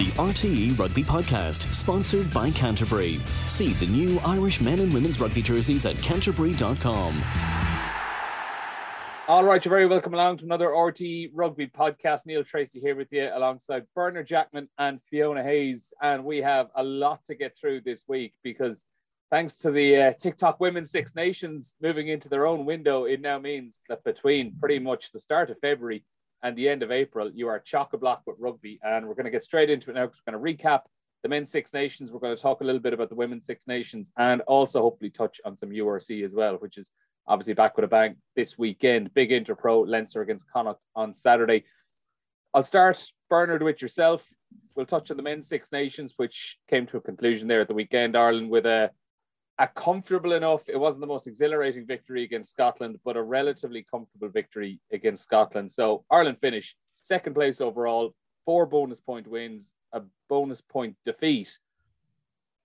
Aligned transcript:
The 0.00 0.06
RTE 0.12 0.78
Rugby 0.78 1.02
Podcast, 1.02 1.70
sponsored 1.74 2.32
by 2.32 2.50
Canterbury. 2.52 3.18
See 3.44 3.74
the 3.74 3.84
new 3.84 4.18
Irish 4.20 4.62
men 4.62 4.80
and 4.80 4.94
women's 4.94 5.20
rugby 5.20 5.42
jerseys 5.42 5.84
at 5.84 5.94
canterbury.com. 5.96 7.22
All 9.28 9.44
right, 9.44 9.62
you're 9.62 9.68
very 9.68 9.86
welcome 9.86 10.14
along 10.14 10.38
to 10.38 10.46
another 10.46 10.68
RTE 10.68 11.32
Rugby 11.34 11.66
Podcast. 11.66 12.20
Neil 12.24 12.42
Treacy 12.42 12.80
here 12.80 12.96
with 12.96 13.08
you 13.12 13.28
alongside 13.30 13.84
Bernard 13.94 14.26
Jackman 14.26 14.70
and 14.78 15.02
Fiona 15.02 15.42
Hayes. 15.42 15.92
And 16.00 16.24
we 16.24 16.38
have 16.38 16.68
a 16.74 16.82
lot 16.82 17.22
to 17.26 17.34
get 17.34 17.54
through 17.60 17.82
this 17.82 18.04
week 18.08 18.32
because 18.42 18.86
thanks 19.30 19.58
to 19.58 19.70
the 19.70 19.96
uh, 19.96 20.12
TikTok 20.18 20.60
Women's 20.60 20.90
Six 20.90 21.14
Nations 21.14 21.74
moving 21.82 22.08
into 22.08 22.30
their 22.30 22.46
own 22.46 22.64
window, 22.64 23.04
it 23.04 23.20
now 23.20 23.38
means 23.38 23.80
that 23.90 24.02
between 24.02 24.56
pretty 24.58 24.78
much 24.78 25.12
the 25.12 25.20
start 25.20 25.50
of 25.50 25.58
February 25.60 26.04
and 26.42 26.56
the 26.56 26.68
end 26.68 26.82
of 26.82 26.90
April, 26.90 27.30
you 27.32 27.48
are 27.48 27.58
chock 27.58 27.92
a 27.92 27.98
block 27.98 28.22
with 28.26 28.36
rugby. 28.38 28.80
And 28.82 29.06
we're 29.06 29.14
going 29.14 29.24
to 29.24 29.30
get 29.30 29.44
straight 29.44 29.70
into 29.70 29.90
it 29.90 29.94
now 29.94 30.06
because 30.06 30.20
we're 30.26 30.32
going 30.32 30.56
to 30.56 30.62
recap 30.62 30.82
the 31.22 31.28
men's 31.28 31.50
Six 31.50 31.72
Nations. 31.72 32.10
We're 32.10 32.20
going 32.20 32.36
to 32.36 32.42
talk 32.42 32.60
a 32.60 32.64
little 32.64 32.80
bit 32.80 32.92
about 32.92 33.08
the 33.08 33.14
women's 33.14 33.46
Six 33.46 33.66
Nations 33.66 34.10
and 34.16 34.40
also 34.42 34.80
hopefully 34.80 35.10
touch 35.10 35.40
on 35.44 35.56
some 35.56 35.70
URC 35.70 36.24
as 36.24 36.32
well, 36.32 36.54
which 36.56 36.78
is 36.78 36.90
obviously 37.26 37.54
back 37.54 37.76
with 37.76 37.84
a 37.84 37.88
bang 37.88 38.16
this 38.36 38.56
weekend. 38.56 39.12
Big 39.14 39.30
Interpro 39.30 39.86
Leinster 39.86 40.22
against 40.22 40.50
Connacht 40.50 40.80
on 40.96 41.14
Saturday. 41.14 41.64
I'll 42.54 42.64
start, 42.64 43.06
Bernard, 43.28 43.62
with 43.62 43.82
yourself. 43.82 44.24
We'll 44.74 44.86
touch 44.86 45.10
on 45.10 45.16
the 45.16 45.22
men's 45.22 45.48
Six 45.48 45.70
Nations, 45.72 46.14
which 46.16 46.58
came 46.68 46.86
to 46.86 46.96
a 46.96 47.00
conclusion 47.02 47.48
there 47.48 47.60
at 47.60 47.68
the 47.68 47.74
weekend, 47.74 48.16
Ireland, 48.16 48.50
with 48.50 48.66
a 48.66 48.90
a 49.60 49.68
comfortable 49.68 50.32
enough, 50.32 50.62
it 50.68 50.78
wasn't 50.78 51.02
the 51.02 51.06
most 51.06 51.26
exhilarating 51.26 51.86
victory 51.86 52.24
against 52.24 52.50
Scotland, 52.50 52.98
but 53.04 53.18
a 53.18 53.22
relatively 53.22 53.86
comfortable 53.88 54.30
victory 54.30 54.80
against 54.90 55.22
Scotland. 55.22 55.70
So 55.70 56.02
Ireland 56.10 56.38
finish 56.40 56.74
second 57.04 57.34
place 57.34 57.60
overall, 57.60 58.14
four 58.46 58.64
bonus 58.64 59.00
point 59.00 59.26
wins, 59.26 59.66
a 59.92 60.00
bonus 60.30 60.62
point 60.62 60.96
defeat. 61.04 61.58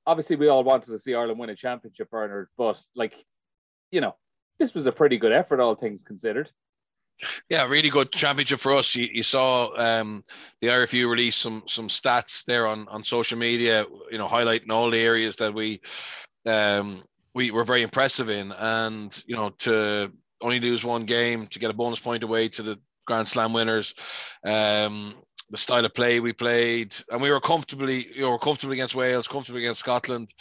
Obviously, 0.07 0.37
we 0.37 0.47
all 0.47 0.63
wanted 0.63 0.91
to 0.91 0.99
see 0.99 1.13
Ireland 1.13 1.37
win 1.37 1.49
a 1.49 1.55
championship, 1.55 2.09
Bernard, 2.09 2.47
but 2.57 2.79
like, 2.95 3.13
you 3.91 3.99
know, 3.99 4.15
this 4.57 4.73
was 4.73 4.85
a 4.85 4.91
pretty 4.91 5.17
good 5.17 5.33
effort, 5.33 5.59
all 5.59 5.75
things 5.75 6.01
considered. 6.01 6.49
Yeah, 7.49 7.67
really 7.67 7.89
good 7.89 8.11
championship 8.13 8.59
for 8.61 8.73
us. 8.73 8.95
You, 8.95 9.09
you 9.11 9.23
saw 9.23 9.69
um, 9.77 10.23
the 10.61 10.67
RFU 10.67 11.09
release 11.09 11.35
some 11.35 11.63
some 11.65 11.87
stats 11.87 12.43
there 12.45 12.67
on 12.67 12.87
on 12.89 13.05
social 13.05 13.37
media, 13.37 13.85
you 14.11 14.17
know, 14.17 14.27
highlighting 14.27 14.69
all 14.69 14.89
the 14.89 14.99
areas 14.99 15.37
that 15.37 15.53
we 15.53 15.81
um, 16.45 17.03
we 17.33 17.51
were 17.51 17.63
very 17.63 17.81
impressive 17.81 18.29
in, 18.29 18.51
and 18.51 19.23
you 19.27 19.35
know 19.35 19.49
to 19.59 20.11
only 20.41 20.59
lose 20.59 20.83
one 20.83 21.05
game 21.05 21.47
to 21.47 21.59
get 21.59 21.69
a 21.69 21.73
bonus 21.73 21.99
point 21.99 22.23
away 22.23 22.49
to 22.49 22.61
the 22.61 22.79
Grand 23.05 23.27
Slam 23.27 23.53
winners. 23.53 23.93
Um, 24.43 25.15
the 25.49 25.57
style 25.57 25.85
of 25.85 25.93
play 25.93 26.19
we 26.19 26.33
played, 26.33 26.95
and 27.11 27.21
we 27.21 27.29
were 27.29 27.39
comfortably, 27.39 28.07
you 28.15 28.21
know, 28.21 28.31
we're 28.31 28.39
comfortable 28.39 28.73
against 28.73 28.95
Wales, 28.95 29.27
comfortable 29.27 29.59
against 29.59 29.79
Scotland, 29.79 30.33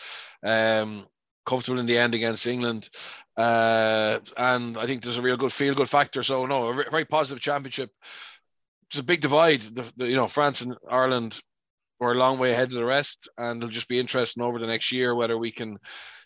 um, 0.42 1.06
comfortable 1.44 1.78
in 1.78 1.86
the 1.86 1.98
end 1.98 2.14
against 2.14 2.46
England, 2.46 2.88
uh, 3.36 4.18
and 4.36 4.78
I 4.78 4.86
think 4.86 5.02
there's 5.02 5.18
a 5.18 5.22
real 5.22 5.36
good 5.36 5.52
feel 5.52 5.74
good 5.74 5.90
factor. 5.90 6.22
So 6.22 6.46
no, 6.46 6.68
a 6.68 6.90
very 6.90 7.04
positive 7.04 7.42
championship. 7.42 7.90
It's 8.88 8.98
a 8.98 9.02
big 9.02 9.20
divide. 9.20 9.60
The, 9.60 9.92
the, 9.96 10.08
you 10.08 10.16
know, 10.16 10.28
France 10.28 10.62
and 10.62 10.76
Ireland 10.88 11.38
we're 12.00 12.14
a 12.14 12.18
long 12.18 12.38
way 12.38 12.52
ahead 12.52 12.68
of 12.68 12.74
the 12.74 12.84
rest, 12.84 13.28
and 13.38 13.62
it'll 13.62 13.72
just 13.72 13.88
be 13.88 13.98
interesting 13.98 14.42
over 14.42 14.58
the 14.58 14.66
next 14.66 14.92
year 14.92 15.14
whether 15.14 15.38
we 15.38 15.50
can 15.50 15.78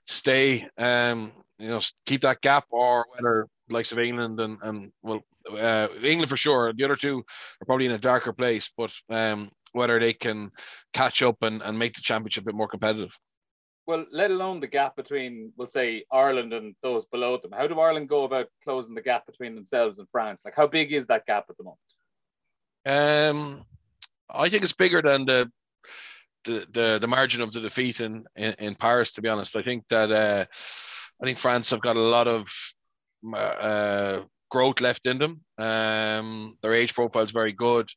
stay, 0.06 0.66
um, 0.78 1.32
you 1.58 1.68
know, 1.68 1.80
keep 2.06 2.22
that 2.22 2.40
gap, 2.40 2.64
or 2.70 3.06
whether 3.12 3.46
likes 3.70 3.92
of 3.92 3.98
England 3.98 4.40
and 4.40 4.58
and 4.62 4.92
well, 5.02 5.20
uh, 5.50 5.88
England 6.02 6.30
for 6.30 6.36
sure. 6.36 6.72
The 6.72 6.84
other 6.84 6.96
two 6.96 7.18
are 7.18 7.66
probably 7.66 7.86
in 7.86 7.92
a 7.92 7.98
darker 7.98 8.32
place, 8.32 8.72
but 8.76 8.92
um, 9.10 9.48
whether 9.72 9.98
they 10.00 10.12
can 10.12 10.50
catch 10.92 11.22
up 11.22 11.36
and, 11.42 11.62
and 11.62 11.78
make 11.78 11.94
the 11.94 12.00
championship 12.00 12.44
a 12.44 12.46
bit 12.46 12.54
more 12.54 12.68
competitive. 12.68 13.16
Well, 13.86 14.04
let 14.12 14.30
alone 14.30 14.60
the 14.60 14.66
gap 14.66 14.96
between, 14.96 15.52
we'll 15.56 15.68
say, 15.68 16.04
Ireland 16.12 16.52
and 16.52 16.74
those 16.82 17.06
below 17.06 17.38
them. 17.38 17.52
How 17.52 17.66
do 17.66 17.80
Ireland 17.80 18.10
go 18.10 18.24
about 18.24 18.48
closing 18.62 18.94
the 18.94 19.00
gap 19.00 19.24
between 19.24 19.54
themselves 19.54 19.98
and 19.98 20.06
France? 20.12 20.42
Like, 20.44 20.54
how 20.54 20.66
big 20.66 20.92
is 20.92 21.06
that 21.06 21.24
gap 21.24 21.46
at 21.48 21.56
the 21.56 21.64
moment? 21.64 21.80
Um, 22.84 23.64
I 24.30 24.50
think 24.50 24.62
it's 24.62 24.74
bigger 24.74 25.00
than 25.00 25.24
the 25.24 25.50
the, 26.48 26.66
the, 26.72 26.98
the 26.98 27.06
margin 27.06 27.42
of 27.42 27.52
the 27.52 27.60
defeat 27.60 28.00
in, 28.00 28.24
in, 28.36 28.54
in 28.58 28.74
Paris. 28.74 29.12
To 29.12 29.22
be 29.22 29.28
honest, 29.28 29.56
I 29.56 29.62
think 29.62 29.84
that 29.90 30.10
uh, 30.10 30.44
I 31.20 31.24
think 31.24 31.38
France 31.38 31.70
have 31.70 31.82
got 31.82 31.96
a 31.96 32.00
lot 32.00 32.26
of 32.26 32.48
uh, 33.34 34.20
growth 34.50 34.80
left 34.80 35.06
in 35.06 35.18
them. 35.18 35.40
Um, 35.58 36.56
their 36.62 36.72
age 36.72 36.94
profile 36.94 37.24
is 37.24 37.32
very 37.32 37.52
good. 37.52 37.88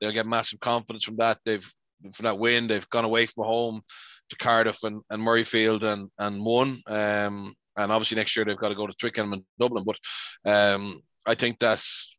They'll 0.00 0.12
get 0.12 0.26
massive 0.26 0.60
confidence 0.60 1.04
from 1.04 1.16
that. 1.16 1.38
They've 1.44 1.66
from 2.14 2.24
that 2.24 2.38
win. 2.38 2.68
They've 2.68 2.88
gone 2.90 3.04
away 3.04 3.26
from 3.26 3.44
home 3.44 3.82
to 4.30 4.36
Cardiff 4.36 4.84
and, 4.84 5.02
and 5.10 5.22
Murrayfield 5.22 5.82
and 5.82 6.08
and 6.18 6.44
won. 6.44 6.80
Um, 6.86 7.54
and 7.76 7.92
obviously 7.92 8.16
next 8.16 8.36
year 8.36 8.44
they've 8.44 8.56
got 8.56 8.68
to 8.68 8.74
go 8.74 8.86
to 8.86 8.94
Twickenham 8.94 9.32
and 9.32 9.42
Dublin. 9.58 9.84
But 9.84 9.98
um, 10.44 11.02
I 11.26 11.34
think 11.34 11.58
that's 11.58 12.17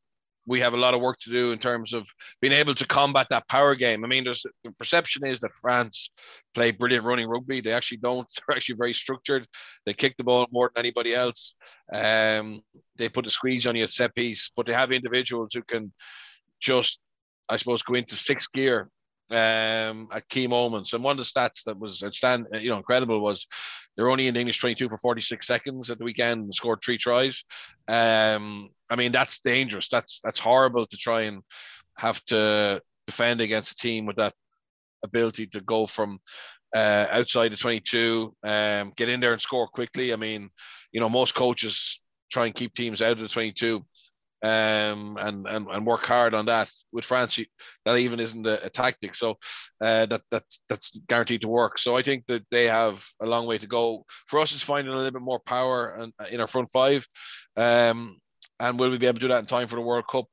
we 0.49 0.59
have 0.61 0.73
a 0.73 0.77
lot 0.77 0.95
of 0.95 0.99
work 0.99 1.19
to 1.19 1.29
do 1.29 1.51
in 1.51 1.59
terms 1.59 1.93
of 1.93 2.09
being 2.41 2.53
able 2.53 2.73
to 2.73 2.87
combat 2.87 3.27
that 3.29 3.47
power 3.47 3.75
game. 3.75 4.03
I 4.03 4.07
mean, 4.07 4.23
there's 4.23 4.43
the 4.63 4.71
perception 4.71 5.27
is 5.27 5.41
that 5.41 5.51
France 5.61 6.09
play 6.55 6.71
brilliant 6.71 7.05
running 7.05 7.29
rugby. 7.29 7.61
They 7.61 7.71
actually 7.71 7.99
don't. 7.99 8.27
They're 8.47 8.57
actually 8.57 8.75
very 8.75 8.93
structured. 8.93 9.45
They 9.85 9.93
kick 9.93 10.17
the 10.17 10.23
ball 10.23 10.47
more 10.51 10.71
than 10.73 10.83
anybody 10.83 11.13
else. 11.13 11.53
Um, 11.93 12.61
they 12.97 13.09
put 13.09 13.27
a 13.27 13.29
squeeze 13.29 13.67
on 13.67 13.75
you 13.75 13.83
at 13.83 13.91
set 13.91 14.15
piece, 14.15 14.51
but 14.57 14.65
they 14.65 14.73
have 14.73 14.91
individuals 14.91 15.51
who 15.53 15.61
can 15.61 15.93
just, 16.59 16.99
I 17.47 17.57
suppose, 17.57 17.83
go 17.83 17.93
into 17.93 18.15
sixth 18.15 18.51
gear 18.51 18.89
um, 19.31 20.07
at 20.11 20.27
key 20.29 20.47
moments. 20.47 20.93
And 20.93 21.03
one 21.03 21.17
of 21.19 21.25
the 21.25 21.39
stats 21.39 21.63
that 21.65 21.79
was 21.79 22.03
outstanding, 22.03 22.61
you 22.61 22.69
know, 22.69 22.77
incredible 22.77 23.21
was 23.21 23.47
they're 23.95 24.09
only 24.09 24.27
in 24.27 24.33
the 24.33 24.39
English 24.39 24.59
22 24.59 24.89
for 24.89 24.97
46 24.97 25.45
seconds 25.45 25.89
at 25.89 25.97
the 25.97 26.03
weekend 26.03 26.43
and 26.43 26.55
scored 26.55 26.79
three 26.83 26.97
tries. 26.97 27.43
Um, 27.87 28.69
I 28.89 28.95
mean, 28.95 29.11
that's 29.11 29.39
dangerous. 29.39 29.89
That's 29.89 30.19
that's 30.23 30.39
horrible 30.39 30.85
to 30.87 30.97
try 30.97 31.23
and 31.23 31.41
have 31.97 32.23
to 32.25 32.81
defend 33.05 33.41
against 33.41 33.73
a 33.73 33.75
team 33.75 34.05
with 34.05 34.17
that 34.17 34.33
ability 35.03 35.47
to 35.47 35.61
go 35.61 35.85
from 35.85 36.19
uh, 36.75 37.07
outside 37.11 37.51
the 37.51 37.57
22, 37.57 38.35
um, 38.43 38.93
get 38.95 39.09
in 39.09 39.19
there 39.19 39.33
and 39.33 39.41
score 39.41 39.67
quickly. 39.67 40.13
I 40.13 40.15
mean, 40.15 40.49
you 40.91 40.99
know, 40.99 41.09
most 41.09 41.35
coaches 41.35 42.01
try 42.31 42.45
and 42.45 42.55
keep 42.55 42.73
teams 42.73 43.01
out 43.01 43.13
of 43.13 43.19
the 43.19 43.27
22 43.27 43.83
um, 44.41 45.17
and, 45.19 45.45
and 45.47 45.67
and 45.67 45.85
work 45.85 46.05
hard 46.05 46.33
on 46.33 46.45
that. 46.45 46.71
With 46.91 47.05
France, 47.05 47.39
that 47.85 47.97
even 47.97 48.19
isn't 48.19 48.45
a, 48.45 48.65
a 48.65 48.69
tactic, 48.69 49.15
so 49.15 49.37
uh, 49.81 50.05
that 50.05 50.21
that 50.31 50.43
that's 50.67 50.97
guaranteed 51.07 51.41
to 51.41 51.47
work. 51.47 51.77
So 51.77 51.97
I 51.97 52.01
think 52.01 52.25
that 52.27 52.45
they 52.51 52.67
have 52.67 53.05
a 53.21 53.25
long 53.25 53.47
way 53.47 53.57
to 53.57 53.67
go. 53.67 54.05
For 54.27 54.39
us, 54.39 54.53
it's 54.53 54.63
finding 54.63 54.93
a 54.93 54.95
little 54.95 55.11
bit 55.11 55.21
more 55.21 55.39
power 55.39 55.95
and 55.95 56.13
in 56.31 56.39
our 56.39 56.47
front 56.47 56.69
five, 56.71 57.05
um, 57.57 58.17
and 58.59 58.79
will 58.79 58.89
we 58.89 58.97
be 58.97 59.07
able 59.07 59.19
to 59.19 59.21
do 59.21 59.27
that 59.29 59.39
in 59.39 59.45
time 59.45 59.67
for 59.67 59.75
the 59.75 59.81
World 59.81 60.05
Cup? 60.09 60.27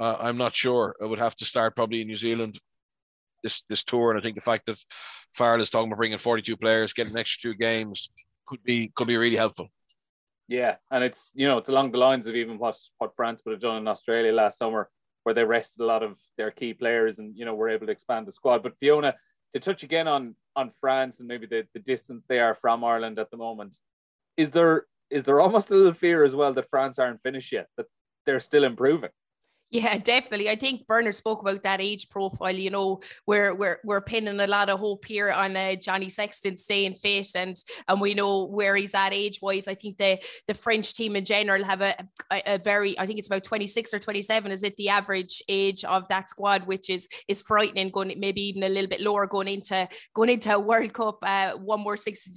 Uh, 0.00 0.16
I'm 0.18 0.38
not 0.38 0.54
sure. 0.54 0.96
I 1.02 1.06
would 1.06 1.18
have 1.18 1.36
to 1.36 1.44
start 1.44 1.76
probably 1.76 2.00
in 2.00 2.06
New 2.08 2.16
Zealand 2.16 2.58
this 3.42 3.62
this 3.68 3.84
tour, 3.84 4.10
and 4.10 4.18
I 4.18 4.22
think 4.22 4.34
the 4.34 4.40
fact 4.40 4.66
that 4.66 4.82
Farrell 5.34 5.60
is 5.60 5.70
talking 5.70 5.88
about 5.88 5.98
bringing 5.98 6.18
42 6.18 6.56
players, 6.56 6.92
getting 6.92 7.12
an 7.12 7.18
extra 7.18 7.52
two 7.52 7.58
games, 7.58 8.10
could 8.46 8.62
be 8.64 8.90
could 8.96 9.06
be 9.06 9.16
really 9.16 9.36
helpful. 9.36 9.68
Yeah, 10.48 10.76
and 10.90 11.02
it's 11.02 11.30
you 11.34 11.46
know 11.48 11.58
it's 11.58 11.68
along 11.68 11.92
the 11.92 11.98
lines 11.98 12.26
of 12.26 12.34
even 12.34 12.58
what 12.58 12.76
what 12.98 13.16
France 13.16 13.40
would 13.44 13.52
have 13.52 13.62
done 13.62 13.78
in 13.78 13.88
Australia 13.88 14.32
last 14.32 14.58
summer, 14.58 14.90
where 15.22 15.34
they 15.34 15.44
rested 15.44 15.82
a 15.82 15.86
lot 15.86 16.02
of 16.02 16.18
their 16.36 16.50
key 16.50 16.74
players 16.74 17.18
and 17.18 17.36
you 17.36 17.44
know 17.44 17.54
were 17.54 17.70
able 17.70 17.86
to 17.86 17.92
expand 17.92 18.26
the 18.26 18.32
squad. 18.32 18.62
But 18.62 18.78
Fiona, 18.78 19.14
to 19.54 19.60
touch 19.60 19.82
again 19.82 20.06
on 20.06 20.36
on 20.54 20.70
France 20.80 21.18
and 21.18 21.28
maybe 21.28 21.46
the, 21.46 21.66
the 21.72 21.80
distance 21.80 22.24
they 22.28 22.40
are 22.40 22.54
from 22.54 22.84
Ireland 22.84 23.18
at 23.18 23.30
the 23.30 23.36
moment, 23.38 23.76
is 24.36 24.50
there 24.50 24.86
is 25.10 25.24
there 25.24 25.40
almost 25.40 25.70
a 25.70 25.74
little 25.74 25.94
fear 25.94 26.24
as 26.24 26.34
well 26.34 26.52
that 26.52 26.68
France 26.68 26.98
aren't 26.98 27.22
finished 27.22 27.52
yet, 27.52 27.68
that 27.76 27.86
they're 28.26 28.40
still 28.40 28.64
improving? 28.64 29.10
Yeah, 29.70 29.98
definitely. 29.98 30.48
I 30.48 30.54
think 30.54 30.86
Bernard 30.86 31.16
spoke 31.16 31.40
about 31.40 31.64
that 31.64 31.80
age 31.80 32.08
profile. 32.08 32.54
You 32.54 32.70
know, 32.70 33.00
we're 33.26 33.52
we're 33.52 33.80
we're 33.82 34.00
pinning 34.00 34.38
a 34.38 34.46
lot 34.46 34.70
of 34.70 34.78
hope 34.78 35.04
here 35.04 35.32
on 35.32 35.56
uh, 35.56 35.74
Johnny 35.74 36.08
Sexton 36.08 36.56
staying 36.56 36.94
fit, 36.94 37.26
and 37.34 37.56
and 37.88 38.00
we 38.00 38.14
know 38.14 38.44
where 38.44 38.76
he's 38.76 38.94
at 38.94 39.12
age 39.12 39.40
wise. 39.42 39.66
I 39.66 39.74
think 39.74 39.98
the 39.98 40.20
the 40.46 40.54
French 40.54 40.94
team 40.94 41.16
in 41.16 41.24
general 41.24 41.64
have 41.64 41.80
a, 41.80 41.96
a, 42.30 42.54
a 42.54 42.58
very. 42.58 42.96
I 43.00 43.06
think 43.06 43.18
it's 43.18 43.26
about 43.26 43.42
twenty 43.42 43.66
six 43.66 43.92
or 43.92 43.98
twenty 43.98 44.22
seven. 44.22 44.52
Is 44.52 44.62
it 44.62 44.76
the 44.76 44.90
average 44.90 45.42
age 45.48 45.82
of 45.82 46.06
that 46.06 46.28
squad, 46.28 46.68
which 46.68 46.88
is 46.88 47.08
is 47.26 47.42
frightening. 47.42 47.90
Going 47.90 48.14
maybe 48.20 48.42
even 48.42 48.62
a 48.62 48.68
little 48.68 48.88
bit 48.88 49.00
lower 49.00 49.26
going 49.26 49.48
into 49.48 49.88
going 50.14 50.30
into 50.30 50.54
a 50.54 50.58
World 50.60 50.92
Cup, 50.92 51.18
uh, 51.22 51.52
one 51.54 51.80
more 51.80 51.96
six 51.96 52.28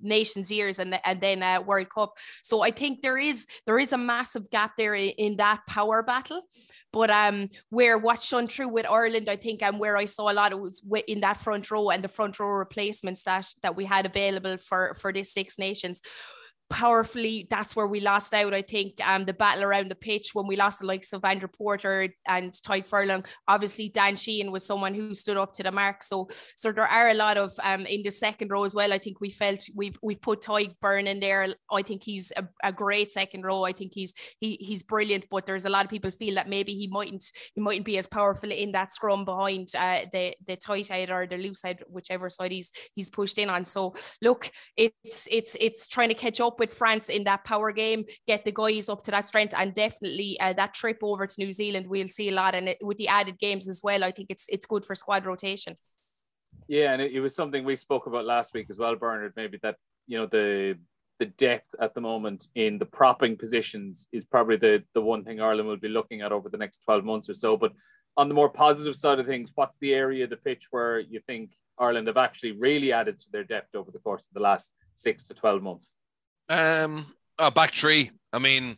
nations 0.00 0.48
years, 0.48 0.78
and 0.78 0.96
and 1.04 1.20
then 1.20 1.42
a 1.42 1.60
World 1.60 1.88
Cup. 1.92 2.18
So 2.44 2.62
I 2.62 2.70
think 2.70 3.02
there 3.02 3.18
is 3.18 3.48
there 3.66 3.80
is 3.80 3.92
a 3.92 3.98
massive 3.98 4.48
gap 4.50 4.76
there 4.76 4.94
in, 4.94 5.08
in 5.18 5.36
that 5.38 5.62
power 5.66 6.04
battle. 6.04 6.42
But 6.92 7.10
um, 7.10 7.48
where 7.70 7.98
what's 7.98 8.26
shown 8.26 8.46
through 8.46 8.68
with 8.68 8.86
Ireland, 8.88 9.28
I 9.28 9.36
think, 9.36 9.62
and 9.62 9.78
where 9.78 9.96
I 9.96 10.04
saw 10.04 10.30
a 10.30 10.34
lot 10.34 10.52
of 10.52 10.60
was 10.60 10.82
in 11.06 11.20
that 11.20 11.38
front 11.38 11.70
row 11.70 11.90
and 11.90 12.04
the 12.04 12.08
front 12.08 12.38
row 12.38 12.48
replacements 12.48 13.24
that 13.24 13.46
that 13.62 13.76
we 13.76 13.84
had 13.84 14.06
available 14.06 14.58
for 14.58 14.94
for 14.94 15.12
this 15.12 15.32
Six 15.32 15.58
Nations 15.58 16.00
powerfully, 16.74 17.46
that's 17.48 17.76
where 17.76 17.86
we 17.86 18.00
lost 18.00 18.34
out. 18.34 18.52
I 18.52 18.62
think 18.62 18.94
um, 19.06 19.26
the 19.26 19.32
battle 19.32 19.62
around 19.62 19.92
the 19.92 19.94
pitch 19.94 20.30
when 20.32 20.48
we 20.48 20.56
lost 20.56 20.80
the 20.80 20.86
likes 20.86 21.12
of 21.12 21.24
Andrew 21.24 21.46
Porter 21.46 22.08
and 22.26 22.50
Tadhg 22.50 22.88
Furlong. 22.88 23.24
Obviously, 23.46 23.88
Dan 23.88 24.16
Sheehan 24.16 24.50
was 24.50 24.66
someone 24.66 24.92
who 24.92 25.14
stood 25.14 25.36
up 25.36 25.52
to 25.52 25.62
the 25.62 25.70
mark. 25.70 26.02
So, 26.02 26.26
so 26.56 26.72
there 26.72 26.84
are 26.84 27.10
a 27.10 27.14
lot 27.14 27.36
of 27.36 27.52
um, 27.62 27.86
in 27.86 28.02
the 28.02 28.10
second 28.10 28.50
row 28.50 28.64
as 28.64 28.74
well. 28.74 28.92
I 28.92 28.98
think 28.98 29.20
we 29.20 29.30
felt 29.30 29.64
we've 29.76 29.96
we've 30.02 30.20
put 30.20 30.42
Tadhg 30.42 30.74
Beirne 30.82 31.06
in 31.06 31.20
there. 31.20 31.46
I 31.70 31.82
think 31.82 32.02
he's 32.02 32.32
a, 32.36 32.44
a, 32.64 32.72
great 32.72 33.12
second 33.12 33.44
row. 33.44 33.62
I 33.62 33.70
think 33.70 33.92
he's 33.94 34.12
he 34.40 34.56
he's 34.60 34.82
brilliant. 34.82 35.26
But 35.30 35.46
there's 35.46 35.66
a 35.66 35.70
lot 35.70 35.84
of 35.84 35.92
people 35.92 36.10
feel 36.10 36.34
that 36.34 36.48
maybe 36.48 36.74
he 36.74 36.88
mightn't 36.88 37.24
he 37.54 37.60
mightn't 37.60 37.86
be 37.86 37.98
as 37.98 38.08
powerful 38.08 38.50
in 38.50 38.72
that 38.72 38.92
scrum 38.92 39.24
behind 39.24 39.68
uh, 39.78 40.00
the 40.10 40.34
the 40.44 40.56
tight 40.56 40.88
head 40.88 41.12
or 41.12 41.24
the 41.24 41.38
loose 41.38 41.60
side, 41.60 41.84
whichever 41.88 42.28
side 42.28 42.50
he's 42.50 42.72
he's 42.96 43.08
pushed 43.08 43.38
in 43.38 43.48
on. 43.48 43.64
So 43.64 43.94
look, 44.20 44.50
it's 44.76 45.28
it's 45.30 45.56
it's 45.60 45.86
trying 45.86 46.08
to 46.08 46.14
catch 46.16 46.40
up 46.40 46.58
with 46.58 46.63
France 46.72 47.08
in 47.08 47.24
that 47.24 47.44
power 47.44 47.72
game, 47.72 48.04
get 48.26 48.44
the 48.44 48.52
guys 48.52 48.88
up 48.88 49.02
to 49.04 49.10
that 49.10 49.26
strength, 49.26 49.54
and 49.56 49.74
definitely 49.74 50.38
uh, 50.40 50.52
that 50.54 50.74
trip 50.74 50.98
over 51.02 51.26
to 51.26 51.34
New 51.38 51.52
Zealand, 51.52 51.86
we'll 51.88 52.08
see 52.08 52.28
a 52.28 52.34
lot. 52.34 52.54
And 52.54 52.70
it, 52.70 52.78
with 52.80 52.96
the 52.96 53.08
added 53.08 53.38
games 53.38 53.68
as 53.68 53.80
well, 53.82 54.04
I 54.04 54.10
think 54.10 54.30
it's 54.30 54.46
it's 54.48 54.66
good 54.66 54.84
for 54.84 54.94
squad 54.94 55.26
rotation. 55.26 55.74
Yeah, 56.68 56.92
and 56.92 57.02
it, 57.02 57.12
it 57.12 57.20
was 57.20 57.34
something 57.34 57.64
we 57.64 57.76
spoke 57.76 58.06
about 58.06 58.24
last 58.24 58.54
week 58.54 58.66
as 58.70 58.78
well, 58.78 58.96
Bernard. 58.96 59.32
Maybe 59.36 59.58
that 59.62 59.76
you 60.06 60.18
know 60.18 60.26
the 60.26 60.78
the 61.20 61.26
depth 61.26 61.74
at 61.80 61.94
the 61.94 62.00
moment 62.00 62.48
in 62.54 62.78
the 62.78 62.86
propping 62.86 63.36
positions 63.36 64.08
is 64.12 64.24
probably 64.24 64.56
the 64.56 64.82
the 64.94 65.00
one 65.00 65.24
thing 65.24 65.40
Ireland 65.40 65.68
will 65.68 65.76
be 65.76 65.88
looking 65.88 66.22
at 66.22 66.32
over 66.32 66.48
the 66.48 66.58
next 66.58 66.82
12 66.84 67.04
months 67.04 67.28
or 67.28 67.34
so. 67.34 67.56
But 67.56 67.72
on 68.16 68.28
the 68.28 68.34
more 68.34 68.48
positive 68.48 68.94
side 68.94 69.18
of 69.18 69.26
things, 69.26 69.52
what's 69.54 69.76
the 69.78 69.94
area 69.94 70.24
of 70.24 70.30
the 70.30 70.36
pitch 70.36 70.68
where 70.70 71.00
you 71.00 71.20
think 71.26 71.50
Ireland 71.78 72.06
have 72.06 72.16
actually 72.16 72.52
really 72.52 72.92
added 72.92 73.20
to 73.20 73.26
their 73.30 73.44
depth 73.44 73.74
over 73.74 73.90
the 73.90 73.98
course 73.98 74.22
of 74.22 74.34
the 74.34 74.40
last 74.40 74.70
six 74.96 75.24
to 75.24 75.34
12 75.34 75.62
months? 75.62 75.92
Um, 76.48 77.06
uh, 77.38 77.50
back 77.50 77.72
three. 77.72 78.10
I 78.32 78.38
mean, 78.38 78.76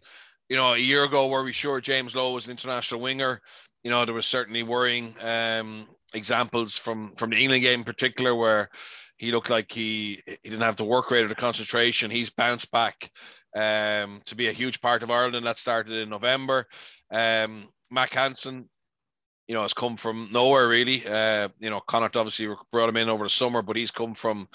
you 0.49 0.57
know, 0.57 0.73
a 0.73 0.79
year 0.79 1.05
ago, 1.05 1.29
were 1.29 1.43
we 1.43 1.53
sure 1.53 1.81
James 1.81 2.15
Lowe 2.15 2.33
was 2.33 2.47
an 2.47 2.53
international 2.53 3.01
winger? 3.01 3.41
You 3.83 3.91
know, 3.91 4.05
there 4.05 4.15
was 4.15 4.27
certainly 4.27 4.63
worrying 4.63 5.15
um, 5.21 5.87
examples 6.15 6.77
from 6.77 7.15
from 7.17 7.31
the 7.31 7.37
England 7.37 7.63
game 7.63 7.81
in 7.81 7.85
particular 7.85 8.35
where 8.35 8.71
he 9.17 9.33
looked 9.33 9.51
like 9.51 9.73
he 9.73 10.23
he 10.27 10.51
didn't 10.51 10.61
have 10.61 10.77
the 10.77 10.85
work 10.85 11.11
rate 11.11 11.25
or 11.25 11.29
the 11.29 11.35
concentration. 11.35 12.11
He's 12.11 12.31
bounced 12.31 12.71
back 12.71 13.11
um, 13.55 14.21
to 14.27 14.37
be 14.37 14.49
a 14.49 14.53
huge 14.53 14.81
part 14.81 15.03
of 15.03 15.11
Ireland. 15.11 15.47
That 15.47 15.59
started 15.59 15.95
in 15.95 16.09
November. 16.11 16.67
Um, 17.11 17.69
Mack 17.91 18.15
Hansen, 18.15 18.69
you 19.47 19.55
know, 19.55 19.63
has 19.63 19.75
come 19.75 19.97
from 19.97 20.29
nowhere 20.33 20.69
really. 20.69 21.07
Uh, 21.07 21.49
you 21.61 21.71
know, 21.71 21.81
Connacht 21.81 22.17
obviously 22.17 22.49
brought 22.73 22.89
him 22.89 22.97
in 22.97 23.09
over 23.09 23.25
the 23.25 23.31
summer, 23.31 23.63
but 23.63 23.77
he's 23.77 23.91
come 23.91 24.15
from 24.15 24.49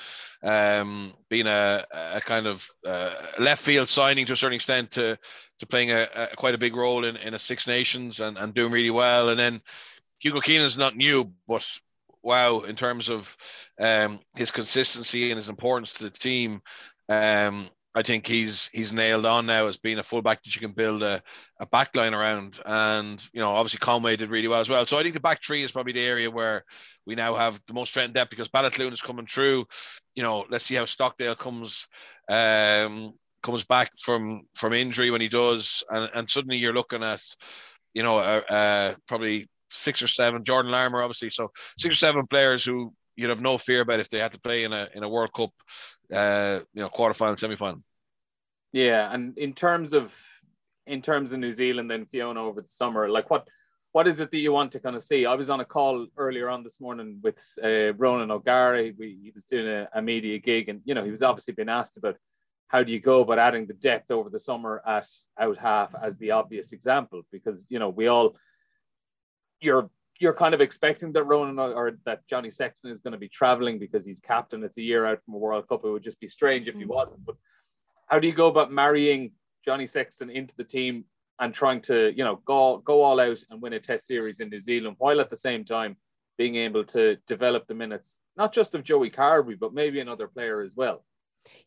um, 0.43 1.13
being 1.29 1.47
a, 1.47 1.85
a 1.91 2.21
kind 2.21 2.45
of 2.45 2.67
uh, 2.85 3.13
left 3.39 3.61
field 3.61 3.87
signing 3.87 4.25
to 4.25 4.33
a 4.33 4.37
certain 4.37 4.55
extent 4.55 4.91
to 4.91 5.17
to 5.59 5.67
playing 5.67 5.91
a, 5.91 6.07
a, 6.15 6.35
quite 6.35 6.55
a 6.55 6.57
big 6.57 6.75
role 6.75 7.05
in, 7.05 7.15
in 7.17 7.35
a 7.35 7.39
Six 7.39 7.67
Nations 7.67 8.19
and, 8.19 8.37
and 8.37 8.53
doing 8.53 8.71
really 8.71 8.89
well. 8.89 9.29
And 9.29 9.39
then 9.39 9.61
Hugo 10.19 10.41
Keenan 10.41 10.65
is 10.65 10.77
not 10.77 10.97
new, 10.97 11.31
but 11.47 11.65
wow, 12.23 12.61
in 12.61 12.75
terms 12.75 13.09
of 13.09 13.37
um, 13.79 14.19
his 14.35 14.51
consistency 14.51 15.29
and 15.29 15.37
his 15.37 15.49
importance 15.49 15.93
to 15.93 16.03
the 16.03 16.09
team, 16.09 16.61
um, 17.09 17.69
I 17.93 18.03
think 18.03 18.25
he's 18.25 18.69
he's 18.71 18.93
nailed 18.93 19.25
on 19.25 19.45
now 19.45 19.67
as 19.67 19.77
being 19.77 19.99
a 19.99 20.03
fullback 20.03 20.41
that 20.43 20.55
you 20.55 20.61
can 20.61 20.71
build 20.71 21.03
a, 21.03 21.21
a 21.59 21.65
back 21.65 21.93
line 21.95 22.13
around. 22.13 22.59
And, 22.65 23.21
you 23.33 23.41
know, 23.41 23.49
obviously 23.51 23.79
Conway 23.79 24.15
did 24.15 24.29
really 24.29 24.47
well 24.47 24.61
as 24.61 24.69
well. 24.69 24.85
So 24.85 24.97
I 24.97 25.03
think 25.03 25.13
the 25.13 25.19
back 25.19 25.43
three 25.43 25.63
is 25.63 25.73
probably 25.73 25.93
the 25.93 26.05
area 26.05 26.31
where 26.31 26.63
we 27.05 27.15
now 27.15 27.35
have 27.35 27.59
the 27.67 27.73
most 27.73 27.89
strength 27.89 28.05
and 28.05 28.13
depth 28.13 28.29
because 28.29 28.47
Baloucoune 28.47 28.93
is 28.93 29.01
coming 29.01 29.25
through. 29.25 29.65
You 30.15 30.23
know, 30.23 30.45
let's 30.49 30.65
see 30.65 30.75
how 30.75 30.85
Stockdale 30.85 31.35
comes 31.35 31.87
um, 32.29 33.13
comes 33.43 33.65
back 33.65 33.91
from 33.99 34.43
from 34.55 34.73
injury 34.73 35.11
when 35.11 35.21
he 35.21 35.27
does. 35.27 35.83
And, 35.89 36.09
and 36.13 36.29
suddenly 36.29 36.57
you're 36.57 36.73
looking 36.73 37.03
at, 37.03 37.21
you 37.93 38.03
know, 38.03 38.19
uh, 38.19 38.41
uh, 38.49 38.95
probably 39.07 39.49
six 39.69 40.01
or 40.01 40.07
seven, 40.07 40.45
Jordan 40.45 40.71
Larmour, 40.71 41.01
obviously. 41.01 41.29
So 41.29 41.51
six 41.77 41.95
or 41.95 41.97
seven 41.97 42.27
players 42.27 42.63
who 42.63 42.93
you'd 43.17 43.29
have 43.29 43.41
no 43.41 43.57
fear 43.57 43.81
about 43.81 43.99
if 43.99 44.09
they 44.09 44.19
had 44.19 44.31
to 44.33 44.39
play 44.39 44.63
in 44.63 44.71
a 44.71 44.87
in 44.95 45.03
a 45.03 45.09
World 45.09 45.33
Cup 45.33 45.51
uh, 46.11 46.59
you 46.73 46.81
know, 46.81 46.89
quarterfinal, 46.89 47.39
semi-final. 47.39 47.81
Yeah, 48.73 49.13
and 49.13 49.37
in 49.37 49.53
terms 49.53 49.93
of 49.93 50.13
in 50.87 51.01
terms 51.01 51.31
of 51.31 51.39
New 51.39 51.53
Zealand 51.53 51.91
and 51.91 52.09
Fiona 52.09 52.43
over 52.43 52.61
the 52.61 52.69
summer, 52.69 53.09
like 53.09 53.29
what 53.29 53.47
what 53.91 54.07
is 54.07 54.19
it 54.19 54.31
that 54.31 54.37
you 54.37 54.53
want 54.53 54.71
to 54.71 54.79
kind 54.79 54.95
of 54.95 55.03
see? 55.03 55.25
I 55.25 55.35
was 55.35 55.49
on 55.49 55.59
a 55.59 55.65
call 55.65 56.07
earlier 56.17 56.49
on 56.49 56.63
this 56.63 56.79
morning 56.79 57.19
with 57.21 57.43
uh, 57.61 57.93
Ronan 57.93 58.31
O'Gara. 58.31 58.91
We, 58.97 59.17
he 59.21 59.31
was 59.35 59.43
doing 59.43 59.67
a, 59.67 59.89
a, 59.93 60.01
media 60.01 60.39
gig, 60.39 60.69
and 60.69 60.81
you 60.85 60.93
know 60.95 61.03
he 61.03 61.11
was 61.11 61.21
obviously 61.21 61.53
being 61.53 61.69
asked 61.69 61.97
about 61.97 62.15
how 62.67 62.83
do 62.83 62.91
you 62.93 63.01
go 63.01 63.19
about 63.19 63.39
adding 63.39 63.67
the 63.67 63.73
depth 63.73 64.09
over 64.09 64.29
the 64.29 64.39
summer 64.39 64.81
at 64.87 65.07
out 65.37 65.57
half 65.57 65.93
as 66.01 66.17
the 66.17 66.31
obvious 66.31 66.71
example, 66.71 67.23
because 67.31 67.65
you 67.67 67.79
know 67.79 67.89
we 67.89 68.07
all 68.07 68.35
you're 69.59 69.89
you're 70.21 70.33
kind 70.33 70.53
of 70.53 70.61
expecting 70.61 71.11
that 71.13 71.23
Ronan 71.23 71.57
or 71.57 71.97
that 72.05 72.27
Johnny 72.27 72.51
Sexton 72.51 72.91
is 72.91 72.99
going 72.99 73.13
to 73.13 73.17
be 73.17 73.27
traveling 73.27 73.79
because 73.79 74.05
he's 74.05 74.19
captain. 74.19 74.63
It's 74.63 74.77
a 74.77 74.81
year 74.81 75.05
out 75.07 75.23
from 75.25 75.33
a 75.33 75.37
World 75.37 75.67
Cup. 75.67 75.83
It 75.83 75.89
would 75.89 76.03
just 76.03 76.19
be 76.19 76.27
strange 76.27 76.67
if 76.67 76.75
he 76.75 76.83
mm. 76.83 76.89
wasn't. 76.89 77.25
But 77.25 77.37
how 78.05 78.19
do 78.19 78.27
you 78.27 78.33
go 78.33 78.45
about 78.45 78.71
marrying 78.71 79.31
Johnny 79.65 79.87
Sexton 79.87 80.29
into 80.29 80.55
the 80.55 80.63
team 80.63 81.05
and 81.39 81.51
trying 81.51 81.81
to, 81.81 82.13
you 82.15 82.23
know, 82.23 82.39
go 82.45 82.77
go 82.77 83.01
all 83.01 83.19
out 83.19 83.39
and 83.49 83.61
win 83.63 83.73
a 83.73 83.79
Test 83.79 84.05
series 84.05 84.39
in 84.39 84.49
New 84.49 84.61
Zealand 84.61 84.97
while 84.99 85.19
at 85.19 85.31
the 85.31 85.37
same 85.37 85.65
time 85.65 85.97
being 86.37 86.55
able 86.55 86.83
to 86.83 87.17
develop 87.27 87.65
the 87.67 87.73
minutes, 87.73 88.19
not 88.37 88.53
just 88.53 88.75
of 88.75 88.83
Joey 88.83 89.09
Carbery, 89.09 89.57
but 89.59 89.73
maybe 89.73 89.99
another 89.99 90.27
player 90.27 90.61
as 90.61 90.75
well? 90.75 91.03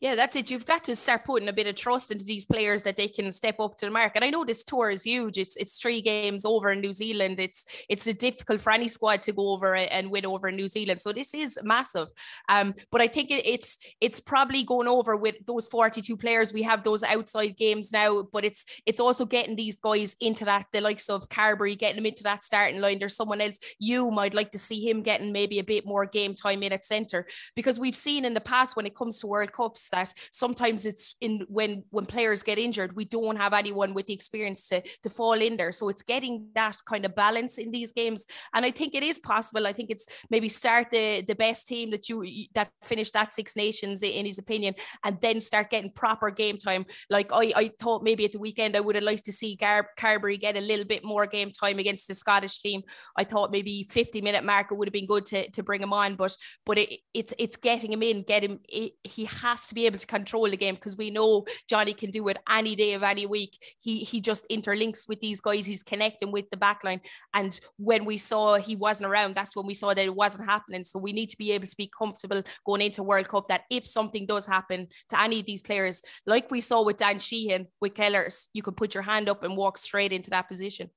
Yeah, 0.00 0.14
that's 0.14 0.36
it. 0.36 0.50
You've 0.50 0.66
got 0.66 0.84
to 0.84 0.96
start 0.96 1.24
putting 1.24 1.48
a 1.48 1.52
bit 1.52 1.66
of 1.66 1.76
trust 1.76 2.10
into 2.10 2.24
these 2.24 2.46
players 2.46 2.82
that 2.82 2.96
they 2.96 3.08
can 3.08 3.30
step 3.32 3.58
up 3.58 3.76
to 3.76 3.86
the 3.86 3.90
mark. 3.90 4.12
And 4.14 4.24
I 4.24 4.30
know 4.30 4.44
this 4.44 4.64
tour 4.64 4.90
is 4.90 5.02
huge. 5.02 5.38
It's 5.38 5.56
it's 5.56 5.80
three 5.80 6.00
games 6.00 6.44
over 6.44 6.72
in 6.72 6.80
New 6.80 6.92
Zealand. 6.92 7.40
It's 7.40 7.84
it's 7.88 8.04
difficult 8.04 8.60
for 8.60 8.72
any 8.72 8.88
squad 8.88 9.22
to 9.22 9.32
go 9.32 9.50
over 9.50 9.74
and 9.74 10.10
win 10.10 10.26
over 10.26 10.50
New 10.50 10.68
Zealand. 10.68 11.00
So 11.00 11.12
this 11.12 11.34
is 11.34 11.58
massive. 11.62 12.08
Um, 12.48 12.74
but 12.90 13.00
I 13.00 13.08
think 13.08 13.30
it, 13.30 13.46
it's 13.46 13.78
it's 14.00 14.20
probably 14.20 14.62
going 14.62 14.88
over 14.88 15.16
with 15.16 15.36
those 15.46 15.68
42 15.68 16.16
players. 16.16 16.52
We 16.52 16.62
have 16.62 16.84
those 16.84 17.02
outside 17.02 17.56
games 17.56 17.92
now, 17.92 18.24
but 18.30 18.44
it's 18.44 18.82
it's 18.86 19.00
also 19.00 19.24
getting 19.24 19.56
these 19.56 19.80
guys 19.80 20.16
into 20.20 20.44
that 20.44 20.66
the 20.72 20.80
likes 20.80 21.08
of 21.08 21.28
Carbery, 21.28 21.78
getting 21.78 21.96
them 21.96 22.06
into 22.06 22.24
that 22.24 22.42
starting 22.42 22.80
line. 22.80 22.98
There's 22.98 23.16
someone 23.16 23.40
else 23.40 23.58
you 23.78 24.10
might 24.10 24.34
like 24.34 24.50
to 24.52 24.58
see 24.58 24.86
him 24.86 25.02
getting 25.02 25.32
maybe 25.32 25.58
a 25.58 25.64
bit 25.64 25.86
more 25.86 26.06
game 26.06 26.34
time 26.34 26.62
in 26.62 26.72
at 26.72 26.84
centre 26.84 27.26
because 27.56 27.78
we've 27.78 27.96
seen 27.96 28.24
in 28.24 28.34
the 28.34 28.40
past 28.40 28.76
when 28.76 28.86
it 28.86 28.94
comes 28.94 29.20
to 29.20 29.26
World 29.26 29.52
Cup 29.52 29.63
cups 29.64 29.88
that 29.90 30.12
sometimes 30.32 30.86
it's 30.86 31.14
in 31.20 31.46
when 31.48 31.84
when 31.90 32.06
players 32.06 32.42
get 32.42 32.58
injured, 32.58 32.96
we 32.96 33.04
don't 33.04 33.36
have 33.36 33.52
anyone 33.52 33.94
with 33.94 34.06
the 34.06 34.14
experience 34.14 34.68
to 34.68 34.82
to 35.02 35.10
fall 35.10 35.40
in 35.40 35.56
there. 35.56 35.72
So 35.72 35.88
it's 35.88 36.02
getting 36.02 36.48
that 36.54 36.76
kind 36.86 37.04
of 37.04 37.14
balance 37.14 37.58
in 37.58 37.70
these 37.70 37.92
games, 37.92 38.26
and 38.54 38.64
I 38.64 38.70
think 38.70 38.94
it 38.94 39.02
is 39.02 39.18
possible. 39.18 39.66
I 39.66 39.72
think 39.72 39.90
it's 39.90 40.06
maybe 40.30 40.48
start 40.48 40.90
the 40.90 41.06
the 41.26 41.34
best 41.34 41.66
team 41.66 41.90
that 41.90 42.08
you 42.08 42.16
that 42.54 42.70
finished 42.82 43.14
that 43.14 43.32
Six 43.32 43.56
Nations 43.56 44.02
in 44.02 44.26
his 44.26 44.38
opinion, 44.38 44.74
and 45.04 45.18
then 45.20 45.40
start 45.40 45.70
getting 45.70 45.90
proper 45.90 46.30
game 46.30 46.58
time. 46.58 46.84
Like 47.10 47.30
I 47.32 47.52
I 47.62 47.70
thought 47.80 48.02
maybe 48.08 48.24
at 48.24 48.32
the 48.32 48.44
weekend 48.46 48.76
I 48.76 48.80
would 48.80 48.96
have 48.96 49.04
liked 49.04 49.24
to 49.24 49.32
see 49.32 49.56
Gar- 49.56 49.90
Carbery 49.98 50.38
get 50.38 50.56
a 50.56 50.60
little 50.60 50.88
bit 50.94 51.04
more 51.04 51.26
game 51.26 51.50
time 51.50 51.78
against 51.78 52.08
the 52.08 52.14
Scottish 52.14 52.60
team. 52.60 52.82
I 53.16 53.24
thought 53.24 53.52
maybe 53.56 53.86
50 53.90 54.20
minute 54.20 54.44
marker 54.44 54.74
would 54.74 54.88
have 54.88 54.98
been 55.00 55.12
good 55.14 55.26
to, 55.26 55.50
to 55.50 55.62
bring 55.62 55.82
him 55.82 55.92
on, 55.92 56.16
but 56.16 56.36
but 56.66 56.78
it, 56.78 56.90
it's 57.12 57.32
it's 57.38 57.56
getting 57.56 57.92
him 57.92 58.02
in, 58.02 58.22
get 58.22 58.42
him. 58.42 58.60
It, 58.68 58.92
he 59.16 59.24
has 59.24 59.53
has 59.54 59.68
to 59.68 59.74
be 59.74 59.86
able 59.86 59.98
to 59.98 60.06
control 60.06 60.50
the 60.50 60.56
game 60.56 60.74
because 60.74 60.96
we 60.96 61.10
know 61.10 61.44
Johnny 61.68 61.94
can 61.94 62.10
do 62.10 62.26
it 62.28 62.38
any 62.50 62.74
day 62.74 62.94
of 62.94 63.02
any 63.02 63.26
week. 63.26 63.56
He 63.80 64.00
he 64.00 64.20
just 64.20 64.48
interlinks 64.50 65.08
with 65.08 65.20
these 65.20 65.40
guys. 65.40 65.64
He's 65.66 65.82
connecting 65.82 66.32
with 66.32 66.50
the 66.50 66.56
backline. 66.56 67.00
And 67.32 67.58
when 67.76 68.04
we 68.04 68.16
saw 68.16 68.56
he 68.56 68.76
wasn't 68.76 69.10
around, 69.10 69.34
that's 69.34 69.54
when 69.54 69.66
we 69.66 69.74
saw 69.74 69.94
that 69.94 70.04
it 70.04 70.14
wasn't 70.14 70.48
happening. 70.48 70.84
So 70.84 70.98
we 70.98 71.12
need 71.12 71.28
to 71.30 71.38
be 71.38 71.52
able 71.52 71.66
to 71.66 71.76
be 71.76 71.90
comfortable 71.96 72.42
going 72.66 72.82
into 72.82 73.02
World 73.02 73.28
Cup 73.28 73.48
that 73.48 73.62
if 73.70 73.86
something 73.86 74.26
does 74.26 74.46
happen 74.46 74.88
to 75.10 75.20
any 75.20 75.40
of 75.40 75.46
these 75.46 75.62
players, 75.62 76.02
like 76.26 76.50
we 76.50 76.60
saw 76.60 76.82
with 76.82 76.96
Dan 76.96 77.18
Sheehan 77.18 77.68
with 77.80 77.94
Kellers, 77.94 78.48
you 78.52 78.62
can 78.62 78.74
put 78.74 78.94
your 78.94 79.04
hand 79.04 79.28
up 79.28 79.44
and 79.44 79.56
walk 79.56 79.78
straight 79.78 80.12
into 80.12 80.30
that 80.30 80.48
position. 80.48 80.90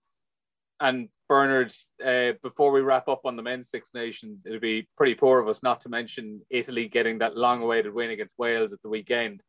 And 0.79 1.10
Bernard, 1.27 1.74
uh, 2.05 2.34
before 2.43 2.72
we 2.72 2.81
wrap 2.81 3.07
up 3.07 3.22
on 3.25 3.36
the 3.36 3.41
men's 3.41 3.69
Six 3.69 3.89
Nations, 3.93 4.43
it'd 4.46 4.62
be 4.62 4.88
pretty 4.96 5.15
poor 5.15 5.39
of 5.39 5.48
us 5.48 5.63
not 5.63 5.81
to 5.81 5.89
mention 5.89 6.41
Italy 6.50 6.88
getting 6.88 7.19
that 7.19 7.36
long 7.36 7.63
awaited 7.63 7.93
win 7.93 8.12
against 8.12 8.38
Wales 8.38 8.74
at 8.74 8.81
the 8.81 8.89
weekend 8.89 9.41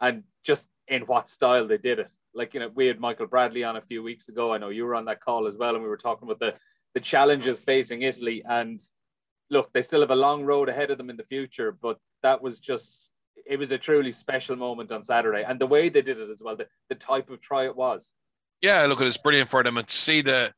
and 0.00 0.24
just 0.44 0.66
in 0.88 1.02
what 1.02 1.30
style 1.30 1.66
they 1.66 1.78
did 1.78 2.00
it. 2.00 2.10
Like, 2.34 2.54
you 2.54 2.60
know, 2.60 2.70
we 2.74 2.86
had 2.86 2.98
Michael 2.98 3.26
Bradley 3.26 3.62
on 3.62 3.76
a 3.76 3.82
few 3.82 4.02
weeks 4.02 4.28
ago. 4.28 4.52
I 4.52 4.58
know 4.58 4.70
you 4.70 4.84
were 4.84 4.94
on 4.94 5.04
that 5.04 5.20
call 5.20 5.46
as 5.46 5.56
well, 5.56 5.74
and 5.74 5.82
we 5.82 5.88
were 5.88 5.96
talking 5.96 6.26
about 6.26 6.40
the, 6.40 6.54
the 6.94 7.00
challenges 7.00 7.58
facing 7.60 8.02
Italy. 8.02 8.42
And 8.48 8.80
look, 9.50 9.72
they 9.72 9.82
still 9.82 10.00
have 10.00 10.10
a 10.10 10.16
long 10.16 10.44
road 10.44 10.68
ahead 10.68 10.90
of 10.90 10.98
them 10.98 11.10
in 11.10 11.16
the 11.16 11.24
future, 11.24 11.70
but 11.70 11.98
that 12.22 12.42
was 12.42 12.58
just, 12.58 13.10
it 13.46 13.58
was 13.58 13.70
a 13.70 13.78
truly 13.78 14.12
special 14.12 14.56
moment 14.56 14.90
on 14.90 15.04
Saturday. 15.04 15.44
And 15.46 15.60
the 15.60 15.66
way 15.66 15.88
they 15.88 16.02
did 16.02 16.18
it 16.18 16.30
as 16.30 16.40
well, 16.40 16.56
the, 16.56 16.66
the 16.88 16.94
type 16.94 17.30
of 17.30 17.40
try 17.40 17.66
it 17.66 17.76
was. 17.76 18.10
Yeah, 18.62 18.86
look, 18.86 19.00
it's 19.00 19.16
brilliant 19.16 19.50
for 19.50 19.62
them 19.62 19.76
and 19.76 19.88
to 19.88 19.96
see 19.96 20.22
the 20.22 20.54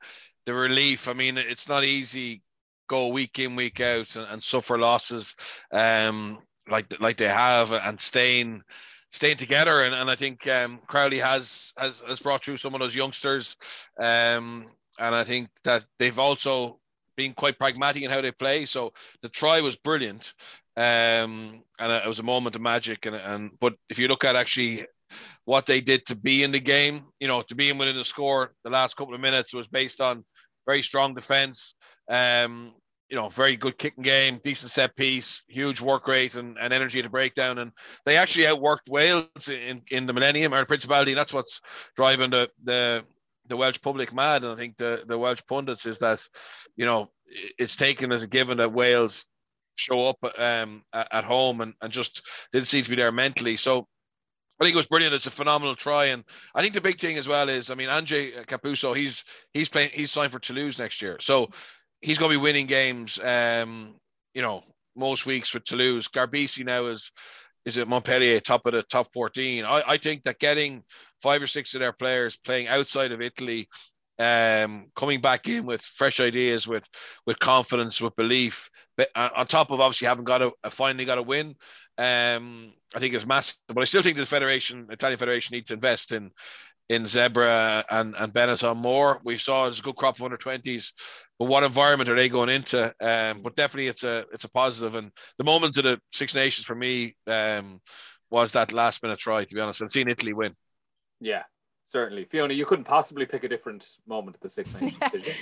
the 0.46 0.54
relief. 0.54 1.08
I 1.08 1.14
mean, 1.14 1.38
it's 1.38 1.68
not 1.68 1.84
easy 1.84 2.42
go 2.87 3.08
week 3.08 3.38
in 3.38 3.56
week 3.56 3.80
out 3.80 4.14
and, 4.16 4.26
and 4.28 4.42
suffer 4.42 4.76
losses 4.78 5.34
um, 5.73 6.38
like 6.68 7.00
like 7.00 7.16
they 7.16 7.28
have 7.28 7.73
and 7.73 7.99
staying 8.00 8.62
staying 9.11 9.38
together. 9.38 9.82
And, 9.82 9.94
and 9.94 10.11
I 10.11 10.16
think 10.16 10.46
um, 10.49 10.80
Crowley 10.87 11.18
has, 11.18 11.73
has 11.78 12.02
has 12.06 12.20
brought 12.20 12.44
through 12.44 12.58
some 12.58 12.75
of 12.75 12.80
those 12.80 12.94
youngsters, 12.94 13.56
um, 13.99 14.66
and 14.99 15.14
I 15.14 15.25
think 15.25 15.49
that 15.64 15.87
they've 15.99 16.18
also 16.18 16.80
been 17.16 17.32
quite 17.32 17.58
pragmatic 17.58 18.02
in 18.02 18.11
how 18.11 18.20
they 18.20 18.32
play. 18.32 18.66
So 18.66 18.92
the 19.23 19.28
try 19.30 19.61
was 19.62 19.76
brilliant, 19.76 20.34
um, 20.76 21.62
and 21.78 21.92
it 21.92 22.06
was 22.08 22.18
a 22.18 22.23
moment 22.25 22.56
of 22.56 22.61
magic. 22.62 23.06
And 23.06 23.16
and 23.16 23.52
but 23.61 23.75
if 23.88 23.99
you 23.99 24.08
look 24.08 24.25
at 24.25 24.37
actually 24.37 24.87
what 25.44 25.66
they 25.66 25.80
did 25.80 26.06
to 26.06 26.16
be 26.16 26.42
in 26.42 26.52
the 26.52 26.60
game, 26.60 27.04
you 27.20 27.28
know, 27.28 27.42
to 27.42 27.54
be 27.54 27.70
in 27.70 27.78
within 27.78 27.96
the 27.96 28.04
score, 28.04 28.52
the 28.64 28.70
last 28.70 28.96
couple 28.96 29.14
of 29.14 29.20
minutes 29.20 29.52
was 29.52 29.66
based 29.68 30.00
on 30.00 30.24
very 30.66 30.82
strong 30.82 31.14
defense. 31.14 31.74
Um, 32.08 32.72
you 33.10 33.20
know, 33.20 33.28
very 33.28 33.54
good 33.54 33.76
kicking 33.76 34.02
game, 34.02 34.40
decent 34.42 34.72
set 34.72 34.96
piece, 34.96 35.42
huge 35.46 35.80
work 35.80 36.08
rate 36.08 36.36
and, 36.36 36.56
and 36.58 36.72
energy 36.72 37.02
to 37.02 37.10
break 37.10 37.34
down. 37.34 37.58
And 37.58 37.70
they 38.06 38.16
actually 38.16 38.46
outworked 38.46 38.88
Wales 38.88 39.48
in, 39.48 39.82
in 39.90 40.06
the 40.06 40.12
Millennium 40.14 40.54
or 40.54 40.60
the 40.60 40.66
Principality. 40.66 41.12
And 41.12 41.18
that's 41.18 41.32
what's 41.32 41.60
driving 41.94 42.30
the, 42.30 42.48
the 42.64 43.04
the 43.46 43.58
Welsh 43.58 43.80
public 43.82 44.12
mad. 44.14 44.42
And 44.42 44.52
I 44.52 44.56
think 44.56 44.78
the, 44.78 45.04
the 45.06 45.18
Welsh 45.18 45.42
pundits 45.46 45.84
is 45.84 45.98
that, 45.98 46.26
you 46.76 46.86
know, 46.86 47.10
it's 47.58 47.76
taken 47.76 48.10
as 48.10 48.22
a 48.22 48.26
given 48.26 48.56
that 48.56 48.72
Wales 48.72 49.26
show 49.76 50.06
up 50.06 50.18
um, 50.38 50.82
at 50.92 51.24
home 51.24 51.60
and, 51.60 51.74
and 51.82 51.92
just 51.92 52.22
didn't 52.52 52.68
seem 52.68 52.84
to 52.84 52.90
be 52.90 52.96
there 52.96 53.12
mentally. 53.12 53.56
So 53.56 53.86
I 54.61 54.64
think 54.64 54.75
it 54.75 54.76
was 54.76 54.87
brilliant. 54.87 55.14
It's 55.14 55.26
a 55.26 55.32
phenomenal 55.32 55.75
try, 55.75 56.06
and 56.06 56.25
I 56.54 56.62
think 56.62 56.75
the 56.75 56.80
big 56.80 56.99
thing 56.99 57.18
as 57.18 57.26
well 57.26 57.49
is, 57.49 57.70
I 57.70 57.75
mean, 57.75 57.88
Ange 57.88 58.34
Capuozzo, 58.46 58.94
he's 58.96 59.25
he's 59.52 59.68
playing, 59.68 59.90
he's 59.92 60.12
signed 60.12 60.32
for 60.32 60.38
Toulouse 60.38 60.78
next 60.78 61.02
year, 61.02 61.16
so 61.20 61.50
he's 62.00 62.18
going 62.18 62.30
to 62.30 62.38
be 62.38 62.42
winning 62.42 62.66
games. 62.66 63.18
Um, 63.18 63.94
you 64.32 64.42
know, 64.42 64.62
most 64.96 65.26
weeks 65.26 65.54
with 65.54 65.64
Toulouse. 65.64 66.08
Garbisi 66.08 66.64
now 66.64 66.87
is 66.87 67.11
is 67.64 67.78
it 67.78 67.88
Montpellier 67.88 68.40
top 68.40 68.66
of 68.66 68.73
the 68.73 68.82
top 68.82 69.08
14. 69.14 69.64
I, 69.64 69.82
I 69.87 69.96
think 69.96 70.25
that 70.25 70.38
getting 70.38 70.82
five 71.23 71.42
or 71.42 71.46
six 71.46 71.75
of 71.75 71.80
their 71.80 71.94
players 71.94 72.37
playing 72.37 72.68
outside 72.68 73.11
of 73.11 73.23
Italy, 73.23 73.68
um, 74.18 74.88
coming 74.94 75.23
back 75.23 75.49
in 75.49 75.64
with 75.64 75.80
fresh 75.80 76.20
ideas, 76.20 76.68
with 76.68 76.88
with 77.26 77.38
confidence, 77.38 78.00
with 78.00 78.14
belief, 78.16 78.70
but 78.96 79.08
uh, 79.14 79.30
on 79.37 79.46
top 79.46 79.70
of 79.70 79.80
obviously 79.80 80.06
having 80.06 80.25
got 80.25 80.42
a 80.42 80.70
finally 80.70 81.04
got 81.04 81.18
a 81.18 81.23
win, 81.23 81.56
um, 81.98 82.72
I 82.94 82.98
think 82.98 83.14
is 83.14 83.26
massive. 83.26 83.56
But 83.68 83.80
I 83.80 83.84
still 83.84 84.02
think 84.02 84.16
the 84.16 84.26
federation, 84.26 84.88
Italian 84.90 85.18
federation, 85.18 85.54
needs 85.54 85.68
to 85.68 85.74
invest 85.74 86.12
in 86.12 86.30
in 86.88 87.04
Zebre 87.04 87.84
and 87.90 88.14
and 88.16 88.32
Benetton 88.32 88.76
more. 88.76 89.20
We 89.24 89.36
saw 89.36 89.66
it's 89.66 89.80
a 89.80 89.82
good 89.82 89.96
crop 89.96 90.18
of 90.18 90.24
under 90.24 90.36
twenties, 90.36 90.92
but 91.38 91.46
what 91.46 91.64
environment 91.64 92.10
are 92.10 92.16
they 92.16 92.28
going 92.28 92.50
into? 92.50 92.94
Um, 93.00 93.42
but 93.42 93.56
definitely 93.56 93.88
it's 93.88 94.04
a 94.04 94.24
it's 94.32 94.44
a 94.44 94.50
positive. 94.50 94.94
And 94.94 95.10
the 95.38 95.44
moment 95.44 95.76
of 95.78 95.84
the 95.84 96.00
Six 96.12 96.34
Nations 96.34 96.66
for 96.66 96.74
me 96.74 97.16
um, 97.26 97.80
was 98.30 98.52
that 98.52 98.72
last 98.72 99.02
minute 99.02 99.18
try. 99.18 99.44
To 99.44 99.54
be 99.54 99.60
honest, 99.60 99.80
and 99.80 99.92
seeing 99.92 100.08
Italy 100.08 100.32
win. 100.32 100.54
Yeah, 101.20 101.44
certainly. 101.86 102.26
Fiona, 102.26 102.54
you 102.54 102.66
couldn't 102.66 102.84
possibly 102.84 103.24
pick 103.24 103.44
a 103.44 103.48
different 103.48 103.86
moment 104.06 104.36
of 104.36 104.42
the 104.42 104.50
Six 104.50 104.72
Nations, 104.80 105.10
did 105.10 105.26
you? 105.26 105.32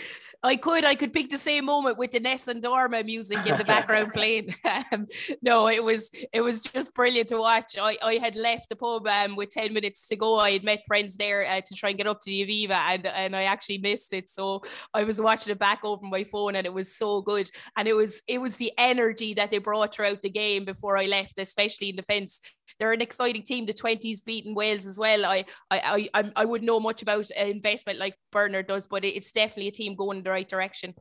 I 0.44 0.56
could. 0.56 0.84
I 0.84 0.96
could 0.96 1.12
pick 1.12 1.30
the 1.30 1.38
same 1.38 1.66
moment 1.66 1.98
with 1.98 2.10
the 2.10 2.18
Nessun 2.18 2.60
Dorma 2.60 3.04
music 3.04 3.46
in 3.46 3.56
the 3.56 3.64
background 3.64 4.12
playing. 4.14 4.54
Um, 4.90 5.06
no, 5.40 5.68
it 5.68 5.82
was 5.82 6.10
it 6.32 6.40
was 6.40 6.64
just 6.64 6.94
brilliant 6.94 7.28
to 7.28 7.36
watch. 7.36 7.76
I, 7.80 7.96
I 8.02 8.14
had 8.16 8.34
left 8.34 8.68
the 8.68 8.76
pub 8.76 9.06
um, 9.06 9.36
with 9.36 9.50
10 9.50 9.72
minutes 9.72 10.08
to 10.08 10.16
go. 10.16 10.38
I 10.38 10.52
had 10.52 10.64
met 10.64 10.82
friends 10.86 11.16
there 11.16 11.46
uh, 11.48 11.60
to 11.60 11.74
try 11.74 11.90
and 11.90 11.98
get 11.98 12.08
up 12.08 12.20
to 12.20 12.30
the 12.30 12.44
Aviva 12.44 12.70
and, 12.70 13.06
and 13.06 13.36
I 13.36 13.44
actually 13.44 13.78
missed 13.78 14.12
it. 14.12 14.28
So 14.28 14.62
I 14.92 15.04
was 15.04 15.20
watching 15.20 15.52
it 15.52 15.58
back 15.58 15.84
over 15.84 16.04
my 16.04 16.24
phone 16.24 16.56
and 16.56 16.66
it 16.66 16.72
was 16.72 16.96
so 16.96 17.22
good. 17.22 17.48
And 17.76 17.86
it 17.86 17.94
was 17.94 18.22
it 18.26 18.40
was 18.40 18.56
the 18.56 18.72
energy 18.76 19.34
that 19.34 19.50
they 19.50 19.58
brought 19.58 19.94
throughout 19.94 20.22
the 20.22 20.30
game 20.30 20.64
before 20.64 20.96
I 20.96 21.06
left, 21.06 21.38
especially 21.38 21.90
in 21.90 21.96
defence 21.96 22.40
they're 22.78 22.92
an 22.92 23.00
exciting 23.00 23.42
team. 23.42 23.66
The 23.66 23.72
20s 23.72 24.24
beating 24.24 24.54
Wales 24.54 24.86
as 24.86 24.98
well. 24.98 25.24
I 25.24 25.44
I 25.70 26.08
I, 26.14 26.32
I 26.34 26.44
wouldn't 26.44 26.66
know 26.66 26.80
much 26.80 27.02
about 27.02 27.30
investment 27.30 27.98
like 27.98 28.16
Bernard 28.30 28.66
does, 28.66 28.86
but 28.88 29.04
it's 29.04 29.32
definitely 29.32 29.68
a 29.68 29.72
team 29.72 29.94
going 29.94 30.18
in 30.18 30.24
the 30.24 30.30
right 30.32 30.48
direction. 30.48 30.94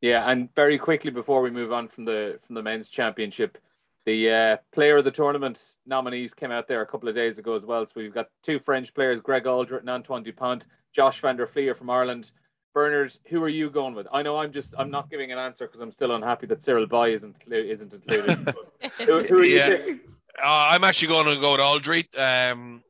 Yeah, 0.00 0.30
and 0.30 0.54
very 0.54 0.78
quickly 0.78 1.10
before 1.10 1.42
we 1.42 1.50
move 1.50 1.72
on 1.72 1.88
from 1.88 2.04
the 2.04 2.38
from 2.46 2.54
the 2.54 2.62
men's 2.62 2.88
championship, 2.88 3.58
the 4.04 4.30
uh, 4.30 4.56
player 4.72 4.98
of 4.98 5.04
the 5.04 5.10
tournament 5.10 5.60
nominees 5.86 6.34
came 6.34 6.52
out 6.52 6.68
there 6.68 6.82
a 6.82 6.86
couple 6.86 7.08
of 7.08 7.14
days 7.14 7.38
ago 7.38 7.56
as 7.56 7.64
well. 7.64 7.84
So 7.86 7.92
we've 7.96 8.14
got 8.14 8.28
two 8.42 8.60
French 8.60 8.94
players, 8.94 9.20
Greg 9.20 9.44
Alldritt 9.44 9.80
and 9.80 9.90
Antoine 9.90 10.22
Dupont, 10.22 10.64
Josh 10.94 11.20
van 11.20 11.36
der 11.36 11.46
Flier 11.46 11.74
from 11.74 11.90
Ireland. 11.90 12.30
Bernard, 12.72 13.16
who 13.28 13.42
are 13.42 13.48
you 13.48 13.70
going 13.70 13.94
with? 13.94 14.06
I 14.12 14.22
know 14.22 14.36
I'm 14.36 14.52
just 14.52 14.74
I'm 14.78 14.90
not 14.90 15.10
giving 15.10 15.32
an 15.32 15.38
answer 15.38 15.66
because 15.66 15.80
I'm 15.80 15.90
still 15.90 16.14
unhappy 16.14 16.46
that 16.48 16.62
Cyril 16.62 16.86
Baille 16.86 17.14
isn't 17.14 17.36
isn't 17.50 17.94
included. 17.94 18.54
who, 18.98 19.22
who, 19.24 19.38
are 19.38 19.44
you? 19.44 19.56
Yeah. 19.56 19.94
Uh, 20.38 20.68
I'm 20.72 20.84
actually 20.84 21.08
going 21.08 21.34
to 21.34 21.40
go 21.40 21.52
with 21.52 21.60
Alldritt 21.60 22.18
um, 22.18 22.82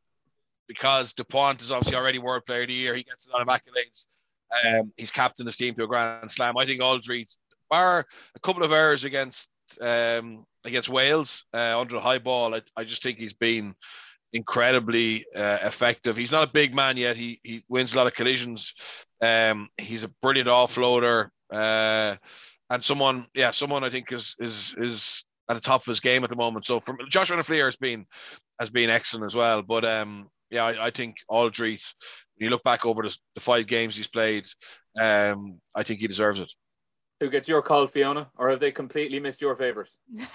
because 0.66 1.12
Dupont 1.12 1.62
is 1.62 1.70
obviously 1.70 1.96
already 1.96 2.18
World 2.18 2.44
Player 2.44 2.62
of 2.62 2.68
the 2.68 2.74
Year. 2.74 2.96
He 2.96 3.04
gets 3.04 3.28
a 3.28 3.30
lot 3.30 3.42
of 3.42 3.48
accolades. 3.48 4.06
Um, 4.64 4.92
he's 4.96 5.10
captained 5.10 5.46
his 5.46 5.56
team 5.56 5.74
to 5.74 5.84
a 5.84 5.86
Grand 5.86 6.30
Slam. 6.30 6.56
I 6.56 6.66
think 6.66 6.80
Alldritt, 6.80 7.34
bar 7.70 8.06
a 8.34 8.40
couple 8.40 8.62
of 8.62 8.72
errors 8.72 9.04
against 9.04 9.48
um, 9.80 10.44
against 10.64 10.88
Wales 10.88 11.44
uh, 11.54 11.78
under 11.78 11.94
the 11.94 12.00
high 12.00 12.18
ball, 12.18 12.54
I, 12.54 12.62
I 12.76 12.84
just 12.84 13.02
think 13.02 13.18
he's 13.18 13.34
been 13.34 13.74
incredibly 14.32 15.24
uh, 15.34 15.58
effective. 15.62 16.16
He's 16.16 16.32
not 16.32 16.48
a 16.48 16.52
big 16.52 16.74
man 16.74 16.96
yet. 16.96 17.16
He 17.16 17.40
he 17.42 17.64
wins 17.68 17.94
a 17.94 17.96
lot 17.96 18.06
of 18.06 18.14
collisions. 18.14 18.74
Um, 19.20 19.68
he's 19.78 20.04
a 20.04 20.12
brilliant 20.22 20.48
offloader. 20.48 21.30
Uh, 21.52 22.16
and 22.68 22.84
someone, 22.84 23.26
yeah, 23.34 23.52
someone 23.52 23.84
I 23.84 23.90
think 23.90 24.12
is 24.12 24.36
is 24.38 24.74
is 24.78 25.24
at 25.48 25.54
the 25.54 25.60
top 25.60 25.82
of 25.82 25.86
his 25.86 26.00
game 26.00 26.24
at 26.24 26.30
the 26.30 26.36
moment. 26.36 26.66
So 26.66 26.80
from 26.80 26.98
Josh 27.08 27.28
Van 27.28 27.38
has 27.38 27.76
been 27.76 28.06
has 28.58 28.70
been 28.70 28.90
excellent 28.90 29.26
as 29.26 29.34
well. 29.34 29.62
But 29.62 29.84
um, 29.84 30.28
yeah, 30.50 30.64
I, 30.64 30.86
I 30.86 30.90
think 30.90 31.16
Alldritt, 31.30 31.82
when 32.36 32.46
you 32.46 32.50
look 32.50 32.62
back 32.62 32.86
over 32.86 33.02
the, 33.02 33.16
the 33.34 33.40
five 33.40 33.66
games 33.66 33.96
he's 33.96 34.08
played, 34.08 34.44
um, 34.98 35.60
I 35.74 35.82
think 35.82 36.00
he 36.00 36.06
deserves 36.06 36.40
it. 36.40 36.52
Who 37.20 37.30
gets 37.30 37.48
your 37.48 37.62
call, 37.62 37.86
Fiona, 37.86 38.28
or 38.36 38.50
have 38.50 38.60
they 38.60 38.70
completely 38.70 39.18
missed 39.18 39.40
your 39.40 39.56
favourite? 39.56 39.88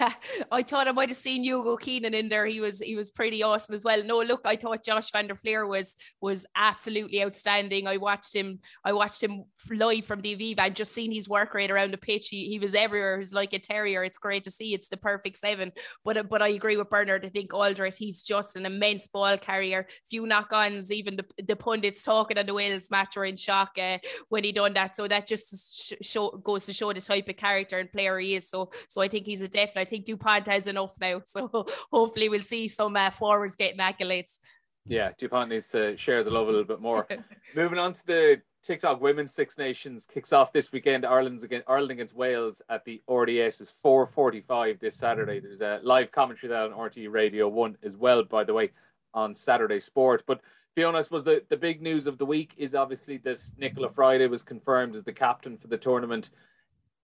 I 0.50 0.62
thought 0.64 0.88
I 0.88 0.92
might 0.92 1.10
have 1.10 1.16
seen 1.16 1.44
Hugo 1.44 1.76
Keenan 1.76 2.12
in 2.12 2.28
there. 2.28 2.44
He 2.44 2.60
was 2.60 2.80
he 2.80 2.96
was 2.96 3.12
pretty 3.12 3.40
awesome 3.40 3.76
as 3.76 3.84
well. 3.84 4.02
No, 4.02 4.20
look, 4.20 4.40
I 4.44 4.56
thought 4.56 4.84
Josh 4.84 5.12
van 5.12 5.28
der 5.28 5.36
Flier 5.36 5.64
was 5.64 5.94
was 6.20 6.44
absolutely 6.56 7.22
outstanding. 7.22 7.86
I 7.86 7.98
watched 7.98 8.34
him. 8.34 8.58
I 8.84 8.94
watched 8.94 9.22
him 9.22 9.44
live 9.70 10.04
from 10.04 10.22
the 10.22 10.34
Aviva 10.34 10.66
and 10.66 10.74
just 10.74 10.92
seen 10.92 11.12
his 11.12 11.28
work 11.28 11.54
rate 11.54 11.70
around 11.70 11.92
the 11.92 11.98
pitch. 11.98 12.28
He, 12.30 12.46
he 12.46 12.58
was 12.58 12.74
everywhere. 12.74 13.20
He's 13.20 13.32
like 13.32 13.52
a 13.52 13.60
terrier. 13.60 14.02
It's 14.02 14.18
great 14.18 14.42
to 14.44 14.50
see. 14.50 14.74
It's 14.74 14.88
the 14.88 14.96
perfect 14.96 15.36
seven. 15.36 15.70
But 16.04 16.28
but 16.28 16.42
I 16.42 16.48
agree 16.48 16.76
with 16.76 16.90
Bernard. 16.90 17.24
I 17.24 17.28
think 17.28 17.52
Alldritt. 17.52 17.94
He's 17.94 18.22
just 18.22 18.56
an 18.56 18.66
immense 18.66 19.06
ball 19.06 19.38
carrier. 19.38 19.86
Few 20.04 20.26
knock-ons. 20.26 20.90
Even 20.90 21.14
the, 21.14 21.24
the 21.44 21.54
pundits 21.54 22.02
talking 22.02 22.38
on 22.38 22.46
the 22.46 22.54
Wales 22.54 22.90
match 22.90 23.16
were 23.16 23.24
in 23.24 23.36
shock 23.36 23.78
uh, 23.80 23.98
when 24.30 24.42
he 24.42 24.50
done 24.50 24.74
that. 24.74 24.96
So 24.96 25.06
that 25.06 25.28
just 25.28 25.94
show, 26.02 26.30
goes 26.30 26.66
to 26.66 26.71
to 26.72 26.78
show 26.78 26.92
the 26.92 27.00
type 27.00 27.28
of 27.28 27.36
character 27.36 27.78
and 27.78 27.92
player 27.92 28.18
he 28.18 28.34
is. 28.34 28.48
So 28.48 28.70
so 28.88 29.00
I 29.02 29.08
think 29.08 29.26
he's 29.26 29.40
a 29.40 29.48
definite. 29.48 29.82
I 29.82 29.84
think 29.84 30.04
Dupont 30.04 30.46
has 30.46 30.66
enough 30.66 30.96
now. 31.00 31.20
So 31.32 31.66
hopefully 31.90 32.28
we'll 32.28 32.40
see 32.40 32.68
some 32.68 32.96
uh, 32.96 33.10
forwards 33.10 33.56
getting 33.56 33.78
accolades. 33.78 34.38
Yeah, 34.84 35.10
Dupont 35.18 35.48
needs 35.48 35.68
to 35.68 35.96
share 35.96 36.24
the 36.24 36.30
love 36.30 36.48
a 36.48 36.50
little 36.50 36.66
bit 36.66 36.80
more. 36.80 37.06
Moving 37.56 37.78
on 37.78 37.94
to 37.94 38.06
the 38.06 38.42
TikTok 38.62 39.00
Women's 39.00 39.32
Six 39.32 39.58
Nations 39.58 40.06
kicks 40.12 40.32
off 40.32 40.52
this 40.52 40.70
weekend. 40.72 41.04
Ireland's 41.04 41.42
against 41.42 41.68
Ireland 41.68 41.92
against 41.92 42.14
Wales 42.14 42.62
at 42.68 42.84
the 42.84 43.02
RDS 43.08 43.60
is 43.60 43.72
4:45 43.84 44.80
this 44.80 44.96
Saturday. 44.96 45.40
There's 45.40 45.60
a 45.60 45.80
live 45.82 46.12
commentary 46.12 46.50
that 46.50 46.72
on 46.72 46.80
RT 46.80 47.08
Radio 47.08 47.48
One 47.48 47.76
as 47.82 47.96
well, 47.96 48.22
by 48.24 48.44
the 48.44 48.54
way, 48.54 48.70
on 49.14 49.34
Saturday 49.34 49.80
Sport. 49.80 50.24
But 50.26 50.40
Fiona, 50.74 50.98
I 50.98 51.02
suppose 51.02 51.24
the, 51.24 51.42
the 51.48 51.56
big 51.56 51.82
news 51.82 52.06
of 52.06 52.18
the 52.18 52.26
week 52.26 52.54
is 52.56 52.74
obviously 52.74 53.18
that 53.18 53.38
Nichola 53.60 53.92
Fryday 53.92 54.28
was 54.28 54.42
confirmed 54.42 54.96
as 54.96 55.04
the 55.04 55.12
captain 55.12 55.58
for 55.58 55.68
the 55.68 55.76
tournament 55.76 56.30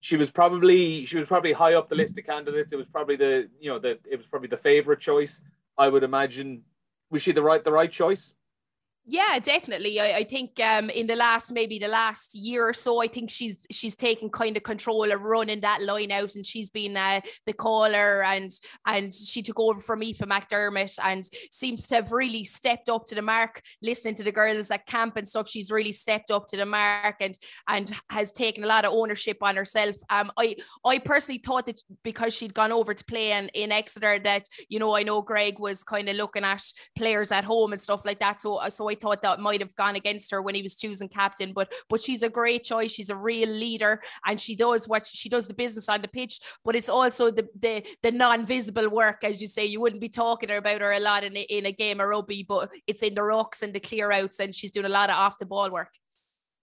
she 0.01 0.15
was 0.15 0.31
probably 0.31 1.05
she 1.05 1.17
was 1.17 1.27
probably 1.27 1.51
high 1.53 1.73
up 1.73 1.89
the 1.89 1.95
list 1.95 2.17
of 2.17 2.25
candidates. 2.25 2.71
It 2.71 2.77
was 2.77 2.87
probably 2.87 3.15
the 3.15 3.49
you 3.59 3.69
know 3.69 3.79
the 3.79 3.99
it 4.09 4.17
was 4.17 4.25
probably 4.27 4.47
the 4.49 4.57
favorite 4.57 4.99
choice. 4.99 5.41
I 5.77 5.89
would 5.89 6.03
imagine. 6.03 6.63
Was 7.11 7.21
she 7.21 7.31
the 7.31 7.41
right 7.41 7.63
the 7.63 7.71
right 7.71 7.91
choice? 7.91 8.33
Yeah, 9.05 9.39
definitely. 9.39 9.99
I, 9.99 10.17
I 10.17 10.23
think 10.23 10.59
um, 10.59 10.91
in 10.91 11.07
the 11.07 11.15
last 11.15 11.51
maybe 11.51 11.79
the 11.79 11.87
last 11.87 12.35
year 12.35 12.69
or 12.69 12.73
so, 12.73 13.01
I 13.01 13.07
think 13.07 13.31
she's 13.31 13.65
she's 13.71 13.95
taken 13.95 14.29
kind 14.29 14.55
of 14.55 14.61
control 14.61 15.11
of 15.11 15.21
running 15.21 15.61
that 15.61 15.81
line 15.81 16.11
out, 16.11 16.35
and 16.35 16.45
she's 16.45 16.69
been 16.69 16.95
uh, 16.95 17.21
the 17.47 17.53
caller, 17.53 18.21
and 18.23 18.51
and 18.85 19.11
she 19.11 19.41
took 19.41 19.59
over 19.59 19.79
from 19.79 20.03
Aoife 20.03 20.19
McDermott, 20.19 20.99
and 21.03 21.23
seems 21.51 21.87
to 21.87 21.95
have 21.95 22.11
really 22.11 22.43
stepped 22.43 22.87
up 22.87 23.05
to 23.05 23.15
the 23.15 23.23
mark. 23.23 23.63
Listening 23.81 24.13
to 24.13 24.23
the 24.23 24.31
girls 24.31 24.69
at 24.69 24.85
camp 24.85 25.17
and 25.17 25.27
stuff, 25.27 25.49
she's 25.49 25.71
really 25.71 25.91
stepped 25.91 26.29
up 26.29 26.45
to 26.47 26.57
the 26.57 26.65
mark, 26.67 27.15
and 27.19 27.35
and 27.67 27.91
has 28.11 28.31
taken 28.31 28.63
a 28.63 28.67
lot 28.67 28.85
of 28.85 28.93
ownership 28.93 29.37
on 29.41 29.55
herself. 29.55 29.95
Um, 30.11 30.31
I 30.37 30.55
I 30.85 30.99
personally 30.99 31.39
thought 31.43 31.65
that 31.65 31.81
because 32.03 32.35
she'd 32.35 32.53
gone 32.53 32.71
over 32.71 32.93
to 32.93 33.03
play 33.05 33.31
in, 33.31 33.49
in 33.55 33.71
Exeter, 33.71 34.19
that 34.19 34.45
you 34.67 34.77
know 34.77 34.95
I 34.95 35.01
know 35.01 35.23
Greg 35.23 35.57
was 35.57 35.83
kind 35.83 36.07
of 36.09 36.15
looking 36.15 36.43
at 36.43 36.61
players 36.95 37.31
at 37.31 37.43
home 37.43 37.71
and 37.71 37.81
stuff 37.81 38.05
like 38.05 38.19
that. 38.19 38.39
So 38.39 38.61
so 38.69 38.87
I 38.87 38.95
thought 38.99 39.21
that 39.21 39.39
might 39.39 39.61
have 39.61 39.75
gone 39.75 39.95
against 39.95 40.31
her 40.31 40.41
when 40.41 40.55
he 40.55 40.61
was 40.61 40.75
choosing 40.75 41.09
captain. 41.09 41.53
But 41.53 41.71
but 41.89 42.01
she's 42.01 42.23
a 42.23 42.29
great 42.29 42.63
choice. 42.63 42.91
She's 42.91 43.09
a 43.09 43.15
real 43.15 43.49
leader, 43.49 44.01
and 44.25 44.39
she 44.39 44.55
does 44.55 44.87
what 44.87 45.05
she 45.05 45.29
does 45.29 45.47
the 45.47 45.53
business 45.53 45.89
on 45.89 46.01
the 46.01 46.07
pitch. 46.07 46.39
But 46.63 46.75
it's 46.75 46.89
also 46.89 47.31
the 47.31 47.47
the 47.59 47.85
the 48.03 48.11
non-visible 48.11 48.89
work, 48.89 49.23
as 49.23 49.41
you 49.41 49.47
say. 49.47 49.65
You 49.65 49.79
wouldn't 49.79 50.01
be 50.01 50.09
talking 50.09 50.51
about 50.51 50.81
her 50.81 50.91
a 50.91 50.99
lot 50.99 51.23
in 51.23 51.35
a, 51.37 51.41
in 51.41 51.65
a 51.65 51.71
game 51.71 51.99
of 51.99 52.07
rugby, 52.07 52.43
but 52.43 52.71
it's 52.87 53.03
in 53.03 53.15
the 53.15 53.23
rocks 53.23 53.61
and 53.61 53.73
the 53.73 53.79
clear 53.79 54.11
outs, 54.11 54.39
and 54.39 54.53
she's 54.53 54.71
doing 54.71 54.85
a 54.85 54.89
lot 54.89 55.09
of 55.09 55.15
off 55.15 55.39
the 55.39 55.45
ball 55.45 55.69
work. 55.69 55.93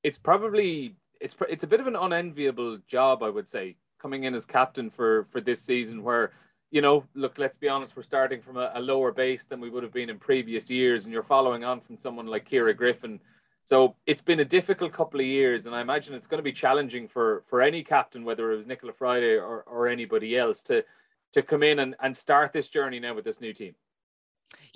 It's 0.02 0.18
probably 0.18 0.96
it's 1.20 1.34
it's 1.48 1.64
a 1.64 1.66
bit 1.68 1.80
of 1.80 1.86
an 1.86 1.96
unenviable 1.96 2.78
job, 2.86 3.22
I 3.22 3.30
would 3.30 3.48
say, 3.48 3.76
coming 4.00 4.24
in 4.24 4.34
as 4.34 4.46
captain 4.46 4.90
for 4.90 5.26
for 5.30 5.40
this 5.40 5.62
season, 5.62 6.02
where 6.02 6.32
you 6.76 6.82
know, 6.82 7.04
look, 7.14 7.38
let's 7.38 7.56
be 7.56 7.70
honest, 7.70 7.96
we're 7.96 8.02
starting 8.02 8.42
from 8.42 8.58
a, 8.58 8.70
a, 8.74 8.80
lower 8.82 9.10
base 9.10 9.44
than 9.44 9.62
we 9.62 9.70
would 9.70 9.82
have 9.82 9.94
been 9.94 10.10
in 10.10 10.18
previous 10.18 10.68
years, 10.68 11.04
and 11.04 11.12
you're 11.12 11.22
following 11.22 11.64
on 11.64 11.80
from 11.80 11.96
someone 11.96 12.26
like 12.26 12.50
Ciara 12.50 12.74
Griffin. 12.74 13.18
So 13.64 13.94
it's 14.04 14.20
been 14.20 14.40
a 14.40 14.44
difficult 14.44 14.92
couple 14.92 15.18
of 15.18 15.24
years, 15.24 15.64
and 15.64 15.74
I 15.74 15.80
imagine 15.80 16.14
it's 16.14 16.26
going 16.26 16.38
to 16.38 16.42
be 16.42 16.52
challenging 16.52 17.08
for 17.08 17.44
for 17.48 17.62
any 17.62 17.82
captain, 17.82 18.26
whether 18.26 18.52
it 18.52 18.58
was 18.58 18.66
Nichola 18.66 18.92
Fryday 18.92 19.40
or, 19.40 19.62
or 19.62 19.88
anybody 19.88 20.36
else, 20.36 20.60
to 20.64 20.84
to 21.32 21.42
come 21.42 21.62
in 21.62 21.78
and, 21.78 21.94
and 22.02 22.14
start 22.14 22.52
this 22.52 22.68
journey 22.68 23.00
now 23.00 23.14
with 23.14 23.24
this 23.24 23.40
new 23.40 23.54
team. 23.54 23.74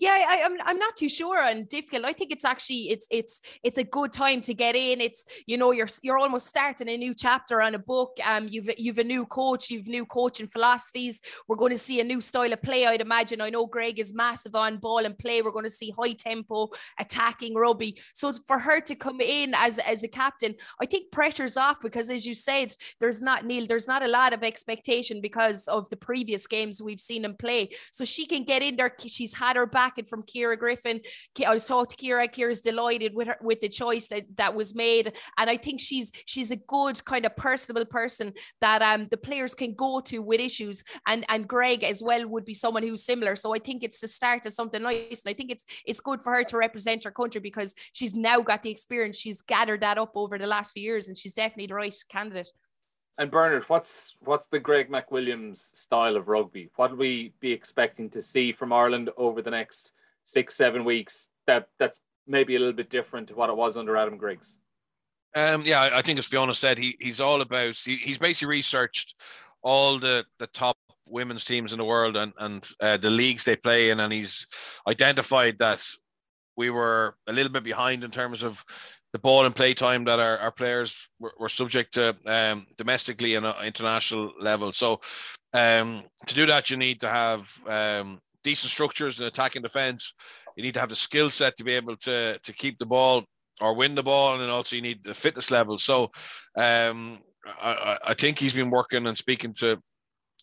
Yeah, 0.01 0.13
I, 0.13 0.37
am 0.37 0.53
I'm, 0.55 0.59
I'm 0.65 0.79
not 0.79 0.97
too 0.97 1.11
sure 1.11 1.45
and 1.45 1.69
difficult. 1.69 2.07
I 2.07 2.15
think 2.15 2.33
it's 2.33 2.47
actually 2.47 2.89
it's 2.89 3.07
it's 3.11 3.43
it's 3.63 3.77
a 3.77 3.85
good 3.85 4.15
time 4.15 4.41
to 4.41 4.55
get 4.55 4.75
in. 4.75 4.99
It's 4.99 5.27
you 5.47 5.59
know 5.59 5.73
you're 5.73 5.89
you're 6.03 6.17
almost 6.17 6.47
starting 6.47 6.89
a 6.89 6.97
new 6.97 7.13
chapter 7.15 7.61
on 7.61 7.75
a 7.75 7.79
book. 7.79 8.17
Um, 8.27 8.49
you've 8.49 8.71
you've 8.79 8.97
a 8.97 9.05
new 9.05 9.27
coach, 9.27 9.71
you've 9.71 9.89
new 9.89 10.07
coaching 10.07 10.47
philosophies. 10.47 11.21
We're 11.47 11.57
going 11.57 11.73
to 11.73 11.79
see 11.79 12.01
a 12.01 12.05
new 12.05 12.23
style 12.23 12.51
of 12.51 12.63
play. 12.63 12.87
I'd 12.87 13.03
imagine. 13.03 13.43
I 13.43 13.51
know 13.51 13.67
Greg 13.67 13.99
is 13.99 14.15
massive 14.15 14.55
on 14.55 14.79
ball 14.79 15.05
and 15.05 15.19
play. 15.19 15.43
We're 15.43 15.51
going 15.51 15.65
to 15.65 15.71
see 15.71 15.91
high 15.91 16.15
tempo 16.15 16.71
attacking 16.99 17.55
rugby. 17.55 17.99
So 18.15 18.33
for 18.33 18.59
her 18.59 18.81
to 18.81 18.95
come 18.95 19.21
in 19.21 19.53
as 19.55 19.79
as 19.81 20.03
a 20.03 20.09
captain, 20.09 20.55
I 20.81 20.87
think 20.87 21.13
pressure's 21.13 21.59
off 21.59 21.77
because 21.83 22.09
as 22.09 22.25
you 22.25 22.35
said, 22.35 22.73
there's 23.01 23.21
not 23.21 23.45
Neil. 23.45 23.67
There's 23.67 23.89
not 23.89 24.03
a 24.03 24.09
lot 24.09 24.33
of 24.33 24.45
expectation 24.45 25.21
because 25.21 25.69
of 25.69 25.91
the 25.91 25.97
previous 25.97 26.47
games 26.47 26.81
we've 26.81 27.03
seen 27.03 27.27
him 27.27 27.35
play. 27.35 27.69
So 27.93 28.07
she 28.07 28.25
can 28.25 28.45
get 28.45 28.63
in 28.63 28.77
there. 28.77 28.95
She's 29.07 29.35
had 29.35 29.57
her 29.57 29.67
back 29.67 29.90
and 29.99 30.09
from 30.09 30.25
Ciara 30.27 30.57
Griffin. 30.57 31.01
I 31.47 31.53
was 31.53 31.67
talking 31.67 31.97
to 31.97 32.05
Ciara. 32.05 32.29
Ciara's 32.29 32.61
delighted 32.61 33.15
with 33.15 33.29
her 33.29 33.37
with 33.43 33.61
the 33.61 33.69
choice 33.69 34.09
that 34.09 34.25
that 34.37 34.55
was 34.55 34.75
made, 34.75 35.17
and 35.39 35.51
I 35.51 35.57
think 35.57 35.81
she's 35.81 36.13
she's 36.27 36.51
a 36.51 36.57
good 36.57 37.05
kind 37.05 37.25
of 37.27 37.37
personable 37.37 37.85
person 37.85 38.33
that 38.61 38.83
um 38.83 39.09
the 39.11 39.17
players 39.17 39.55
can 39.55 39.75
go 39.75 40.01
to 40.01 40.21
with 40.21 40.41
issues, 40.41 40.85
and 41.07 41.25
and 41.29 41.49
Greg 41.49 41.85
as 41.85 42.03
well 42.03 42.27
would 42.29 42.45
be 42.45 42.55
someone 42.55 42.83
who's 42.83 43.05
similar. 43.05 43.37
So 43.37 43.55
I 43.55 43.59
think 43.59 43.83
it's 43.83 44.01
the 44.01 44.09
start 44.09 44.47
of 44.47 44.53
something 44.53 44.83
nice, 44.83 45.25
and 45.25 45.31
I 45.31 45.35
think 45.35 45.51
it's 45.51 45.65
it's 45.85 46.01
good 46.01 46.23
for 46.23 46.33
her 46.35 46.45
to 46.45 46.57
represent 46.57 47.05
her 47.05 47.11
country 47.11 47.41
because 47.41 47.75
she's 47.93 48.17
now 48.17 48.41
got 48.41 48.63
the 48.63 48.71
experience. 48.71 49.17
She's 49.17 49.43
gathered 49.43 49.83
that 49.83 49.99
up 49.99 50.13
over 50.15 50.39
the 50.39 50.47
last 50.47 50.73
few 50.73 50.83
years, 50.83 51.09
and 51.09 51.17
she's 51.17 51.35
definitely 51.35 51.69
the 51.69 51.75
right 51.75 51.97
candidate. 52.09 52.51
And 53.21 53.31
Bernard, 53.31 53.65
what's 53.69 54.17
what's 54.21 54.47
the 54.47 54.59
Greg 54.59 54.91
McWilliams 54.91 55.77
style 55.77 56.17
of 56.17 56.29
rugby? 56.29 56.71
What 56.77 56.93
will 56.93 56.97
we 56.97 57.35
be 57.39 57.53
expecting 57.53 58.09
to 58.11 58.23
see 58.23 58.51
from 58.51 58.73
Ireland 58.73 59.11
over 59.19 59.43
the 59.43 59.51
next 59.51 59.93
six, 60.25 60.57
seven 60.57 60.87
weeks? 60.87 61.29
That 61.47 61.69
that's 61.79 62.01
maybe 62.27 62.57
a 62.57 62.59
little 62.59 62.73
bit 62.73 62.89
different 62.89 63.29
to 63.29 63.35
what 63.35 63.51
it 63.51 63.57
was 63.57 63.77
under 63.77 63.99
Adam 63.99 64.17
Griggs. 64.17 64.57
Um, 65.37 65.61
yeah, 65.67 65.91
I 65.93 66.01
think 66.01 66.19
as 66.19 66.29
Fiona 66.29 66.55
said, 66.55 66.79
he 66.79 66.97
he's 66.99 67.21
all 67.21 67.43
about 67.43 67.75
he, 67.75 67.97
he's 67.97 68.17
basically 68.17 68.57
researched 68.57 69.15
all 69.61 69.99
the 69.99 70.25
the 70.39 70.47
top 70.47 70.79
women's 71.05 71.45
teams 71.45 71.73
in 71.73 71.79
the 71.79 71.85
world 71.85 72.17
and 72.17 72.33
and 72.39 72.67
uh, 72.81 72.97
the 72.97 73.11
leagues 73.11 73.45
they 73.45 73.55
play 73.55 73.91
in, 73.91 74.01
and 74.01 74.15
he's 74.15 74.47
identified 74.89 75.59
that 75.59 75.87
we 76.57 76.71
were 76.71 77.17
a 77.27 77.35
little 77.35 77.53
bit 77.53 77.65
behind 77.65 78.03
in 78.03 78.11
terms 78.11 78.43
of 78.43 78.65
the 79.13 79.19
ball 79.19 79.45
and 79.45 79.57
play 79.57 79.75
time 79.75 80.05
that 80.05 80.21
our, 80.21 80.39
our 80.39 80.53
players 80.53 80.97
were, 81.19 81.33
were 81.39 81.49
subject 81.49 81.95
to 81.95 82.17
um, 82.27 82.67
domestically 82.77 83.35
and 83.35 83.47
international 83.65 84.33
level. 84.41 84.73
So 84.73 85.01
um, 85.53 86.05
to 86.27 86.35
do 86.35 86.47
that, 86.47 86.71
you 86.71 86.77
need 86.77 87.01
to 87.01 87.09
have 87.09 87.49
um, 87.67 88.21
decent 88.45 88.71
structures 88.71 89.19
in 89.19 89.27
attack 89.27 89.57
and 89.57 89.63
defense. 89.63 90.15
You 90.57 90.63
need 90.63 90.75
to 90.75 90.81
have 90.81 90.89
the 90.89 90.97
skill 90.97 91.31
set 91.31 91.57
to 91.57 91.65
be 91.65 91.73
able 91.73 91.97
to 91.99 92.39
to 92.39 92.53
keep 92.53 92.79
the 92.79 92.87
ball 92.87 93.25
or 93.61 93.75
win 93.75 93.95
the 93.95 94.03
ball, 94.03 94.35
and 94.35 94.43
then 94.43 94.51
also 94.51 94.77
you 94.77 94.83
need 94.83 95.05
the 95.05 95.15
fitness 95.15 95.51
level. 95.51 95.79
So 95.79 96.11
um, 96.57 97.19
I, 97.47 97.99
I 98.09 98.15
think 98.15 98.39
he's 98.39 98.55
been 98.55 98.71
working 98.71 99.07
and 99.07 99.17
speaking 99.17 99.55
to 99.59 99.79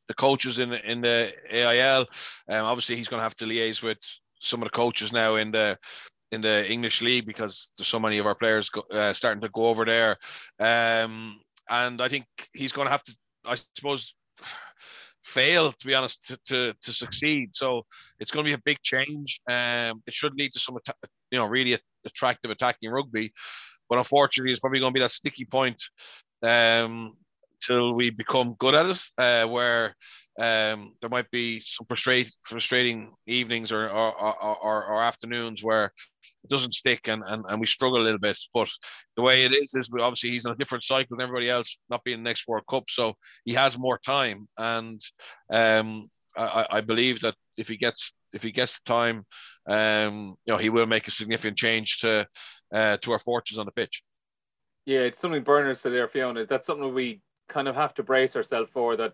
the 0.08 0.14
coaches 0.14 0.60
in 0.60 0.74
in 0.74 1.02
the 1.02 1.34
AIL. 1.52 2.02
Um, 2.50 2.66
obviously, 2.66 2.96
he's 2.96 3.08
going 3.08 3.20
to 3.20 3.24
have 3.24 3.36
to 3.36 3.46
liaise 3.46 3.82
with 3.82 3.98
some 4.40 4.62
of 4.62 4.68
the 4.68 4.72
coaches 4.76 5.12
now 5.12 5.36
in 5.36 5.52
the 5.52 5.78
in 6.32 6.42
the 6.42 6.70
English 6.70 7.02
league 7.02 7.26
because 7.26 7.72
there's 7.78 7.88
so 7.88 8.00
many 8.00 8.18
of 8.18 8.26
our 8.26 8.36
players 8.36 8.70
go, 8.70 8.82
uh, 8.92 9.14
starting 9.14 9.42
to 9.42 9.50
go 9.50 9.66
over 9.66 9.86
there. 9.86 10.18
Um, 10.60 11.40
and 11.70 12.02
I 12.02 12.08
think 12.08 12.26
he's 12.54 12.72
going 12.72 12.88
to 12.88 12.92
have 12.92 13.04
to, 13.04 13.16
I 13.46 13.56
suppose, 13.76 14.16
fail 15.24 15.72
to 15.72 15.88
be 15.88 15.94
honest 15.94 16.28
to, 16.28 16.38
to, 16.46 16.74
to 16.82 16.94
succeed. 16.94 17.56
So 17.56 17.86
it's 18.20 18.32
going 18.32 18.46
to 18.46 18.50
be 18.50 18.54
a 18.54 18.62
big 18.64 18.82
change. 18.82 19.42
Um, 19.48 20.02
it 20.06 20.14
should 20.14 20.36
lead 20.36 20.54
to 20.54 20.60
some, 20.60 20.78
you 21.32 21.40
know, 21.40 21.46
really 21.46 21.78
attractive 22.06 22.52
attacking 22.52 22.90
rugby, 22.90 23.34
but 23.90 23.98
unfortunately, 23.98 24.52
it's 24.52 24.62
probably 24.62 24.80
going 24.80 24.94
to 24.94 24.98
be 24.98 25.02
that 25.02 25.12
sticky 25.12 25.46
point 25.46 25.82
um, 26.44 27.14
till 27.62 27.94
we 27.94 28.10
become 28.10 28.56
good 28.58 28.76
at 28.76 28.90
it, 28.90 29.02
uh, 29.18 29.46
where 29.48 29.96
um, 30.40 30.94
there 31.02 31.10
might 31.10 31.30
be 31.32 31.60
some 31.60 31.86
frustrate, 31.88 32.32
frustrating 32.44 33.14
evenings 33.26 33.72
or 33.72 33.90
or, 33.90 34.14
or, 34.22 34.58
or, 34.58 34.86
or 34.86 35.04
afternoons 35.04 35.64
where 35.64 35.86
it 36.44 36.50
doesn't 36.50 36.74
stick 36.74 37.08
and, 37.08 37.24
and, 37.26 37.44
and 37.48 37.60
we 37.60 37.66
struggle 37.66 38.02
a 38.02 38.04
little 38.04 38.20
bit. 38.20 38.38
But 38.54 38.70
the 39.16 39.24
way 39.24 39.46
it 39.46 39.54
is 39.54 39.74
is 39.74 39.90
obviously 40.00 40.32
he's 40.32 40.46
in 40.46 40.52
a 40.52 40.58
different 40.58 40.84
cycle 40.84 41.18
than 41.18 41.24
everybody 41.24 41.50
else, 41.50 41.78
not 41.90 42.04
being 42.04 42.20
the 42.20 42.30
next 42.30 42.48
World 42.48 42.66
Cup, 42.70 42.84
so 42.88 43.14
he 43.46 43.54
has 43.54 43.78
more 43.78 43.98
time. 43.98 44.48
And 44.58 45.02
um, 45.52 46.10
I, 46.38 46.68
I 46.70 46.82
believe 46.82 47.22
that 47.22 47.36
if 47.58 47.68
he 47.68 47.78
gets 47.78 48.14
if 48.34 48.44
he 48.44 48.52
gets 48.52 48.80
the 48.80 48.94
time, 48.94 49.26
um, 49.68 50.36
you 50.46 50.54
know, 50.54 50.58
he 50.58 50.70
will 50.70 50.86
make 50.86 51.08
a 51.08 51.12
significant 51.12 51.58
change 51.58 52.00
to 52.00 52.28
uh, 52.74 52.98
to 52.98 53.12
our 53.12 53.20
fortunes 53.20 53.60
on 53.60 53.66
the 53.66 53.72
pitch. 53.72 54.04
Yeah, 54.86 55.00
it's 55.00 55.20
something 55.20 55.44
Bernard 55.44 55.78
said 55.78 55.94
there, 55.94 56.08
Fiona. 56.08 56.40
Is 56.40 56.48
that 56.48 56.66
something 56.66 56.94
we 56.94 57.22
kind 57.50 57.68
of 57.68 57.76
have 57.76 57.94
to 57.96 58.04
brace 58.04 58.36
ourselves 58.36 58.70
for 58.70 58.96
that 58.98 59.14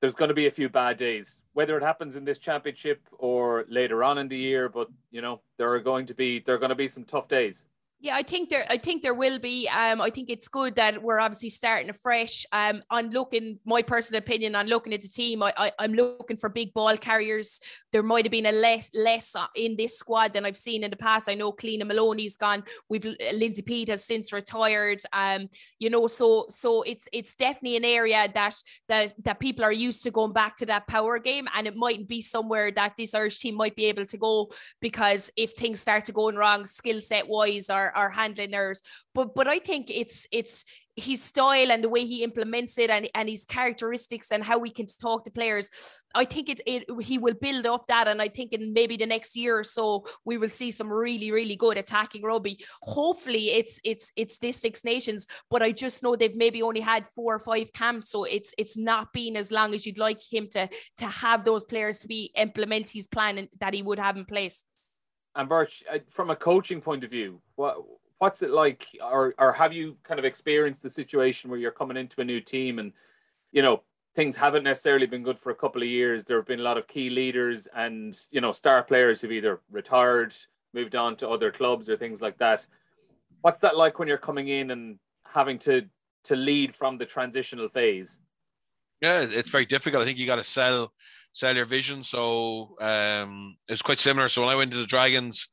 there's 0.00 0.14
going 0.14 0.28
to 0.28 0.34
be 0.34 0.46
a 0.46 0.50
few 0.50 0.68
bad 0.68 0.96
days, 0.96 1.42
whether 1.52 1.76
it 1.76 1.82
happens 1.82 2.16
in 2.16 2.24
this 2.24 2.38
championship 2.38 3.00
or 3.18 3.66
later 3.68 4.02
on 4.02 4.18
in 4.18 4.28
the 4.28 4.36
year. 4.36 4.68
But 4.68 4.88
you 5.10 5.20
know, 5.20 5.40
there 5.58 5.72
are 5.72 5.80
going 5.80 6.06
to 6.06 6.14
be 6.14 6.40
there 6.40 6.54
are 6.54 6.58
going 6.58 6.70
to 6.70 6.74
be 6.74 6.88
some 6.88 7.04
tough 7.04 7.28
days. 7.28 7.64
Yeah, 8.02 8.16
I 8.16 8.22
think 8.22 8.48
there. 8.48 8.64
I 8.70 8.78
think 8.78 9.02
there 9.02 9.12
will 9.12 9.38
be. 9.38 9.68
Um, 9.68 10.00
I 10.00 10.08
think 10.08 10.30
it's 10.30 10.48
good 10.48 10.76
that 10.76 11.02
we're 11.02 11.20
obviously 11.20 11.50
starting 11.50 11.90
afresh. 11.90 12.46
Um, 12.50 12.82
on 12.90 13.10
looking, 13.10 13.58
my 13.66 13.82
personal 13.82 14.20
opinion 14.20 14.54
on 14.54 14.68
looking 14.68 14.94
at 14.94 15.02
the 15.02 15.08
team, 15.08 15.42
I, 15.42 15.52
I 15.54 15.84
am 15.84 15.92
looking 15.92 16.38
for 16.38 16.48
big 16.48 16.72
ball 16.72 16.96
carriers. 16.96 17.60
There 17.92 18.02
might 18.02 18.24
have 18.24 18.32
been 18.32 18.46
a 18.46 18.52
less 18.52 18.90
less 18.94 19.36
in 19.54 19.76
this 19.76 19.98
squad 19.98 20.32
than 20.32 20.46
I've 20.46 20.56
seen 20.56 20.82
in 20.82 20.90
the 20.90 20.96
past. 20.96 21.28
I 21.28 21.34
know 21.34 21.52
Cliodhna 21.52 21.82
Moloney's 21.82 22.38
gone. 22.38 22.62
We've 22.88 23.04
Lindsay 23.34 23.60
Peat 23.60 23.88
has 23.88 24.02
since 24.02 24.32
retired. 24.32 25.02
Um, 25.12 25.50
you 25.78 25.90
know, 25.90 26.06
so 26.06 26.46
so 26.48 26.80
it's 26.80 27.06
it's 27.12 27.34
definitely 27.34 27.76
an 27.76 27.84
area 27.84 28.26
that 28.32 28.54
that 28.88 29.12
that 29.24 29.40
people 29.40 29.62
are 29.62 29.72
used 29.72 30.04
to 30.04 30.10
going 30.10 30.32
back 30.32 30.56
to 30.56 30.66
that 30.66 30.86
power 30.86 31.18
game, 31.18 31.48
and 31.54 31.66
it 31.66 31.76
might 31.76 32.08
be 32.08 32.22
somewhere 32.22 32.70
that 32.70 32.96
this 32.96 33.14
Irish 33.14 33.40
team 33.40 33.56
might 33.56 33.76
be 33.76 33.84
able 33.84 34.06
to 34.06 34.16
go 34.16 34.50
because 34.80 35.30
if 35.36 35.52
things 35.52 35.80
start 35.80 36.06
to 36.06 36.12
going 36.12 36.36
wrong, 36.36 36.64
skill 36.64 36.98
set 36.98 37.28
wise 37.28 37.68
or 37.68 37.89
are, 37.96 38.10
handling 38.10 38.54
errors. 38.54 38.82
But 39.14 39.34
but 39.34 39.46
I 39.48 39.58
think 39.58 39.90
it's 39.90 40.26
it's 40.32 40.64
his 40.96 41.22
style 41.22 41.70
and 41.70 41.82
the 41.82 41.88
way 41.88 42.04
he 42.04 42.22
implements 42.22 42.78
it 42.78 42.90
and, 42.90 43.08
and 43.14 43.28
his 43.28 43.44
characteristics 43.44 44.32
and 44.32 44.44
how 44.44 44.58
we 44.58 44.70
can 44.70 44.86
talk 44.86 45.24
to 45.24 45.30
players. 45.30 45.70
I 46.14 46.24
think 46.24 46.48
it, 46.48 46.60
it 46.66 46.84
he 47.02 47.18
will 47.18 47.34
build 47.34 47.66
up 47.66 47.86
that. 47.86 48.08
And 48.08 48.20
i 48.20 48.28
think 48.28 48.52
in 48.52 48.72
maybe 48.72 48.96
the 48.96 49.06
next 49.06 49.36
year 49.36 49.58
or 49.58 49.64
so 49.64 50.04
we 50.24 50.36
will 50.36 50.48
see 50.48 50.70
some 50.70 50.92
really 50.92 51.30
really 51.30 51.56
good 51.56 51.78
attacking 51.78 52.22
rugby. 52.22 52.58
Hopefully 52.82 53.50
it's 53.50 53.80
it's 53.84 54.12
it's 54.16 54.38
this 54.38 54.56
six 54.56 54.84
nations 54.84 55.26
but 55.50 55.62
i 55.62 55.72
just 55.72 56.02
know 56.02 56.16
they've 56.16 56.36
maybe 56.36 56.62
only 56.62 56.80
had 56.80 57.08
four 57.08 57.34
or 57.34 57.38
five 57.38 57.72
camps. 57.72 58.10
So 58.10 58.24
it's 58.24 58.54
it's 58.58 58.76
not 58.76 59.12
been 59.12 59.36
as 59.36 59.50
long 59.50 59.74
as 59.74 59.86
you'd 59.86 59.98
like 59.98 60.20
him 60.30 60.48
to 60.50 60.68
to 60.98 61.06
have 61.06 61.44
those 61.44 61.64
players 61.64 62.00
to 62.00 62.08
be 62.08 62.32
implement 62.36 62.90
his 62.90 63.06
plan 63.06 63.48
that 63.60 63.74
he 63.74 63.82
would 63.82 63.98
have 63.98 64.16
in 64.16 64.24
place 64.24 64.64
and 65.34 65.48
Birch, 65.48 65.82
uh, 65.92 65.98
from 66.08 66.30
a 66.30 66.36
coaching 66.36 66.80
point 66.80 67.04
of 67.04 67.10
view, 67.10 67.40
what 67.56 67.76
what's 68.18 68.42
it 68.42 68.50
like, 68.50 68.86
or 69.02 69.34
or 69.38 69.52
have 69.52 69.72
you 69.72 69.96
kind 70.04 70.18
of 70.18 70.24
experienced 70.24 70.82
the 70.82 70.90
situation 70.90 71.50
where 71.50 71.58
you're 71.58 71.70
coming 71.70 71.96
into 71.96 72.20
a 72.20 72.24
new 72.24 72.40
team 72.40 72.78
and 72.78 72.92
you 73.52 73.62
know 73.62 73.82
things 74.14 74.36
haven't 74.36 74.64
necessarily 74.64 75.06
been 75.06 75.22
good 75.22 75.38
for 75.38 75.50
a 75.50 75.54
couple 75.54 75.82
of 75.82 75.88
years. 75.88 76.24
There 76.24 76.36
have 76.36 76.46
been 76.46 76.60
a 76.60 76.64
lot 76.64 76.78
of 76.78 76.88
key 76.88 77.10
leaders 77.10 77.68
and 77.74 78.18
you 78.30 78.40
know 78.40 78.52
star 78.52 78.82
players 78.82 79.20
who've 79.20 79.32
either 79.32 79.60
retired, 79.70 80.34
moved 80.74 80.94
on 80.96 81.16
to 81.16 81.28
other 81.28 81.50
clubs, 81.50 81.88
or 81.88 81.96
things 81.96 82.20
like 82.20 82.38
that. 82.38 82.66
What's 83.42 83.60
that 83.60 83.76
like 83.76 83.98
when 83.98 84.08
you're 84.08 84.18
coming 84.18 84.48
in 84.48 84.70
and 84.70 84.98
having 85.24 85.58
to 85.60 85.86
to 86.24 86.36
lead 86.36 86.74
from 86.74 86.98
the 86.98 87.06
transitional 87.06 87.68
phase? 87.68 88.18
Yeah, 89.00 89.20
it's 89.20 89.50
very 89.50 89.64
difficult. 89.64 90.02
I 90.02 90.04
think 90.04 90.18
you 90.18 90.26
got 90.26 90.36
to 90.36 90.44
sell 90.44 90.92
sell 91.32 91.56
your 91.56 91.66
vision. 91.66 92.04
So 92.04 92.76
um, 92.80 93.56
it's 93.68 93.82
quite 93.82 93.98
similar. 93.98 94.28
So 94.28 94.42
when 94.42 94.50
I 94.50 94.56
went 94.56 94.72
to 94.72 94.78
the 94.78 94.86
Dragons, 94.86 95.48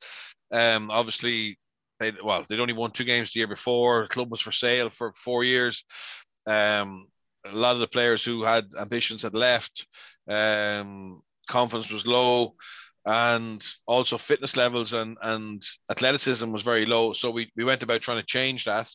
um, 0.51 0.89
obviously 0.91 1.57
they 1.99 2.11
well, 2.23 2.45
they'd 2.47 2.59
only 2.59 2.73
won 2.73 2.91
two 2.91 3.03
games 3.03 3.31
the 3.31 3.39
year 3.39 3.47
before. 3.47 4.03
The 4.03 4.09
club 4.09 4.31
was 4.31 4.41
for 4.41 4.51
sale 4.51 4.89
for 4.89 5.13
four 5.15 5.43
years. 5.43 5.83
Um, 6.45 7.07
a 7.45 7.55
lot 7.55 7.73
of 7.73 7.79
the 7.79 7.87
players 7.87 8.23
who 8.23 8.43
had 8.43 8.65
ambitions 8.79 9.21
had 9.23 9.33
left. 9.33 9.87
Um, 10.29 11.21
confidence 11.47 11.89
was 11.89 12.05
low, 12.05 12.55
and 13.05 13.65
also 13.85 14.17
fitness 14.17 14.57
levels 14.57 14.93
and 14.93 15.17
and 15.21 15.63
athleticism 15.89 16.51
was 16.51 16.63
very 16.63 16.85
low. 16.85 17.13
So 17.13 17.31
we 17.31 17.51
we 17.55 17.63
went 17.63 17.83
about 17.83 18.01
trying 18.01 18.19
to 18.19 18.25
change 18.25 18.65
that, 18.65 18.89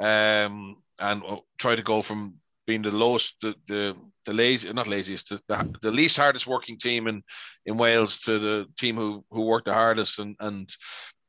um, 0.00 0.76
and 0.98 1.22
try 1.58 1.74
to 1.76 1.82
go 1.82 2.02
from 2.02 2.36
being 2.66 2.82
the 2.82 2.90
lowest, 2.92 3.36
the 3.40 3.54
the, 3.66 3.96
the 4.26 4.32
lazy, 4.32 4.72
not 4.72 4.88
laziest, 4.88 5.30
the, 5.30 5.40
the, 5.48 5.74
the 5.82 5.90
least 5.90 6.16
hardest 6.16 6.46
working 6.46 6.78
team 6.78 7.06
in 7.06 7.22
in 7.64 7.76
Wales 7.76 8.18
to 8.20 8.38
the 8.38 8.66
team 8.78 8.96
who 8.96 9.24
who 9.30 9.42
worked 9.42 9.66
the 9.66 9.74
hardest 9.74 10.18
and 10.18 10.36
and 10.40 10.68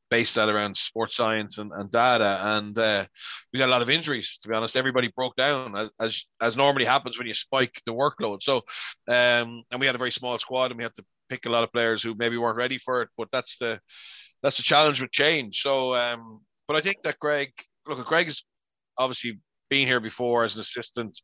based 0.09 0.35
that 0.35 0.49
around 0.49 0.75
sports 0.77 1.15
science 1.15 1.57
and, 1.57 1.71
and 1.73 1.91
data. 1.91 2.39
And 2.41 2.77
uh, 2.77 3.05
we 3.51 3.59
got 3.59 3.69
a 3.69 3.71
lot 3.71 3.81
of 3.81 3.89
injuries, 3.89 4.37
to 4.41 4.47
be 4.47 4.55
honest. 4.55 4.75
Everybody 4.75 5.11
broke 5.15 5.35
down 5.35 5.75
as, 5.75 5.91
as, 5.99 6.25
as 6.41 6.57
normally 6.57 6.85
happens 6.85 7.17
when 7.17 7.27
you 7.27 7.33
spike 7.33 7.81
the 7.85 7.93
workload. 7.93 8.41
So, 8.41 8.57
um, 9.07 9.63
and 9.69 9.79
we 9.79 9.85
had 9.85 9.95
a 9.95 9.99
very 9.99 10.11
small 10.11 10.39
squad 10.39 10.71
and 10.71 10.77
we 10.77 10.83
had 10.83 10.95
to 10.95 11.05
pick 11.29 11.45
a 11.45 11.49
lot 11.49 11.63
of 11.63 11.73
players 11.73 12.01
who 12.01 12.15
maybe 12.15 12.37
weren't 12.37 12.57
ready 12.57 12.77
for 12.77 13.01
it, 13.01 13.09
but 13.17 13.27
that's 13.31 13.57
the, 13.57 13.79
that's 14.41 14.57
the 14.57 14.63
challenge 14.63 15.01
with 15.01 15.11
change. 15.11 15.61
So, 15.61 15.95
um, 15.95 16.41
but 16.67 16.77
I 16.77 16.81
think 16.81 17.03
that 17.03 17.19
Greg, 17.19 17.51
look, 17.85 18.05
Greg 18.05 18.27
has 18.27 18.43
obviously 18.97 19.39
been 19.69 19.87
here 19.87 19.99
before 19.99 20.43
as 20.45 20.55
an 20.55 20.61
assistant. 20.61 21.19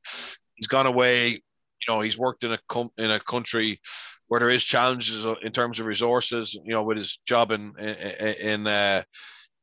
He's 0.56 0.68
gone 0.68 0.88
away. 0.88 1.42
You 1.88 1.94
know, 1.94 2.02
he's 2.02 2.18
worked 2.18 2.44
in 2.44 2.54
a 2.54 2.60
com- 2.68 2.92
in 2.98 3.12
a 3.12 3.20
country 3.20 3.80
where 4.28 4.40
there 4.40 4.50
is 4.50 4.64
challenges 4.64 5.26
in 5.42 5.52
terms 5.52 5.80
of 5.80 5.86
resources. 5.86 6.54
You 6.54 6.74
know, 6.74 6.84
with 6.84 6.98
his 6.98 7.18
job 7.26 7.52
in 7.52 7.78
in 7.78 8.68
uh, 8.68 9.04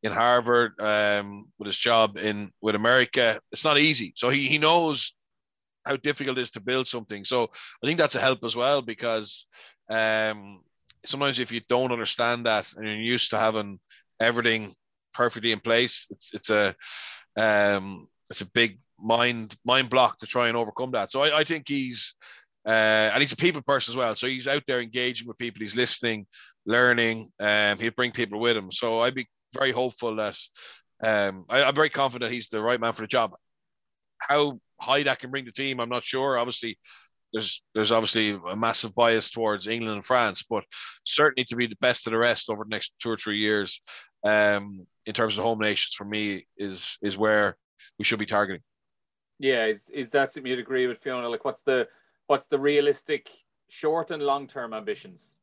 in 0.03 0.13
Harvard, 0.13 0.81
um, 0.81 1.47
with 1.59 1.67
his 1.67 1.77
job 1.77 2.17
in 2.17 2.51
with 2.61 2.75
America, 2.75 3.41
it's 3.53 3.65
not 3.65 3.79
easy. 3.79 4.13
So 4.17 4.31
he 4.31 4.49
he 4.49 4.59
knows 4.59 5.15
how 5.85 5.97
difficult 5.97 6.39
it 6.39 6.43
is 6.43 6.51
to 6.53 6.61
build 6.61 6.87
something. 6.87 7.25
So 7.25 7.45
I 7.45 7.87
think 7.87 7.99
that's 7.99 8.15
a 8.15 8.21
help 8.21 8.45
as 8.45 8.55
well 8.55 8.83
because 8.83 9.47
um, 9.89 10.61
sometimes 11.05 11.39
if 11.39 11.53
you 11.53 11.61
don't 11.69 11.93
understand 11.93 12.47
that 12.47 12.73
and 12.77 12.87
you're 12.87 12.97
used 12.97 13.31
to 13.31 13.39
having 13.39 13.81
everything 14.21 14.75
perfectly 15.15 15.53
in 15.53 15.61
place, 15.61 16.07
it's 16.11 16.35
it's 16.35 16.51
a 16.51 16.75
um, 17.37 18.09
it's 18.29 18.43
a 18.43 18.51
big 18.51 18.79
mind 19.03 19.57
mind 19.65 19.91
block 19.91 20.19
to 20.19 20.27
try 20.27 20.49
and 20.49 20.57
overcome 20.57 20.93
that. 20.93 21.11
So 21.11 21.23
I, 21.23 21.41
I 21.41 21.45
think 21.45 21.69
he's 21.69 22.15
uh, 22.67 23.11
and 23.13 23.21
he's 23.21 23.33
a 23.33 23.37
people 23.37 23.63
person 23.63 23.93
as 23.93 23.97
well. 23.97 24.15
So 24.17 24.27
he's 24.27 24.49
out 24.49 24.63
there 24.67 24.81
engaging 24.81 25.27
with 25.27 25.39
people. 25.39 25.61
He's 25.61 25.77
listening, 25.77 26.27
learning. 26.67 27.33
Um, 27.41 27.79
he'll 27.79 27.93
bring 27.93 28.13
people 28.13 28.39
with 28.39 28.57
him. 28.57 28.71
So 28.71 29.01
I'd 29.01 29.15
be 29.15 29.29
very 29.55 29.73
hopeful 29.73 30.17
that 30.17 30.37
um, 31.03 31.47
I, 31.49 31.63
am 31.63 31.75
very 31.75 31.91
confident 31.91 32.33
he's 32.33 32.49
the 32.49 32.61
right 32.61 32.81
man 32.81 32.93
for 32.93 33.03
the 33.03 33.09
job. 33.09 33.33
How 34.19 34.61
high 34.81 35.03
that 35.05 35.19
can 35.19 35.31
bring 35.31 35.47
the 35.47 35.53
team, 35.53 35.81
I'm 35.81 35.89
not 35.89 36.05
sure. 36.05 36.39
Obviously, 36.39 36.79
there's 37.33 37.63
there's 37.75 37.93
obviously 37.93 38.39
a 38.49 38.57
massive 38.57 38.95
bias 38.95 39.31
towards 39.31 39.67
England 39.67 39.95
and 39.95 40.05
France, 40.05 40.43
but 40.43 40.65
certainly 41.05 41.45
to 41.45 41.57
be 41.57 41.67
the 41.67 41.77
best 41.81 42.07
of 42.07 42.13
the 42.13 42.19
rest 42.19 42.51
over 42.51 42.65
the 42.65 42.71
next 42.71 42.93
two 43.01 43.11
or 43.11 43.17
three 43.17 43.39
years, 43.39 43.81
um, 44.25 44.87
in 45.07 45.15
terms 45.15 45.39
of 45.39 45.45
home 45.45 45.61
nations, 45.61 45.95
for 45.97 46.05
me 46.05 46.47
is 46.59 46.99
is 47.03 47.17
where 47.17 47.57
we 47.99 48.05
should 48.05 48.19
be 48.19 48.27
targeting. 48.27 48.63
Yeah, 49.41 49.65
is 49.65 49.89
is 49.89 50.11
that 50.11 50.31
something 50.31 50.51
you'd 50.51 50.59
agree 50.59 50.87
with 50.87 50.99
Fiona? 50.99 51.27
Like, 51.27 51.47
what's 51.47 51.63
the 51.63 51.89
what's 52.27 52.47
the 52.47 52.59
realistic 52.59 53.31
short 53.69 54.11
and 54.11 54.23
long 54.23 54.47
term 54.47 54.75
ambitions? 54.75 55.39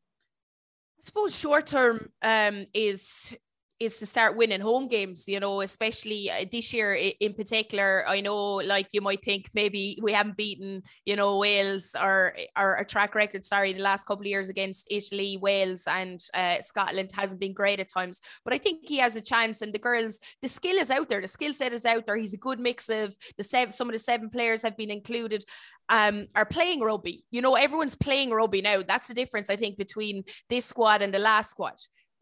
I 0.99 1.01
suppose 1.01 1.37
short 1.37 1.65
term 1.65 2.11
um, 2.21 2.67
is 2.75 3.35
is 3.79 3.99
to 3.99 4.05
start 4.05 4.35
winning 4.35 4.59
home 4.61 4.87
games, 4.87 5.27
you 5.27 5.39
know, 5.39 5.61
especially 5.61 6.31
uh, 6.31 6.45
this 6.51 6.73
year 6.73 6.93
in 6.93 7.33
particular. 7.33 8.07
I 8.07 8.21
know, 8.21 8.55
like, 8.55 8.87
you 8.93 9.01
might 9.01 9.23
think 9.23 9.49
maybe 9.53 9.99
we 10.01 10.11
haven't 10.11 10.37
beaten, 10.37 10.81
you 11.05 11.15
know, 11.15 11.37
Wales 11.37 11.95
or 11.99 12.35
our 12.55 12.83
track 12.85 13.13
record, 13.13 13.45
sorry, 13.45 13.73
the 13.73 13.81
last 13.81 14.05
couple 14.05 14.23
of 14.23 14.27
years 14.27 14.49
against 14.49 14.87
Italy, 14.89 15.37
Wales, 15.39 15.87
and 15.87 16.19
uh, 16.33 16.59
Scotland 16.59 17.11
hasn't 17.15 17.39
been 17.39 17.53
great 17.53 17.79
at 17.79 17.89
times. 17.89 18.19
But 18.43 18.53
I 18.53 18.57
think 18.57 18.81
he 18.87 18.97
has 18.97 19.15
a 19.15 19.21
chance, 19.21 19.61
and 19.61 19.73
the 19.73 19.79
girls, 19.79 20.19
the 20.41 20.47
skill 20.47 20.77
is 20.77 20.89
out 20.89 21.09
there, 21.09 21.21
the 21.21 21.27
skill 21.27 21.53
set 21.53 21.73
is 21.73 21.85
out 21.85 22.05
there. 22.05 22.17
He's 22.17 22.33
a 22.33 22.37
good 22.37 22.59
mix 22.59 22.89
of 22.89 23.15
the 23.37 23.43
seven, 23.43 23.71
some 23.71 23.89
of 23.89 23.93
the 23.93 23.99
seven 23.99 24.29
players 24.29 24.63
have 24.63 24.75
been 24.75 24.91
included, 24.91 25.43
um, 25.89 26.25
are 26.35 26.45
playing 26.45 26.81
rugby. 26.81 27.25
You 27.29 27.41
know, 27.41 27.55
everyone's 27.55 27.95
playing 27.95 28.31
rugby 28.31 28.61
now. 28.61 28.81
That's 28.81 29.07
the 29.07 29.13
difference, 29.13 29.49
I 29.49 29.55
think, 29.55 29.77
between 29.77 30.23
this 30.49 30.65
squad 30.65 31.01
and 31.01 31.13
the 31.13 31.19
last 31.19 31.51
squad 31.51 31.75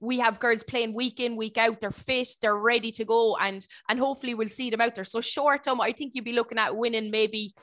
we 0.05 0.19
have 0.19 0.39
girls 0.39 0.63
playing 0.63 0.93
week 0.93 1.19
in 1.19 1.35
week 1.35 1.57
out. 1.57 1.79
They're 1.79 1.91
fit 1.91 2.29
they're 2.41 2.57
ready 2.57 2.91
to 2.91 3.05
go 3.05 3.35
and 3.37 3.67
and 3.89 3.99
hopefully 3.99 4.33
we'll 4.33 4.47
see 4.47 4.69
them 4.69 4.81
out 4.81 4.95
there. 4.95 5.03
So 5.03 5.21
short 5.21 5.63
term 5.63 5.81
i 5.81 5.91
think 5.91 6.15
you'd 6.15 6.23
be 6.23 6.33
looking 6.33 6.57
at 6.57 6.75
winning 6.75 7.11
maybe 7.11 7.53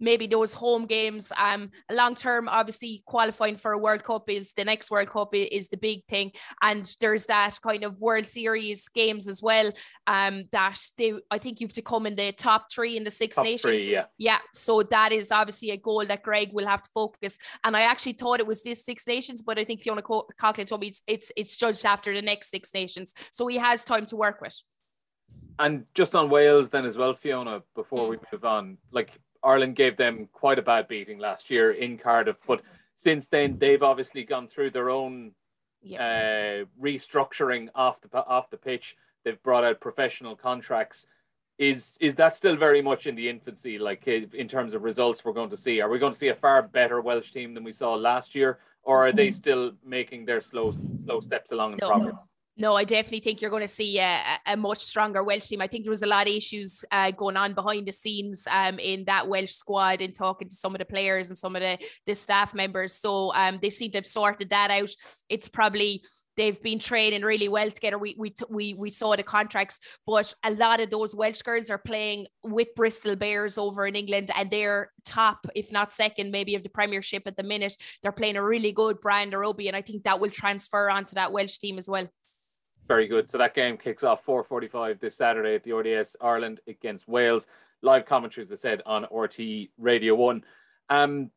maybe 0.00 0.26
those 0.26 0.54
home 0.54 0.86
games. 0.86 1.32
Um, 1.38 1.70
long 1.92 2.14
term, 2.14 2.48
obviously 2.48 3.02
qualifying 3.06 3.56
for 3.56 3.72
a 3.72 3.78
World 3.78 4.02
Cup 4.02 4.28
is 4.28 4.52
the 4.54 4.64
next 4.64 4.90
World 4.90 5.10
Cup 5.10 5.34
is 5.34 5.68
the 5.68 5.76
big 5.76 6.04
thing, 6.06 6.32
and 6.62 6.92
there's 7.00 7.26
that 7.26 7.58
kind 7.62 7.84
of 7.84 8.00
World 8.00 8.26
Series 8.26 8.88
games 8.88 9.28
as 9.28 9.42
well. 9.42 9.70
Um, 10.06 10.44
that 10.52 10.80
they, 10.96 11.14
I 11.30 11.38
think 11.38 11.60
you've 11.60 11.72
to 11.74 11.82
come 11.82 12.06
in 12.06 12.16
the 12.16 12.32
top 12.32 12.72
three 12.72 12.96
in 12.96 13.04
the 13.04 13.10
Six 13.10 13.36
top 13.36 13.44
Nations. 13.44 13.84
Three, 13.84 13.92
yeah, 13.92 14.06
yeah. 14.18 14.38
So 14.54 14.82
that 14.82 15.12
is 15.12 15.30
obviously 15.30 15.70
a 15.70 15.76
goal 15.76 16.04
that 16.06 16.22
Greg 16.22 16.50
will 16.52 16.66
have 16.66 16.82
to 16.82 16.90
focus. 16.94 17.38
And 17.62 17.76
I 17.76 17.82
actually 17.82 18.14
thought 18.14 18.40
it 18.40 18.46
was 18.46 18.62
this 18.62 18.84
Six 18.84 19.06
Nations, 19.06 19.42
but 19.42 19.58
I 19.58 19.64
think 19.64 19.80
Fiona 19.80 20.02
Coghlan 20.02 20.66
told 20.66 20.80
me 20.80 20.88
it's 20.88 21.02
it's 21.06 21.32
it's 21.36 21.56
judged 21.56 21.84
after 21.84 22.14
the 22.14 22.22
next 22.22 22.50
Six 22.50 22.72
Nations, 22.74 23.12
so 23.30 23.46
he 23.46 23.58
has 23.58 23.84
time 23.84 24.06
to 24.06 24.16
work 24.16 24.40
with. 24.40 24.60
And 25.58 25.84
just 25.94 26.14
on 26.14 26.30
Wales, 26.30 26.70
then 26.70 26.86
as 26.86 26.96
well, 26.96 27.12
Fiona. 27.12 27.62
Before 27.74 28.08
we 28.08 28.16
move 28.32 28.44
on, 28.44 28.78
like 28.90 29.10
Ireland 29.42 29.76
gave 29.76 29.96
them 29.96 30.28
quite 30.32 30.58
a 30.58 30.62
bad 30.62 30.88
beating 30.88 31.18
last 31.18 31.50
year 31.50 31.72
in 31.72 31.98
Cardiff, 31.98 32.36
but 32.46 32.62
since 32.96 33.26
then 33.28 33.58
they've 33.58 33.82
obviously 33.82 34.24
gone 34.24 34.46
through 34.46 34.70
their 34.70 34.90
own 34.90 35.32
uh, 35.98 36.64
restructuring 36.80 37.68
off 37.74 38.00
the 38.00 38.18
off 38.26 38.50
the 38.50 38.56
pitch. 38.56 38.96
They've 39.24 39.42
brought 39.42 39.64
out 39.64 39.80
professional 39.80 40.36
contracts. 40.36 41.06
Is 41.58 41.96
is 42.00 42.14
that 42.16 42.36
still 42.36 42.56
very 42.56 42.82
much 42.82 43.06
in 43.06 43.14
the 43.14 43.28
infancy? 43.28 43.78
Like 43.78 44.06
in 44.06 44.48
terms 44.48 44.74
of 44.74 44.82
results, 44.82 45.24
we're 45.24 45.32
going 45.32 45.50
to 45.50 45.56
see. 45.56 45.80
Are 45.80 45.88
we 45.88 45.98
going 45.98 46.12
to 46.12 46.18
see 46.18 46.28
a 46.28 46.34
far 46.34 46.62
better 46.62 47.00
Welsh 47.00 47.32
team 47.32 47.54
than 47.54 47.64
we 47.64 47.72
saw 47.72 47.94
last 47.94 48.34
year, 48.34 48.58
or 48.82 49.06
are 49.06 49.12
they 49.12 49.28
mm-hmm. 49.28 49.36
still 49.36 49.72
making 49.84 50.26
their 50.26 50.40
slow 50.40 50.72
slow 51.04 51.20
steps 51.20 51.52
along 51.52 51.72
in 51.72 51.78
no, 51.80 51.88
progress? 51.88 52.16
No, 52.60 52.76
I 52.76 52.84
definitely 52.84 53.20
think 53.20 53.40
you're 53.40 53.50
going 53.50 53.62
to 53.62 53.68
see 53.68 53.98
a, 53.98 54.20
a, 54.46 54.54
much 54.54 54.80
stronger 54.80 55.22
Welsh 55.22 55.46
team. 55.46 55.62
I 55.62 55.66
think 55.66 55.84
there 55.84 55.90
was 55.90 56.02
a 56.02 56.06
lot 56.06 56.28
of 56.28 56.34
issues 56.34 56.84
uh, 56.92 57.10
going 57.10 57.38
on 57.38 57.54
behind 57.54 57.88
the 57.88 57.92
scenes 57.92 58.46
um, 58.52 58.78
in 58.78 59.06
that 59.06 59.26
Welsh 59.28 59.52
squad 59.52 60.02
and 60.02 60.14
talking 60.14 60.46
to 60.46 60.54
some 60.54 60.74
of 60.74 60.78
the 60.78 60.84
players 60.84 61.30
and 61.30 61.38
some 61.38 61.56
of 61.56 61.62
the, 61.62 61.78
the 62.04 62.14
staff 62.14 62.52
members. 62.52 62.92
So 62.92 63.32
um, 63.34 63.60
they 63.62 63.70
seem 63.70 63.92
to 63.92 63.98
have 63.98 64.06
sorted 64.06 64.50
that 64.50 64.70
out. 64.70 64.90
It's 65.30 65.48
probably 65.48 66.04
they've 66.36 66.60
been 66.62 66.78
training 66.78 67.22
really 67.22 67.48
well 67.48 67.70
together. 67.70 67.96
We 67.96 68.14
we 68.18 68.34
we 68.50 68.74
we 68.74 68.90
saw 68.90 69.16
the 69.16 69.22
contracts, 69.22 69.98
but 70.06 70.34
a 70.44 70.50
lot 70.50 70.80
of 70.80 70.90
those 70.90 71.14
Welsh 71.14 71.40
girls 71.40 71.70
are 71.70 71.78
playing 71.78 72.26
with 72.42 72.68
Bristol 72.76 73.16
Bears 73.16 73.56
over 73.56 73.86
in 73.86 73.96
England, 73.96 74.30
and 74.36 74.50
they're 74.50 74.92
top, 75.06 75.46
if 75.54 75.72
not 75.72 75.94
second, 75.94 76.30
maybe 76.30 76.54
of 76.56 76.62
the 76.62 76.68
Premiership 76.68 77.22
at 77.26 77.38
the 77.38 77.42
minute. 77.42 77.74
They're 78.02 78.12
playing 78.12 78.36
a 78.36 78.44
really 78.44 78.72
good 78.72 79.00
brand 79.00 79.32
rugby, 79.32 79.68
and 79.68 79.76
I 79.76 79.80
think 79.80 80.04
that 80.04 80.20
will 80.20 80.30
transfer 80.30 80.90
onto 80.90 81.14
that 81.14 81.32
Welsh 81.32 81.56
team 81.56 81.78
as 81.78 81.88
well. 81.88 82.06
Very 82.90 83.06
good. 83.06 83.30
So 83.30 83.38
that 83.38 83.54
game 83.54 83.76
kicks 83.76 84.02
off 84.02 84.26
4:45 84.26 84.98
this 84.98 85.14
Saturday 85.14 85.54
at 85.54 85.62
the 85.62 85.72
RDS 85.72 86.16
Ireland 86.20 86.58
against 86.66 87.06
Wales. 87.06 87.46
Live 87.82 88.04
commentary, 88.04 88.44
as 88.44 88.50
I 88.50 88.56
said, 88.56 88.82
on 88.84 89.06
RT 89.12 89.70
Radio 89.78 90.16
One. 90.16 90.42
Um, 90.88 91.30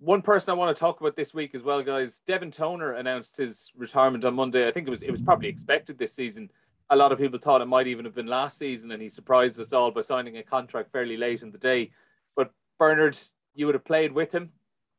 one 0.00 0.20
person 0.20 0.50
I 0.50 0.54
want 0.54 0.76
to 0.76 0.80
talk 0.80 1.00
about 1.00 1.14
this 1.14 1.32
week 1.32 1.54
as 1.54 1.62
well, 1.62 1.80
guys. 1.84 2.22
Devin 2.26 2.50
Toner 2.50 2.94
announced 2.94 3.36
his 3.36 3.70
retirement 3.76 4.24
on 4.24 4.34
Monday. 4.34 4.66
I 4.66 4.72
think 4.72 4.88
it 4.88 4.90
was 4.90 5.04
it 5.04 5.12
was 5.12 5.22
probably 5.22 5.48
expected 5.48 5.96
this 5.96 6.12
season. 6.12 6.50
A 6.90 6.96
lot 6.96 7.12
of 7.12 7.18
people 7.18 7.38
thought 7.38 7.62
it 7.62 7.66
might 7.66 7.86
even 7.86 8.04
have 8.04 8.16
been 8.16 8.26
last 8.26 8.58
season, 8.58 8.90
and 8.90 9.00
he 9.00 9.10
surprised 9.10 9.60
us 9.60 9.72
all 9.72 9.92
by 9.92 10.00
signing 10.00 10.38
a 10.38 10.42
contract 10.42 10.90
fairly 10.90 11.16
late 11.16 11.42
in 11.42 11.52
the 11.52 11.58
day. 11.58 11.92
But 12.34 12.50
Bernard, 12.80 13.16
you 13.54 13.66
would 13.66 13.76
have 13.76 13.84
played 13.84 14.10
with 14.10 14.32
him 14.32 14.50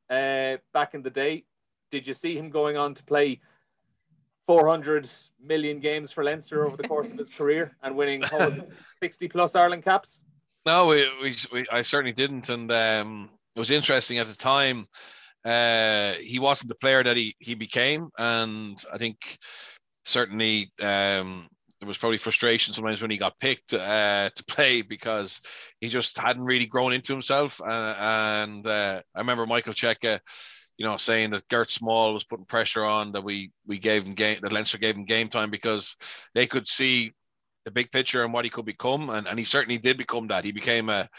uh, 0.10 0.56
back 0.71 0.93
in 0.93 1.01
the 1.01 1.10
day. 1.10 1.43
Did 1.91 2.08
you 2.08 2.13
see 2.13 2.38
him 2.38 2.49
going 2.49 2.77
on 2.77 2.95
to 2.95 3.04
play 3.04 3.41
400 4.45 5.10
million 5.43 5.80
games 5.80 6.12
for 6.12 6.23
Leinster 6.23 6.65
over 6.65 6.77
the 6.77 6.88
course 6.88 7.12
of 7.12 7.17
his 7.17 7.30
career 7.30 7.75
and 7.84 7.95
winning 7.95 8.23
60 8.99 9.27
plus 9.27 9.56
Ireland 9.56 9.84
caps? 9.84 10.21
No, 10.65 10.88
we, 10.88 11.08
we, 11.21 11.34
we, 11.51 11.65
I 11.71 11.82
certainly 11.82 12.13
didn't. 12.13 12.49
And 12.49 12.71
um, 12.71 13.30
it 13.56 13.60
was 13.60 13.71
interesting 13.71 14.19
at 14.19 14.27
the 14.27 14.36
time. 14.36 14.88
Uh, 15.43 16.13
he 16.13 16.39
wasn't 16.39 16.69
the 16.69 16.75
player 16.75 17.04
that 17.04 17.17
he, 17.17 17.36
he 17.39 17.56
became. 17.56 18.10
And 18.17 18.84
I 18.93 18.97
think 18.97 19.38
certainly 20.04 20.71
um, 20.82 21.47
there 21.80 21.88
was 21.88 21.97
probably 21.97 22.19
frustration 22.19 22.73
sometimes 22.73 23.01
when 23.01 23.12
he 23.12 23.17
got 23.17 23.39
picked 23.39 23.73
uh, 23.73 24.30
to 24.36 24.45
play 24.45 24.84
because 24.84 25.41
he 25.80 25.89
just 25.89 26.17
hadn't 26.17 26.43
really 26.43 26.67
grown 26.67 26.93
into 26.93 27.12
himself. 27.12 27.60
Uh, 27.60 27.95
and 27.97 28.67
uh, 28.67 29.01
I 29.15 29.19
remember 29.19 29.47
Michael 29.47 29.73
Cheika 29.73 30.19
you 30.77 30.86
know, 30.86 30.97
saying 30.97 31.31
that 31.31 31.47
Gert 31.47 31.69
Smal 31.69 32.13
was 32.13 32.23
putting 32.23 32.45
pressure 32.45 32.84
on 32.84 33.12
that 33.12 33.23
we 33.23 33.51
we 33.67 33.79
gave 33.79 34.03
him 34.03 34.13
game 34.13 34.39
that 34.41 34.51
Leinster 34.51 34.77
gave 34.77 34.95
him 34.95 35.05
game 35.05 35.29
time 35.29 35.51
because 35.51 35.95
they 36.34 36.47
could 36.47 36.67
see 36.67 37.13
the 37.65 37.71
big 37.71 37.91
picture 37.91 38.23
and 38.23 38.34
what 38.34 38.45
he 38.45 38.49
could 38.49 38.65
become, 38.65 39.10
and, 39.10 39.27
and 39.27 39.38
he 39.38 39.45
certainly 39.45 39.77
did 39.77 39.97
become 39.97 40.27
that. 40.27 40.43
He 40.43 40.51
became 40.51 40.89
a, 40.89 41.10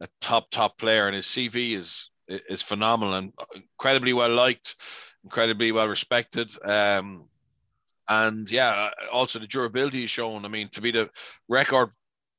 a 0.00 0.08
top 0.20 0.50
top 0.50 0.78
player, 0.78 1.06
and 1.06 1.14
his 1.14 1.26
CV 1.26 1.76
is 1.76 2.10
is 2.28 2.62
phenomenal 2.62 3.14
and 3.14 3.32
incredibly 3.54 4.12
well 4.12 4.30
liked, 4.30 4.76
incredibly 5.24 5.72
well 5.72 5.88
respected. 5.88 6.50
Um, 6.64 7.28
and 8.08 8.50
yeah, 8.50 8.90
also 9.12 9.38
the 9.38 9.46
durability 9.46 10.00
he's 10.00 10.10
shown. 10.10 10.44
I 10.44 10.48
mean, 10.48 10.68
to 10.70 10.80
be 10.80 10.90
the 10.90 11.10
record 11.48 11.90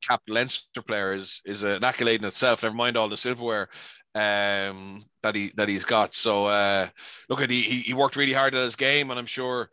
cap 0.06 0.22
Leinster 0.28 0.82
player 0.82 1.14
is 1.14 1.42
is 1.46 1.64
an 1.64 1.84
accolade 1.84 2.22
in 2.22 2.28
itself. 2.28 2.64
Never 2.64 2.76
mind 2.76 2.98
all 2.98 3.10
the 3.10 3.18
silverware 3.18 3.70
um, 4.16 5.06
that 5.22 5.36
he 5.36 5.52
that 5.56 5.70
he's 5.70 5.86
got. 5.86 6.14
So 6.14 6.46
uh, 6.46 6.88
look 7.30 7.42
at 7.42 7.50
he 7.50 7.62
he 7.62 7.94
worked 7.94 8.16
really 8.16 8.34
hard 8.34 8.56
at 8.56 8.64
his 8.64 8.76
game, 8.76 9.10
and 9.10 9.20
I'm 9.20 9.26
sure 9.26 9.70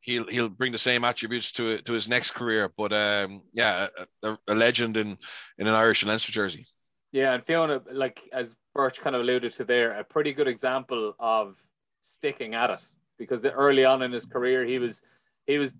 he'll 0.00 0.26
he'll 0.26 0.48
bring 0.48 0.72
the 0.72 0.78
same 0.78 1.04
attributes 1.04 1.52
to 1.52 1.80
to 1.82 1.92
his 1.92 2.08
next 2.08 2.32
career. 2.32 2.70
But 2.76 2.92
um, 2.92 3.42
yeah, 3.52 3.88
a, 4.22 4.38
a, 4.48 4.54
legend 4.54 4.96
in 4.96 5.18
in 5.58 5.66
an 5.66 5.74
Irish 5.74 6.02
and 6.02 6.08
Leinster 6.08 6.32
jersey. 6.32 6.66
Yeah, 7.12 7.34
and 7.34 7.44
Fiona, 7.44 7.80
like 7.92 8.20
as 8.32 8.56
Birch 8.74 9.00
kind 9.00 9.14
of 9.14 9.22
alluded 9.22 9.52
to 9.54 9.64
there, 9.64 9.92
a 9.92 10.04
pretty 10.04 10.32
good 10.32 10.48
example 10.48 11.14
of 11.18 11.56
sticking 12.02 12.54
at 12.54 12.70
it 12.70 12.80
because 13.18 13.44
early 13.44 13.84
on 13.84 14.02
in 14.02 14.12
his 14.12 14.24
career 14.24 14.64
he 14.64 14.78
was 14.78 15.00
he 15.46 15.58
was 15.58 15.72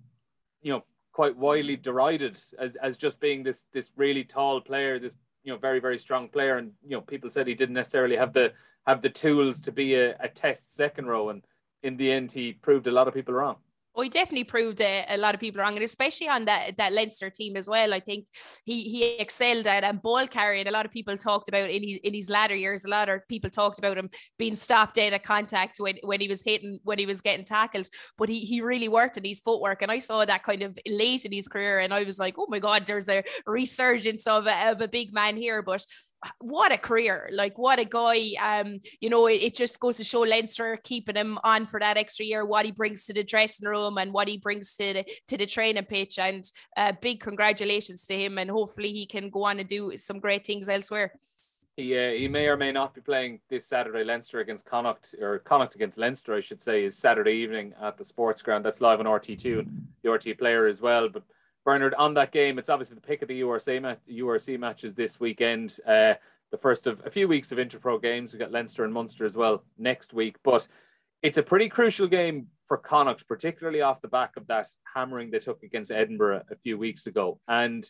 you 0.62 0.72
know 0.72 0.84
quite 1.12 1.36
widely 1.36 1.76
derided 1.76 2.38
as, 2.58 2.76
as 2.76 2.96
just 2.96 3.20
being 3.20 3.42
this 3.42 3.64
this 3.72 3.90
really 3.96 4.24
tall 4.24 4.60
player, 4.60 4.98
this 4.98 5.14
you 5.44 5.52
know 5.52 5.58
very 5.58 5.78
very 5.78 5.98
strong 5.98 6.28
player, 6.28 6.56
and 6.56 6.72
you 6.82 6.96
know 6.96 7.00
people 7.00 7.30
said 7.30 7.46
he 7.46 7.54
didn't 7.54 7.74
necessarily 7.74 8.16
have 8.16 8.32
the 8.32 8.52
have 8.86 9.02
the 9.02 9.10
tools 9.10 9.60
to 9.62 9.72
be 9.72 9.94
a, 9.94 10.16
a 10.18 10.28
test 10.28 10.74
second 10.74 11.06
row, 11.06 11.28
and 11.28 11.42
in 11.82 11.96
the 11.96 12.10
end 12.10 12.32
he 12.32 12.52
proved 12.52 12.86
a 12.86 12.92
lot 12.92 13.06
of 13.06 13.14
people 13.14 13.34
wrong. 13.34 13.56
Oh, 13.96 14.02
he 14.02 14.08
definitely 14.08 14.44
proved 14.44 14.80
a, 14.80 15.04
a, 15.08 15.16
lot 15.16 15.34
of 15.34 15.40
people 15.40 15.60
wrong, 15.60 15.74
and 15.74 15.84
especially 15.84 16.28
on 16.28 16.46
that 16.46 16.76
that 16.78 16.92
Leinster 16.92 17.30
team 17.30 17.56
as 17.56 17.68
well. 17.68 17.94
I 17.94 18.00
think 18.00 18.26
he 18.64 18.82
he 18.82 19.16
excelled 19.18 19.68
at 19.68 19.84
and 19.84 20.02
ball 20.02 20.26
carrying. 20.26 20.66
A 20.66 20.72
lot 20.72 20.84
of 20.84 20.90
people 20.90 21.16
talked 21.16 21.48
about 21.48 21.70
in 21.70 21.82
his 21.84 21.98
in 22.02 22.12
his 22.12 22.28
latter 22.28 22.56
years. 22.56 22.84
A 22.84 22.88
lot 22.88 23.08
of 23.08 23.20
people 23.28 23.50
talked 23.50 23.78
about 23.78 23.96
him 23.96 24.10
being 24.36 24.56
stopped 24.56 24.96
dead 24.96 25.12
at 25.12 25.22
contact 25.22 25.76
when 25.78 25.96
when 26.02 26.20
he 26.20 26.26
was 26.26 26.42
hitting 26.42 26.80
when 26.82 26.98
he 26.98 27.06
was 27.06 27.20
getting 27.20 27.44
tackled. 27.44 27.88
But 28.18 28.28
he 28.28 28.40
he 28.40 28.60
really 28.60 28.88
worked 28.88 29.16
in 29.16 29.24
his 29.24 29.38
footwork, 29.38 29.80
and 29.80 29.92
I 29.92 30.00
saw 30.00 30.24
that 30.24 30.42
kind 30.42 30.62
of 30.62 30.76
late 30.88 31.24
in 31.24 31.30
his 31.30 31.46
career, 31.46 31.78
and 31.78 31.94
I 31.94 32.02
was 32.02 32.18
like, 32.18 32.34
oh 32.36 32.46
my 32.48 32.58
god, 32.58 32.86
there's 32.86 33.08
a 33.08 33.22
resurgence 33.46 34.26
of 34.26 34.48
a, 34.48 34.70
of 34.70 34.80
a 34.80 34.88
big 34.88 35.14
man 35.14 35.36
here. 35.36 35.62
But 35.62 35.86
what 36.38 36.72
a 36.72 36.78
career 36.78 37.28
like 37.32 37.58
what 37.58 37.78
a 37.78 37.84
guy 37.84 38.30
um 38.42 38.78
you 39.00 39.10
know 39.10 39.26
it, 39.26 39.42
it, 39.42 39.54
just 39.54 39.78
goes 39.78 39.98
to 39.98 40.04
show 40.04 40.20
Leinster 40.20 40.78
keeping 40.82 41.16
him 41.16 41.38
on 41.44 41.66
for 41.66 41.78
that 41.78 41.96
extra 41.96 42.24
year 42.24 42.44
what 42.44 42.64
he 42.64 42.72
brings 42.72 43.04
to 43.04 43.12
the 43.12 43.22
dressing 43.22 43.68
room 43.68 43.83
and 43.98 44.12
what 44.12 44.28
he 44.28 44.38
brings 44.38 44.76
to 44.76 44.92
the 44.92 45.04
to 45.28 45.36
the 45.36 45.46
training 45.46 45.84
pitch 45.84 46.18
and 46.18 46.50
uh, 46.76 46.92
big 47.00 47.20
congratulations 47.20 48.06
to 48.06 48.14
him 48.14 48.38
and 48.38 48.50
hopefully 48.50 48.90
he 48.90 49.06
can 49.06 49.30
go 49.30 49.44
on 49.44 49.58
and 49.58 49.68
do 49.68 49.96
some 49.96 50.18
great 50.18 50.46
things 50.46 50.68
elsewhere 50.68 51.12
he, 51.76 51.96
uh, 51.98 52.12
he 52.12 52.28
may 52.28 52.46
or 52.46 52.56
may 52.56 52.70
not 52.70 52.94
be 52.94 53.00
playing 53.00 53.40
this 53.50 53.66
Saturday 53.66 54.04
Leinster 54.04 54.38
against 54.38 54.64
Connacht 54.64 55.14
or 55.20 55.40
Connacht 55.40 55.74
against 55.74 55.98
Leinster 55.98 56.34
I 56.34 56.40
should 56.40 56.62
say 56.62 56.84
is 56.84 56.96
Saturday 56.96 57.32
evening 57.32 57.74
at 57.82 57.98
the 57.98 58.04
sports 58.04 58.42
ground 58.42 58.64
that's 58.64 58.80
live 58.80 59.00
on 59.00 59.06
RT2 59.06 59.60
and 59.60 59.86
the 60.02 60.10
RT 60.10 60.38
player 60.38 60.66
as 60.66 60.80
well 60.80 61.08
but 61.08 61.22
Bernard, 61.64 61.94
on 61.94 62.12
that 62.12 62.30
game, 62.30 62.58
it's 62.58 62.68
obviously 62.68 62.94
the 62.94 63.00
pick 63.00 63.22
of 63.22 63.28
the 63.28 63.40
URC, 63.40 63.80
match, 63.80 63.98
URC 64.10 64.58
matches 64.58 64.92
this 64.92 65.18
weekend. 65.18 65.78
Uh, 65.86 66.12
the 66.50 66.58
first 66.58 66.86
of 66.86 67.02
a 67.04 67.10
few 67.10 67.26
weeks 67.26 67.50
of 67.50 67.58
Interpro 67.58 68.00
games. 68.00 68.32
We've 68.32 68.38
got 68.38 68.52
Leinster 68.52 68.84
and 68.84 68.94
Munster 68.94 69.24
as 69.24 69.34
well 69.34 69.64
next 69.76 70.14
week. 70.14 70.36
But 70.44 70.68
it's 71.20 71.38
a 71.38 71.42
pretty 71.42 71.68
crucial 71.68 72.06
game 72.06 72.46
for 72.68 72.78
Connacht, 72.78 73.26
particularly 73.28 73.80
off 73.80 74.02
the 74.02 74.08
back 74.08 74.36
of 74.36 74.46
that 74.46 74.68
hammering 74.94 75.30
they 75.30 75.38
took 75.38 75.62
against 75.62 75.90
Edinburgh 75.90 76.42
a 76.50 76.56
few 76.56 76.78
weeks 76.78 77.06
ago. 77.06 77.38
And 77.48 77.88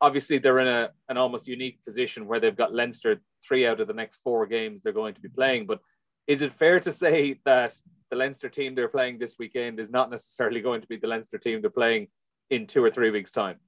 obviously, 0.00 0.38
they're 0.38 0.60
in 0.60 0.68
a, 0.68 0.90
an 1.08 1.16
almost 1.16 1.46
unique 1.46 1.78
position 1.84 2.26
where 2.26 2.40
they've 2.40 2.56
got 2.56 2.74
Leinster 2.74 3.20
three 3.46 3.66
out 3.66 3.80
of 3.80 3.88
the 3.88 3.94
next 3.94 4.20
four 4.24 4.46
games 4.46 4.82
they're 4.82 4.92
going 4.92 5.14
to 5.14 5.20
be 5.20 5.28
playing. 5.28 5.66
But 5.66 5.80
is 6.26 6.42
it 6.42 6.52
fair 6.52 6.80
to 6.80 6.92
say 6.92 7.40
that 7.44 7.74
the 8.10 8.16
Leinster 8.16 8.48
team 8.48 8.74
they're 8.74 8.88
playing 8.88 9.18
this 9.18 9.36
weekend 9.38 9.80
is 9.80 9.90
not 9.90 10.10
necessarily 10.10 10.60
going 10.60 10.80
to 10.80 10.86
be 10.86 10.96
the 10.96 11.06
Leinster 11.06 11.38
team 11.38 11.60
they're 11.60 11.70
playing 11.70 12.08
in 12.50 12.66
two 12.66 12.82
or 12.82 12.90
three 12.90 13.10
weeks' 13.10 13.30
time. 13.30 13.58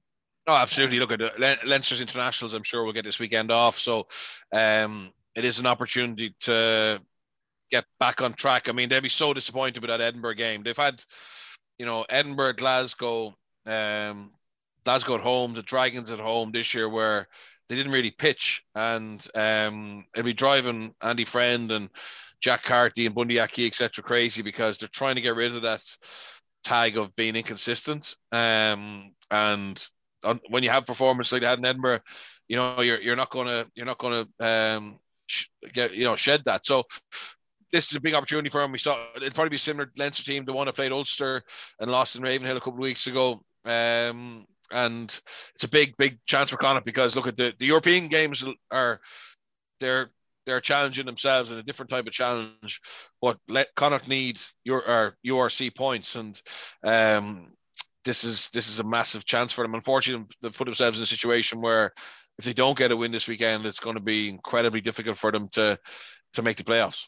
Oh, 0.47 0.55
absolutely. 0.55 0.99
Look 0.99 1.11
at 1.11 1.19
Le- 1.19 1.57
Leinster's 1.65 2.01
internationals. 2.01 2.53
I'm 2.53 2.63
sure 2.63 2.83
we'll 2.83 2.93
get 2.93 3.03
this 3.03 3.19
weekend 3.19 3.51
off, 3.51 3.77
so 3.77 4.07
um, 4.53 5.11
it 5.35 5.45
is 5.45 5.59
an 5.59 5.67
opportunity 5.67 6.33
to 6.41 7.01
get 7.71 7.85
back 7.99 8.21
on 8.21 8.33
track. 8.33 8.69
I 8.69 8.71
mean, 8.71 8.89
they'd 8.89 8.99
be 9.01 9.09
so 9.09 9.33
disappointed 9.33 9.81
with 9.81 9.89
that 9.89 10.01
Edinburgh 10.01 10.35
game. 10.35 10.63
They've 10.63 10.75
had, 10.75 11.03
you 11.77 11.85
know, 11.85 12.05
Edinburgh, 12.09 12.53
Glasgow, 12.53 13.35
um, 13.65 14.31
Glasgow 14.83 15.15
at 15.15 15.21
home, 15.21 15.53
the 15.53 15.61
Dragons 15.61 16.11
at 16.11 16.19
home 16.19 16.51
this 16.51 16.73
year, 16.73 16.89
where 16.89 17.27
they 17.67 17.75
didn't 17.75 17.91
really 17.91 18.11
pitch, 18.11 18.63
and 18.73 19.25
um, 19.35 20.05
it'll 20.15 20.25
be 20.25 20.33
driving 20.33 20.95
Andy 21.01 21.25
Friend 21.25 21.71
and 21.71 21.89
Jack 22.41 22.63
Carty 22.63 23.05
and 23.05 23.13
Bundee 23.13 23.39
Aki, 23.39 23.67
etc., 23.67 24.03
crazy 24.03 24.41
because 24.41 24.77
they're 24.77 24.89
trying 24.89 25.15
to 25.15 25.21
get 25.21 25.35
rid 25.35 25.55
of 25.55 25.61
that 25.61 25.83
tag 26.63 26.97
of 26.97 27.15
being 27.15 27.35
inconsistent. 27.35 28.15
Um, 28.31 29.13
and 29.29 29.87
on, 30.23 30.39
when 30.49 30.63
you 30.63 30.69
have 30.69 30.85
performance 30.85 31.31
like 31.31 31.43
that 31.43 31.59
in 31.59 31.65
Edinburgh, 31.65 32.01
you 32.47 32.55
know 32.55 32.81
you're 32.81 32.99
you're 32.99 33.15
not 33.15 33.29
gonna 33.29 33.67
you're 33.75 33.85
not 33.85 33.99
gonna 33.99 34.25
um, 34.39 34.99
sh- 35.27 35.47
get 35.71 35.93
you 35.93 36.05
know 36.05 36.15
shed 36.15 36.43
that. 36.45 36.65
So 36.65 36.83
this 37.71 37.89
is 37.89 37.95
a 37.95 38.01
big 38.01 38.15
opportunity 38.15 38.49
for 38.49 38.61
him. 38.61 38.71
We 38.71 38.79
saw 38.79 38.97
it'd 39.15 39.35
probably 39.35 39.49
be 39.49 39.57
similar 39.57 39.91
Leinster 39.97 40.23
team, 40.23 40.45
the 40.45 40.53
one 40.53 40.65
that 40.65 40.75
played 40.75 40.91
Ulster 40.91 41.43
and 41.79 41.91
lost 41.91 42.15
in 42.15 42.21
Ravenhill 42.21 42.57
a 42.57 42.61
couple 42.61 42.73
of 42.73 42.79
weeks 42.79 43.07
ago. 43.07 43.41
Um, 43.65 44.45
and 44.71 45.21
it's 45.55 45.63
a 45.63 45.69
big, 45.69 45.97
big 45.97 46.19
chance 46.25 46.49
for 46.49 46.57
Connacht 46.57 46.85
because 46.85 47.15
look 47.15 47.27
at 47.27 47.37
the, 47.37 47.53
the 47.57 47.65
European 47.65 48.07
games 48.07 48.43
are 48.71 48.99
they're 49.79 50.11
they're 50.45 50.61
challenging 50.61 51.05
themselves 51.05 51.51
in 51.51 51.59
a 51.59 51.63
different 51.63 51.91
type 51.91 52.07
of 52.07 52.13
challenge. 52.13 52.81
But 53.21 53.37
let 53.47 53.75
Connacht 53.75 54.07
need 54.07 54.39
your 54.63 55.15
URC 55.25 55.75
points, 55.75 56.15
and 56.15 56.41
um, 56.83 57.53
this 58.05 58.23
is 58.23 58.49
this 58.49 58.69
is 58.69 58.79
a 58.79 58.83
massive 58.83 59.25
chance 59.25 59.53
for 59.53 59.63
them. 59.63 59.75
Unfortunately, 59.75 60.27
they've 60.41 60.55
put 60.55 60.65
themselves 60.65 60.97
in 60.97 61.03
a 61.03 61.07
situation 61.07 61.61
where 61.61 61.93
if 62.37 62.45
they 62.45 62.53
don't 62.53 62.77
get 62.77 62.91
a 62.91 62.97
win 62.97 63.11
this 63.11 63.27
weekend, 63.27 63.65
it's 63.65 63.79
going 63.79 63.95
to 63.95 64.01
be 64.01 64.29
incredibly 64.29 64.81
difficult 64.81 65.17
for 65.17 65.31
them 65.31 65.49
to 65.49 65.77
to 66.33 66.41
make 66.41 66.57
the 66.57 66.63
playoffs. 66.63 67.05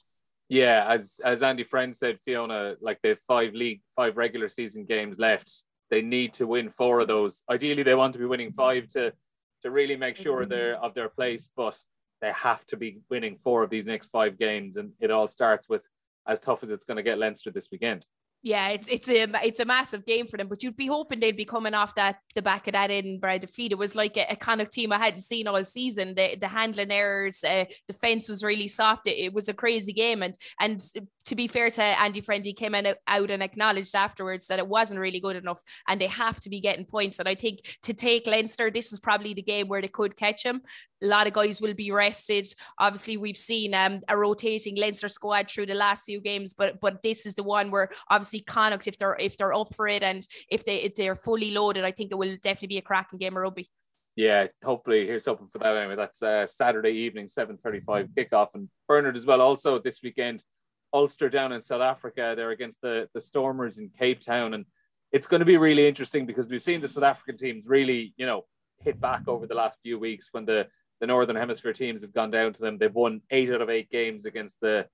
Yeah, 0.52 0.86
as 0.86 1.22
as 1.24 1.44
Andy 1.44 1.64
Friend 1.64 1.96
said, 1.96 2.20
Fiona, 2.26 2.76
like 2.82 3.00
they 3.02 3.10
have 3.10 3.22
five 3.22 3.54
league, 3.54 3.80
five 3.96 4.18
regular 4.18 4.50
season 4.50 4.84
games 4.84 5.18
left. 5.18 5.50
They 5.90 6.02
need 6.02 6.34
to 6.36 6.46
win 6.46 6.70
four 6.70 7.00
of 7.00 7.08
those. 7.08 7.42
Ideally, 7.50 7.84
they 7.84 7.96
want 7.96 8.12
to 8.14 8.20
be 8.20 8.26
winning 8.26 8.52
five 8.52 8.90
to 8.90 9.14
to 9.62 9.72
really 9.72 9.96
make 9.96 10.18
sure 10.18 10.42
mm-hmm. 10.42 10.50
they're 10.50 10.76
of 10.76 10.94
their 10.94 11.08
place. 11.08 11.50
But 11.56 11.78
they 12.20 12.34
have 12.34 12.66
to 12.66 12.76
be 12.76 13.00
winning 13.10 13.38
four 13.42 13.64
of 13.64 13.70
these 13.70 13.88
next 13.88 14.10
five 14.10 14.38
games, 14.38 14.76
and 14.76 14.92
it 15.00 15.10
all 15.10 15.30
starts 15.30 15.70
with 15.70 15.84
as 16.28 16.42
tough 16.42 16.64
as 16.64 16.70
it's 16.70 16.84
going 16.84 16.98
to 16.98 17.04
get 17.04 17.18
Leinster 17.18 17.52
this 17.52 17.70
weekend. 17.72 18.06
Yeah, 18.43 18.69
it's 18.69 18.88
it's 18.88 19.08
a 19.08 19.27
it's 19.45 19.60
a 19.60 19.65
massive 19.65 20.04
game 20.04 20.25
for 20.25 20.38
them, 20.38 20.47
but 20.47 20.63
you'd 20.63 20.75
be 20.75 20.88
hoping 20.88 21.19
they'd 21.19 21.38
be 21.38 21.45
coming 21.45 21.75
off 21.75 21.93
that 21.93 22.17
the 22.34 22.41
back 22.41 22.65
of 22.67 22.73
that 22.73 22.89
Edinburgh 22.89 23.38
defeat. 23.39 23.71
It 23.71 23.77
was 23.77 23.93
like 23.95 24.17
a, 24.17 24.25
a 24.32 24.36
kind 24.36 24.62
of 24.62 24.71
team 24.71 24.91
I 24.91 24.97
hadn't 24.97 25.21
seen 25.21 25.47
all 25.47 25.63
season. 25.63 26.15
The 26.15 26.38
the 26.38 26.47
handling 26.47 26.89
errors, 26.89 27.43
uh, 27.43 27.65
defense 27.88 28.27
was 28.27 28.43
really 28.43 28.67
soft. 28.67 29.08
It, 29.08 29.25
it 29.25 29.34
was 29.34 29.47
a 29.47 29.54
crazy 29.54 29.93
game, 29.93 30.23
and 30.23 30.34
and 30.60 30.82
to 31.26 31.36
be 31.36 31.48
fair 31.48 31.70
to 31.70 31.84
Andy 31.84 32.22
Friend, 32.22 32.46
came 32.56 32.76
in, 32.76 32.94
out 33.08 33.32
and 33.32 33.44
acknowledged 33.44 33.96
afterwards 33.96 34.48
that 34.48 34.60
it 34.60 34.68
wasn't 34.68 35.00
really 35.00 35.20
good 35.20 35.36
enough 35.36 35.62
and 35.88 36.00
they 36.00 36.08
have 36.08 36.40
to 36.42 36.50
be 36.50 36.60
getting 36.60 36.86
points. 36.86 37.20
And 37.20 37.28
I 37.28 37.36
think 37.36 37.62
to 37.84 37.94
take 37.94 38.28
Leinster, 38.28 38.70
this 38.70 38.92
is 38.92 39.00
probably 39.00 39.34
the 39.34 39.42
game 39.42 39.68
where 39.68 39.82
they 39.82 39.88
could 39.88 40.16
catch 40.16 40.44
him. 40.44 40.62
A 41.04 41.08
lot 41.08 41.28
of 41.28 41.34
guys 41.34 41.62
will 41.62 41.74
be 41.74 41.92
rested. 41.92 42.48
Obviously, 42.78 43.18
we've 43.18 43.38
seen 43.38 43.74
um, 43.74 44.02
a 44.08 44.18
rotating 44.18 44.76
Leinster 44.78 45.08
squad 45.08 45.50
through 45.50 45.66
the 45.66 45.74
last 45.74 46.06
few 46.06 46.22
games, 46.22 46.54
but 46.54 46.80
but 46.80 47.02
this 47.02 47.26
is 47.26 47.34
the 47.34 47.44
one 47.44 47.72
where 47.72 47.90
obviously 48.10 48.42
Connacht, 48.42 48.88
if 48.88 48.98
they're 48.98 49.18
if 49.20 49.38
they're 49.38 49.54
up 49.54 49.74
for 49.74 49.88
it 49.88 50.04
and 50.04 50.28
if 50.50 50.64
they 50.66 50.78
if 50.78 50.96
they're 50.96 51.16
fully 51.16 51.52
loaded, 51.52 51.84
I 51.84 51.92
think 51.92 52.12
it 52.12 52.18
will 52.18 52.38
definitely 52.42 52.68
be 52.68 52.78
a 52.78 52.84
cracking 52.84 53.20
game 53.20 53.36
of 53.36 53.42
rugby. 53.42 53.70
Yeah, 54.16 54.48
hopefully 54.64 55.08
here's 55.08 55.26
hoping 55.26 55.48
for 55.48 55.60
that 55.60 55.76
anyway. 55.76 55.96
That's 55.96 56.22
uh, 56.22 56.46
Saturday 56.46 56.92
evening, 56.92 57.30
7:35 57.30 58.10
kickoff, 58.10 58.50
and 58.54 58.70
Bernard 58.88 59.16
as 59.16 59.26
well. 59.26 59.42
Also 59.42 59.80
this 59.80 60.02
weekend, 60.04 60.44
Ulster 60.93 61.30
down 61.30 61.51
in 61.51 61.62
South 61.62 61.82
Africa. 61.82 62.34
They're 62.36 62.51
against 62.51 62.82
the, 62.82 63.08
the 63.13 63.21
Stormers 63.21 63.77
in 63.77 63.89
Cape 63.89 64.21
Town. 64.21 64.54
And 64.54 64.65
it's 65.12 65.27
going 65.27 65.39
to 65.39 65.45
be 65.45 65.58
really 65.58 65.88
interesting 65.88 66.25
because 66.25 66.47
we've 66.47 66.62
seen 66.62 66.82
the 66.82 66.88
South 66.88 67.04
African 67.04 67.38
teams 67.38 67.65
really, 67.65 68.13
you 68.17 68.25
know, 68.25 68.45
hit 68.80 68.99
back 68.99 69.27
over 69.27 69.47
the 69.47 69.56
last 69.56 69.77
few 69.84 69.99
weeks 69.99 70.30
when 70.32 70.45
the, 70.45 70.67
the 70.99 71.08
Northern 71.08 71.36
Hemisphere 71.36 71.73
teams 71.73 72.01
have 72.01 72.13
gone 72.13 72.32
down 72.32 72.54
to 72.54 72.62
them. 72.62 72.77
They've 72.77 72.93
won 72.93 73.21
eight 73.30 73.51
out 73.51 73.62
of 73.62 73.69
eight 73.69 73.89
games 73.89 74.25
against 74.25 74.60
the, 74.62 74.88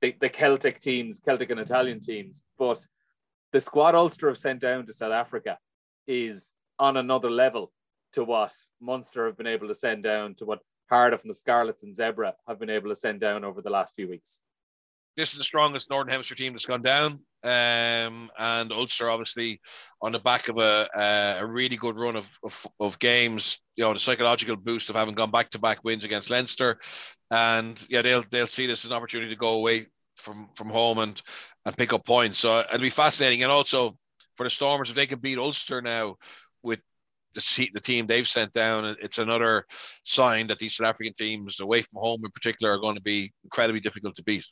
the, 0.00 0.14
the 0.20 0.28
Celtic 0.28 0.80
teams, 0.80 1.18
Celtic 1.18 1.50
and 1.50 1.60
Italian 1.60 2.00
teams. 2.00 2.42
But 2.58 2.84
the 3.52 3.60
squad 3.60 3.94
Ulster 3.94 4.28
have 4.28 4.38
sent 4.38 4.60
down 4.60 4.86
to 4.86 4.92
South 4.92 5.12
Africa 5.12 5.58
is 6.06 6.52
on 6.78 6.96
another 6.96 7.30
level 7.30 7.72
to 8.12 8.24
what 8.24 8.52
Munster 8.80 9.26
have 9.26 9.36
been 9.36 9.46
able 9.46 9.68
to 9.68 9.74
send 9.74 10.02
down, 10.02 10.34
to 10.36 10.44
what 10.44 10.60
Cardiff 10.88 11.22
and 11.22 11.30
the 11.30 11.34
Scarlets 11.34 11.82
and 11.82 11.96
Zebre 11.96 12.32
have 12.46 12.58
been 12.58 12.70
able 12.70 12.90
to 12.90 12.96
send 12.96 13.20
down 13.20 13.44
over 13.44 13.62
the 13.62 13.70
last 13.70 13.94
few 13.94 14.08
weeks. 14.08 14.40
This 15.16 15.32
is 15.32 15.38
the 15.38 15.44
strongest 15.44 15.90
Northern 15.90 16.10
Hemisphere 16.10 16.36
team 16.36 16.52
that's 16.52 16.66
gone 16.66 16.82
down. 16.82 17.20
Um, 17.42 18.30
and 18.38 18.72
Ulster, 18.72 19.10
obviously, 19.10 19.60
on 20.00 20.12
the 20.12 20.18
back 20.18 20.48
of 20.48 20.58
a, 20.58 20.88
a 21.40 21.46
really 21.46 21.76
good 21.76 21.96
run 21.96 22.16
of, 22.16 22.30
of, 22.42 22.66
of, 22.80 22.98
games, 22.98 23.60
you 23.76 23.84
know, 23.84 23.92
the 23.92 24.00
psychological 24.00 24.56
boost 24.56 24.90
of 24.90 24.96
having 24.96 25.14
gone 25.14 25.30
back 25.30 25.50
to 25.50 25.58
back 25.58 25.84
wins 25.84 26.04
against 26.04 26.30
Leinster. 26.30 26.78
And 27.30 27.84
yeah, 27.88 28.02
they'll 28.02 28.24
they'll 28.30 28.46
see 28.46 28.66
this 28.66 28.84
as 28.84 28.90
an 28.90 28.96
opportunity 28.96 29.30
to 29.30 29.38
go 29.38 29.50
away 29.50 29.86
from, 30.16 30.48
from 30.54 30.70
home 30.70 30.98
and, 30.98 31.20
and 31.66 31.76
pick 31.76 31.92
up 31.92 32.06
points. 32.06 32.38
So 32.38 32.60
it'll 32.60 32.80
be 32.80 32.90
fascinating. 32.90 33.42
And 33.42 33.52
also 33.52 33.96
for 34.36 34.44
the 34.44 34.50
Stormers, 34.50 34.90
if 34.90 34.96
they 34.96 35.06
can 35.06 35.20
beat 35.20 35.38
Ulster 35.38 35.82
now 35.82 36.16
with 36.62 36.80
the, 37.34 37.68
the 37.74 37.80
team 37.80 38.06
they've 38.06 38.26
sent 38.26 38.52
down, 38.52 38.96
it's 39.02 39.18
another 39.18 39.66
sign 40.02 40.46
that 40.48 40.58
these 40.58 40.76
South 40.76 40.88
African 40.88 41.14
teams, 41.14 41.60
away 41.60 41.82
from 41.82 42.00
home 42.00 42.22
in 42.24 42.30
particular, 42.30 42.74
are 42.74 42.80
going 42.80 42.96
to 42.96 43.02
be 43.02 43.32
incredibly 43.44 43.80
difficult 43.80 44.16
to 44.16 44.22
beat. 44.22 44.46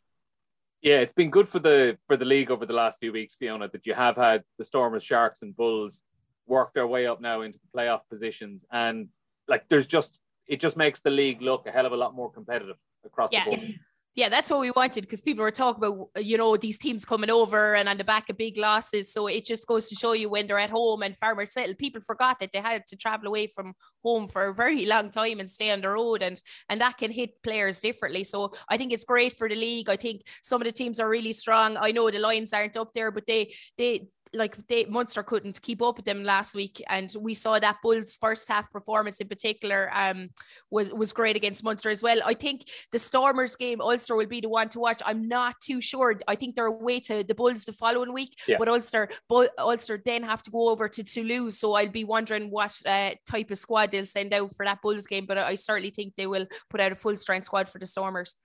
Yeah, 0.83 0.97
it's 0.97 1.13
been 1.13 1.31
good 1.31 1.49
for 1.49 1.61
the 1.61 1.97
for 2.07 2.17
the 2.17 2.25
league 2.25 2.51
over 2.51 2.67
the 2.67 2.73
last 2.73 2.99
few 2.99 3.13
weeks, 3.13 3.37
Fiona, 3.39 3.69
that 3.69 3.87
you 3.87 3.95
have 3.95 4.17
had 4.17 4.43
the 4.59 4.65
Stormers, 4.65 5.05
Sharks, 5.05 5.43
and 5.43 5.57
Bulls 5.57 6.03
work 6.47 6.75
their 6.75 6.89
way 6.89 7.07
up 7.07 7.21
now 7.21 7.43
into 7.43 7.59
the 7.59 7.79
playoff 7.79 8.01
positions, 8.11 8.65
and 8.73 9.09
like 9.49 9.65
there's 9.69 9.87
just 9.87 10.19
it 10.49 10.61
just 10.61 10.77
makes 10.77 11.01
the 11.01 11.11
league 11.11 11.41
look 11.41 11.67
a 11.67 11.71
hell 11.71 11.87
of 11.87 11.93
a 11.93 11.97
lot 11.97 12.15
more 12.15 12.31
competitive 12.31 12.77
across 13.05 13.31
yeah. 13.33 13.45
the 13.45 13.51
board 13.51 13.75
yeah, 14.15 14.29
that's 14.29 14.51
what 14.51 14.61
we 14.61 14.71
wanted 14.71 15.03
because 15.03 15.23
people 15.23 15.43
were 15.43 15.51
talking 15.51 15.83
about, 15.83 16.09
you 16.23 16.37
know, 16.37 16.55
these 16.59 16.77
teams 16.77 17.03
coming 17.05 17.31
over 17.31 17.75
and 17.75 17.89
on 17.89 17.97
the 17.97 18.05
back 18.05 18.29
of 18.29 18.37
big 18.37 18.59
losses. 18.59 19.11
So 19.11 19.27
it 19.27 19.47
just 19.47 19.67
goes 19.67 19.89
to 19.89 19.95
show 19.95 20.13
you 20.13 20.29
when 20.29 20.47
they're 20.47 20.59
at 20.59 20.69
home 20.69 21.03
and 21.03 21.17
Farmers 21.17 21.53
Settle, 21.53 21.75
people 21.75 22.03
forgot 22.03 22.39
that 22.41 22.53
they 22.53 22.61
had 22.61 22.87
to 22.89 22.97
travel 22.97 23.29
away 23.29 23.47
from 23.47 23.73
home 24.05 24.29
for 24.29 24.49
a 24.49 24.55
very 24.55 24.85
long 24.85 25.09
time 25.09 25.41
and 25.41 25.49
stay 25.49 25.71
on 25.71 25.81
the 25.81 25.89
road 25.89 26.23
and 26.23 26.43
and 26.69 26.81
that 26.83 26.99
can 26.99 27.11
hit 27.11 27.43
players 27.43 27.81
differently. 27.81 28.25
So 28.25 28.53
I 28.69 28.77
think 28.77 28.93
it's 28.93 29.05
great 29.05 29.33
for 29.33 29.49
the 29.49 29.55
league. 29.55 29.89
I 29.89 29.97
think 29.97 30.23
some 30.43 30.61
of 30.61 30.67
the 30.67 30.73
teams 30.73 31.01
are 31.01 31.09
really 31.09 31.33
strong. 31.33 31.79
I 31.79 31.93
know 31.93 32.11
the 32.11 32.19
Lions 32.19 32.53
aren't 32.53 32.77
up 32.77 32.93
there, 32.93 33.11
but 33.11 33.27
they 33.27 33.55
they 33.79 34.09
like 34.35 34.67
they 34.67 34.85
Munster 34.87 35.23
couldn't 35.23 35.61
keep 35.61 35.83
up 35.83 35.97
with 35.97 36.07
them 36.07 36.25
last 36.25 36.55
week, 36.55 36.83
and 36.89 37.15
we 37.21 37.35
saw 37.35 37.59
that 37.59 37.79
Bulls 37.83 38.17
first 38.21 38.49
half 38.49 38.71
performance 38.73 39.21
in 39.21 39.29
particular 39.29 39.91
um, 39.95 40.31
was 40.71 40.93
was 40.93 41.13
great 41.13 41.37
against 41.37 41.65
Munster 41.65 41.91
as 41.91 42.03
well. 42.03 42.19
I 42.25 42.35
think 42.35 42.65
the 42.93 42.99
Stormers 42.99 43.57
game 43.57 43.81
Ulster 43.81 44.17
will 44.17 44.27
be 44.27 44.41
the 44.41 44.49
one 44.49 44.69
to 44.71 44.79
watch. 44.79 45.03
I'm 45.05 45.29
not 45.29 45.61
too 45.61 45.81
sure. 45.81 46.21
I 46.27 46.35
think 46.35 46.55
they're 46.55 46.67
away 46.67 47.01
to 47.01 47.25
the 47.25 47.35
Bulls 47.35 47.65
the 47.65 47.73
following 47.73 48.13
week, 48.13 48.35
yeah. 48.49 48.57
but 48.59 48.69
Ulster 48.69 49.09
but 49.29 49.51
Ulster 49.59 50.01
then 50.05 50.23
have 50.23 50.43
to 50.43 50.51
go 50.51 50.69
over 50.69 50.89
to 50.89 51.05
Toulouse, 51.05 51.59
so 51.59 51.75
I'll 51.75 51.89
be 51.89 52.05
wondering 52.05 52.51
what 52.51 52.81
uh, 52.87 53.11
type 53.31 53.51
of 53.51 53.59
squad 53.59 53.93
they'll 53.93 54.05
send 54.07 54.33
out 54.33 54.55
for 54.55 54.65
that 54.65 54.81
Bulls 54.83 55.07
game. 55.07 55.27
But 55.27 55.39
I 55.39 55.55
certainly 55.55 55.91
think 55.91 56.15
they 56.17 56.27
will 56.27 56.47
put 56.71 56.81
out 56.81 56.93
a 56.93 56.97
full 56.97 57.17
strength 57.17 57.45
squad 57.47 57.69
for 57.69 57.79
the 57.79 57.87
Stormers. 57.87 58.37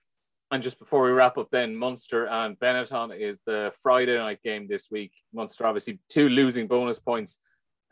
And 0.49 0.63
just 0.63 0.79
before 0.79 1.03
we 1.03 1.11
wrap 1.11 1.37
up, 1.37 1.49
then 1.51 1.75
Munster 1.75 2.25
and 2.25 2.57
Benetton 2.57 3.17
is 3.19 3.37
the 3.45 3.73
Friday 3.83 4.17
night 4.17 4.41
game 4.43 4.67
this 4.67 4.87
week. 4.89 5.11
Munster 5.33 5.65
obviously 5.65 5.99
two 6.09 6.29
losing 6.29 6.67
bonus 6.67 6.99
points 6.99 7.37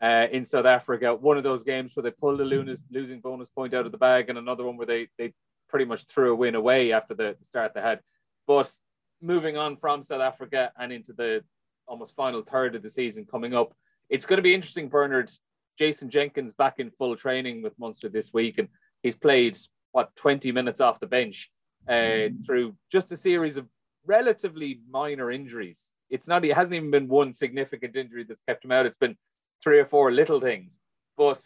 uh, 0.02 0.26
in 0.32 0.46
South 0.46 0.64
Africa. 0.64 1.14
One 1.14 1.36
of 1.36 1.42
those 1.42 1.64
games 1.64 1.92
where 1.94 2.02
they 2.02 2.10
pulled 2.10 2.40
a 2.40 2.44
losing 2.44 3.20
bonus 3.20 3.50
point 3.50 3.74
out 3.74 3.84
of 3.84 3.92
the 3.92 3.98
bag, 3.98 4.30
and 4.30 4.38
another 4.38 4.64
one 4.64 4.78
where 4.78 4.86
they 4.86 5.08
they 5.18 5.34
pretty 5.68 5.84
much 5.84 6.06
threw 6.06 6.32
a 6.32 6.34
win 6.34 6.54
away 6.54 6.92
after 6.92 7.14
the 7.14 7.36
start 7.42 7.72
they 7.74 7.82
had. 7.82 8.00
But 8.46 8.72
moving 9.20 9.58
on 9.58 9.76
from 9.76 10.02
South 10.02 10.22
Africa 10.22 10.72
and 10.78 10.92
into 10.92 11.12
the 11.12 11.42
almost 11.86 12.16
final 12.16 12.42
third 12.42 12.74
of 12.74 12.82
the 12.82 12.90
season 12.90 13.26
coming 13.30 13.54
up, 13.54 13.74
it's 14.08 14.24
going 14.24 14.38
to 14.38 14.42
be 14.42 14.54
interesting. 14.54 14.88
Bernard, 14.88 15.30
Jason 15.78 16.08
Jenkins 16.08 16.54
back 16.54 16.78
in 16.78 16.90
full 16.90 17.16
training 17.16 17.62
with 17.62 17.78
Munster 17.78 18.08
this 18.08 18.32
week, 18.32 18.56
and 18.56 18.68
he's 19.02 19.16
played 19.16 19.58
what 19.92 20.16
20 20.16 20.52
minutes 20.52 20.80
off 20.80 21.00
the 21.00 21.06
bench 21.06 21.50
uh, 21.88 22.28
through 22.44 22.74
just 22.90 23.12
a 23.12 23.16
series 23.16 23.56
of 23.56 23.66
relatively 24.04 24.80
minor 24.90 25.30
injuries. 25.30 25.90
It's 26.10 26.28
not, 26.28 26.44
it 26.44 26.54
hasn't 26.54 26.74
even 26.74 26.90
been 26.90 27.08
one 27.08 27.32
significant 27.32 27.96
injury 27.96 28.24
that's 28.24 28.42
kept 28.48 28.64
him 28.64 28.72
out. 28.72 28.86
It's 28.86 28.98
been 28.98 29.16
three 29.62 29.78
or 29.78 29.86
four 29.86 30.12
little 30.12 30.40
things. 30.40 30.78
But 31.16 31.40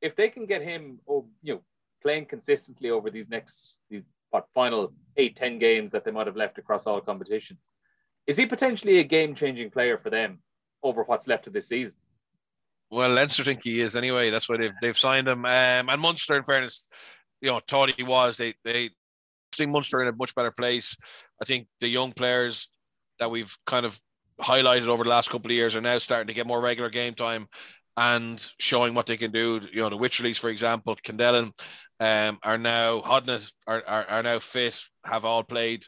if 0.00 0.16
they 0.16 0.28
can 0.28 0.46
get 0.46 0.62
him, 0.62 1.00
oh, 1.08 1.26
you 1.42 1.54
know, 1.54 1.60
playing 2.02 2.26
consistently 2.26 2.90
over 2.90 3.10
these 3.10 3.28
next, 3.28 3.78
these 3.90 4.04
what 4.30 4.46
final 4.54 4.92
eight, 5.16 5.36
ten 5.36 5.58
games 5.58 5.92
that 5.92 6.04
they 6.04 6.10
might 6.10 6.26
have 6.26 6.36
left 6.36 6.58
across 6.58 6.86
all 6.86 7.00
competitions, 7.00 7.70
is 8.26 8.36
he 8.36 8.46
potentially 8.46 8.98
a 8.98 9.04
game 9.04 9.34
changing 9.34 9.70
player 9.70 9.98
for 9.98 10.10
them 10.10 10.38
over 10.82 11.02
what's 11.04 11.28
left 11.28 11.46
of 11.46 11.52
this 11.52 11.68
season? 11.68 11.96
Well, 12.90 13.10
Leinster 13.10 13.44
think 13.44 13.62
he 13.64 13.80
is 13.80 13.96
anyway. 13.96 14.30
That's 14.30 14.48
why 14.48 14.56
they've 14.58 14.72
they've 14.80 14.98
signed 14.98 15.28
him. 15.28 15.44
Um, 15.44 15.88
and 15.88 16.00
Munster, 16.00 16.36
in 16.36 16.44
fairness, 16.44 16.84
you 17.40 17.50
know, 17.50 17.60
thought 17.66 17.90
he 17.90 18.02
was. 18.02 18.36
They 18.36 18.54
they 18.64 18.90
seeing 19.56 19.72
Munster 19.72 20.02
in 20.02 20.08
a 20.08 20.12
much 20.12 20.34
better 20.34 20.50
place. 20.50 20.96
I 21.40 21.44
think 21.44 21.68
the 21.80 21.88
young 21.88 22.12
players 22.12 22.68
that 23.18 23.30
we've 23.30 23.54
kind 23.66 23.86
of 23.86 23.98
highlighted 24.40 24.88
over 24.88 25.04
the 25.04 25.10
last 25.10 25.30
couple 25.30 25.50
of 25.50 25.56
years 25.56 25.76
are 25.76 25.80
now 25.80 25.98
starting 25.98 26.28
to 26.28 26.34
get 26.34 26.46
more 26.46 26.60
regular 26.60 26.90
game 26.90 27.14
time 27.14 27.48
and 27.96 28.52
showing 28.58 28.94
what 28.94 29.06
they 29.06 29.16
can 29.16 29.32
do. 29.32 29.60
You 29.72 29.80
know, 29.80 29.90
the 29.90 29.96
Wycherleys, 29.96 30.38
for 30.38 30.50
example, 30.50 30.96
Kendellen 30.96 31.52
um, 32.00 32.38
are 32.42 32.58
now 32.58 33.00
Hodnett 33.00 33.50
are, 33.66 33.82
are, 33.86 34.04
are 34.04 34.22
now 34.22 34.38
fit, 34.38 34.78
have 35.04 35.24
all 35.24 35.42
played, 35.42 35.86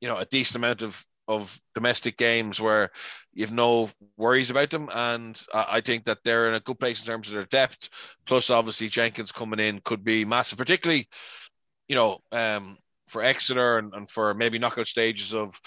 you 0.00 0.08
know, 0.08 0.16
a 0.16 0.24
decent 0.24 0.56
amount 0.56 0.82
of 0.82 1.04
of 1.28 1.60
domestic 1.74 2.16
games 2.16 2.60
where 2.60 2.90
you've 3.32 3.52
no 3.52 3.88
worries 4.16 4.50
about 4.50 4.70
them. 4.70 4.88
And 4.92 5.40
I 5.54 5.80
think 5.80 6.04
that 6.04 6.18
they're 6.24 6.48
in 6.48 6.54
a 6.54 6.60
good 6.60 6.80
place 6.80 7.00
in 7.00 7.06
terms 7.06 7.28
of 7.28 7.34
their 7.34 7.44
depth. 7.44 7.88
Plus, 8.26 8.50
obviously, 8.50 8.88
Jenkins 8.88 9.32
coming 9.32 9.60
in 9.60 9.80
could 9.84 10.04
be 10.04 10.24
massive, 10.24 10.58
particularly, 10.58 11.08
you 11.88 11.96
know, 11.96 12.18
um, 12.32 12.76
for 13.12 13.22
Exeter 13.22 13.78
and, 13.78 13.94
and 13.94 14.10
for 14.10 14.34
maybe 14.34 14.58
knockout 14.58 14.88
stages 14.88 15.34
of 15.34 15.58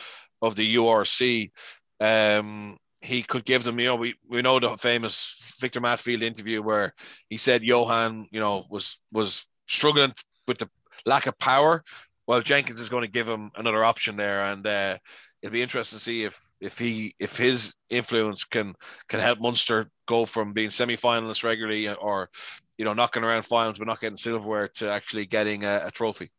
of 0.41 0.55
the 0.55 0.75
URC. 0.75 1.51
Um, 1.99 2.77
he 3.01 3.21
could 3.21 3.45
give 3.45 3.63
them, 3.63 3.79
you 3.79 3.85
know, 3.85 3.95
we, 3.95 4.15
we 4.27 4.41
know 4.41 4.59
the 4.59 4.77
famous 4.77 5.53
Victor 5.59 5.79
Matfield 5.79 6.23
interview 6.23 6.61
where 6.61 6.93
he 7.29 7.37
said 7.37 7.63
Johan, 7.63 8.27
you 8.31 8.39
know, 8.39 8.65
was 8.69 8.97
was 9.11 9.47
struggling 9.67 10.13
with 10.47 10.57
the 10.57 10.69
lack 11.05 11.27
of 11.27 11.37
power. 11.37 11.83
Well, 12.27 12.41
Jenkins 12.41 12.79
is 12.79 12.89
going 12.89 13.03
to 13.03 13.11
give 13.11 13.29
him 13.29 13.51
another 13.55 13.85
option 13.85 14.15
there, 14.15 14.41
and 14.45 14.65
uh, 14.65 14.97
it'll 15.41 15.53
be 15.53 15.61
interesting 15.61 15.97
to 15.97 16.03
see 16.03 16.23
if 16.23 16.43
if 16.59 16.79
he 16.79 17.15
if 17.19 17.37
his 17.37 17.75
influence 17.89 18.43
can 18.45 18.73
can 19.07 19.19
help 19.19 19.39
Munster 19.39 19.91
go 20.07 20.25
from 20.25 20.53
being 20.53 20.71
semi-finalists 20.71 21.43
regularly 21.43 21.87
or 21.87 22.29
you 22.77 22.85
know 22.85 22.93
knocking 22.93 23.23
around 23.23 23.43
finals 23.43 23.77
but 23.77 23.87
not 23.87 24.01
getting 24.01 24.17
silverware 24.17 24.69
to 24.69 24.89
actually 24.89 25.27
getting 25.27 25.63
a, 25.63 25.83
a 25.85 25.91
trophy. 25.91 26.31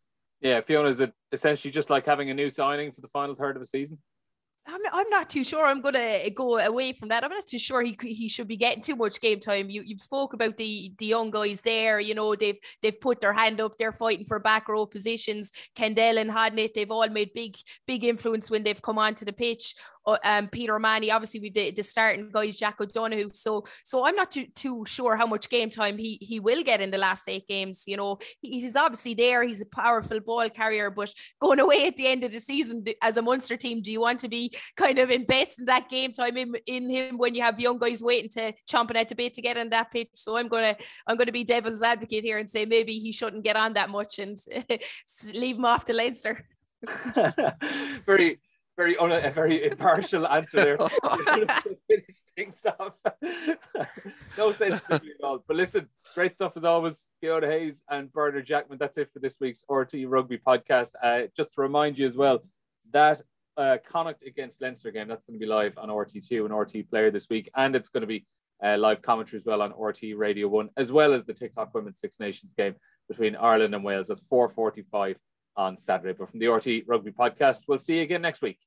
Yeah, 0.47 0.61
Fiona, 0.61 0.91
is 0.91 1.01
it 1.01 1.13
essentially 1.33 1.73
just 1.73 1.91
like 1.91 2.07
having 2.07 2.31
a 2.31 2.35
new 2.35 2.51
signing 2.51 2.93
for 2.93 3.01
the 3.01 3.09
final 3.09 3.35
third 3.35 3.57
of 3.57 3.61
the 3.61 3.67
season? 3.67 3.99
I'm, 4.65 4.81
I'm 4.93 5.11
not 5.11 5.29
too 5.29 5.43
sure. 5.43 5.67
I'm 5.67 5.81
gonna 5.81 6.31
go 6.31 6.61
away 6.61 6.93
from 6.93 7.09
that. 7.09 7.25
I'm 7.25 7.33
not 7.33 7.49
too 7.49 7.59
sure 7.59 7.83
he 7.83 7.97
he 8.01 8.29
should 8.29 8.47
be 8.47 8.57
getting 8.57 8.81
too 8.81 8.95
much 8.95 9.21
game 9.21 9.41
time. 9.41 9.71
You 9.71 9.83
you've 9.83 10.01
spoke 10.01 10.35
about 10.35 10.57
the 10.57 10.93
the 10.99 11.07
young 11.07 11.33
guys 11.33 11.63
there. 11.63 11.99
You 11.99 12.15
know 12.15 12.37
they've 12.37 12.59
they've 12.81 13.01
put 13.01 13.21
their 13.21 13.33
hand 13.33 13.61
up. 13.61 13.77
They're 13.77 13.91
fighting 13.91 14.25
for 14.25 14.39
back 14.39 14.69
row 14.69 14.87
positions. 14.87 15.51
Kendellen 15.77 16.31
Hodnett, 16.31 16.75
they've 16.75 16.91
all 16.93 17.09
made 17.09 17.33
big 17.33 17.57
big 17.85 18.05
influence 18.05 18.49
when 18.49 18.63
they've 18.63 18.81
come 18.81 18.99
onto 18.99 19.25
the 19.25 19.33
pitch. 19.33 19.75
Uh, 20.07 20.17
um, 20.25 20.49
Peter 20.49 20.77
O'Mahony, 20.77 21.11
obviously 21.11 21.41
we 21.41 21.51
did 21.51 21.77
the 21.77 21.83
starting 21.83 22.31
guys, 22.31 22.59
Jack 22.59 22.81
O'Donoghue. 22.81 23.31
So 23.33 23.65
so 23.85 24.07
I'm 24.07 24.17
not 24.17 24.31
too 24.31 24.47
too 24.55 24.85
sure 24.87 25.17
how 25.17 25.27
much 25.27 25.49
game 25.49 25.71
time 25.71 25.99
he 25.99 26.19
he 26.21 26.41
will 26.41 26.63
get 26.63 26.81
in 26.81 26.91
the 26.91 26.99
last 26.99 27.29
eight 27.29 27.47
games. 27.47 27.85
You 27.87 27.97
know 27.97 28.19
he's 28.41 28.77
obviously 28.77 29.15
there. 29.15 29.43
He's 29.43 29.63
a 29.63 29.67
powerful 29.67 30.21
ball 30.21 30.49
carrier, 30.51 30.91
but 30.91 31.13
going 31.41 31.61
away 31.61 31.87
at 31.87 31.97
the 31.97 32.07
end 32.07 32.25
of 32.25 32.33
the 32.33 32.41
season 32.41 32.85
as 33.03 33.17
a 33.17 33.23
Munster 33.23 33.57
team, 33.57 33.83
do 33.83 33.91
you 33.91 34.01
want 34.01 34.21
to 34.21 34.29
be 34.29 34.53
kind 34.77 34.99
of 34.99 35.11
invest 35.11 35.59
in 35.59 35.67
that 35.67 35.89
game 35.89 36.13
time 36.13 36.37
in, 36.37 36.55
in 36.67 36.89
him 36.89 37.19
when 37.19 37.35
you 37.35 37.43
have 37.43 37.61
young 37.61 37.79
guys 37.79 38.03
waiting 38.03 38.31
to 38.31 38.53
chomping 38.71 38.97
at 38.97 39.09
the 39.09 39.15
bit 39.15 39.35
to 39.35 39.43
get 39.43 39.57
on 39.57 39.71
that 39.71 39.91
pitch. 39.91 40.09
So 40.15 40.37
I'm 40.37 40.49
gonna 40.49 40.77
I'm 41.07 41.17
gonna 41.17 41.33
be 41.33 41.45
devil's 41.45 41.83
advocate 41.83 42.25
here 42.25 42.39
and 42.39 42.49
say 42.49 42.65
maybe 42.65 42.99
he 42.99 43.13
shouldn't 43.13 43.45
get 43.45 43.57
on 43.57 43.75
that 43.75 43.91
much 43.91 44.19
and 44.19 44.39
leave 45.35 45.57
him 45.57 45.65
off 45.65 45.85
to 45.87 45.93
Leinster. 45.93 46.47
very 48.07 48.39
very 48.77 48.97
on 48.97 49.13
a, 49.13 49.31
very 49.31 49.65
impartial 49.65 50.27
answer 50.27 50.57
there. 50.57 50.79
Finish 51.89 52.17
things 52.35 52.65
off. 52.79 52.93
no 54.39 54.53
sense 54.53 54.83
at 54.91 55.03
all. 55.23 55.43
But 55.47 55.57
listen, 55.57 55.89
great 56.15 56.35
stuff 56.35 56.53
as 56.57 56.65
always. 56.65 57.05
Fiona 57.21 57.47
Hayes 57.47 57.83
and 57.89 58.13
Bernard 58.13 58.47
Jackman. 58.47 58.79
That's 58.79 58.99
it 58.99 59.11
for 59.13 59.19
this 59.19 59.37
week's 59.41 59.63
RTE 59.71 60.07
Rugby 60.09 60.39
podcast. 60.39 60.91
Uh, 61.03 61.23
just 61.37 61.53
to 61.55 61.61
remind 61.61 61.99
you 61.99 62.07
as 62.07 62.17
well 62.17 62.43
that 62.93 63.23
uh, 63.57 63.79
Connacht 63.91 64.23
against 64.27 64.61
Leinster 64.61 64.91
game. 64.91 65.09
That's 65.09 65.25
going 65.25 65.39
to 65.39 65.45
be 65.45 65.51
live 65.51 65.79
on 65.79 65.89
RTE2 65.89 66.45
and 66.45 66.51
RTE 66.51 66.89
Player 66.91 67.11
this 67.11 67.29
week, 67.31 67.51
and 67.57 67.75
it's 67.75 67.89
going 67.89 68.03
to 68.03 68.07
be 68.07 68.27
uh, 68.63 68.77
live 68.79 69.03
commentary 69.03 69.41
as 69.41 69.47
well 69.47 69.63
on 69.63 69.73
RTE 69.73 70.17
Radio 70.17 70.49
One, 70.49 70.71
as 70.77 70.93
well 70.93 71.15
as 71.15 71.25
the 71.25 71.35
TikTok 71.35 71.75
Women's 71.75 72.01
Six 72.01 72.21
Nations 72.21 72.53
game 72.57 72.75
between 73.09 73.37
Ireland 73.37 73.75
and 73.75 73.85
Wales. 73.85 74.09
That's 74.09 74.23
4:45 74.31 75.17
on 75.57 75.79
Saturday. 75.79 76.17
But 76.19 76.31
from 76.31 76.41
the 76.41 76.47
RTE 76.47 76.85
Rugby 76.87 77.13
Podcast, 77.13 77.63
we'll 77.67 77.79
see 77.79 77.97
you 77.97 78.03
again 78.03 78.23
next 78.23 78.43
week. 78.43 78.59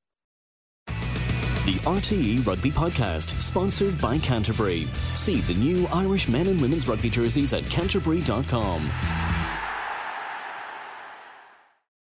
The 1.65 1.75
RTE 1.85 2.47
Rugby 2.47 2.71
Podcast, 2.71 3.39
sponsored 3.39 3.99
by 4.01 4.17
Canterbury. 4.17 4.87
See 5.13 5.41
the 5.41 5.53
new 5.53 5.87
Irish 5.93 6.27
men 6.27 6.47
and 6.47 6.59
women's 6.59 6.87
rugby 6.87 7.09
jerseys 7.09 7.53
at 7.53 7.63
canterbury.com. 7.65 8.89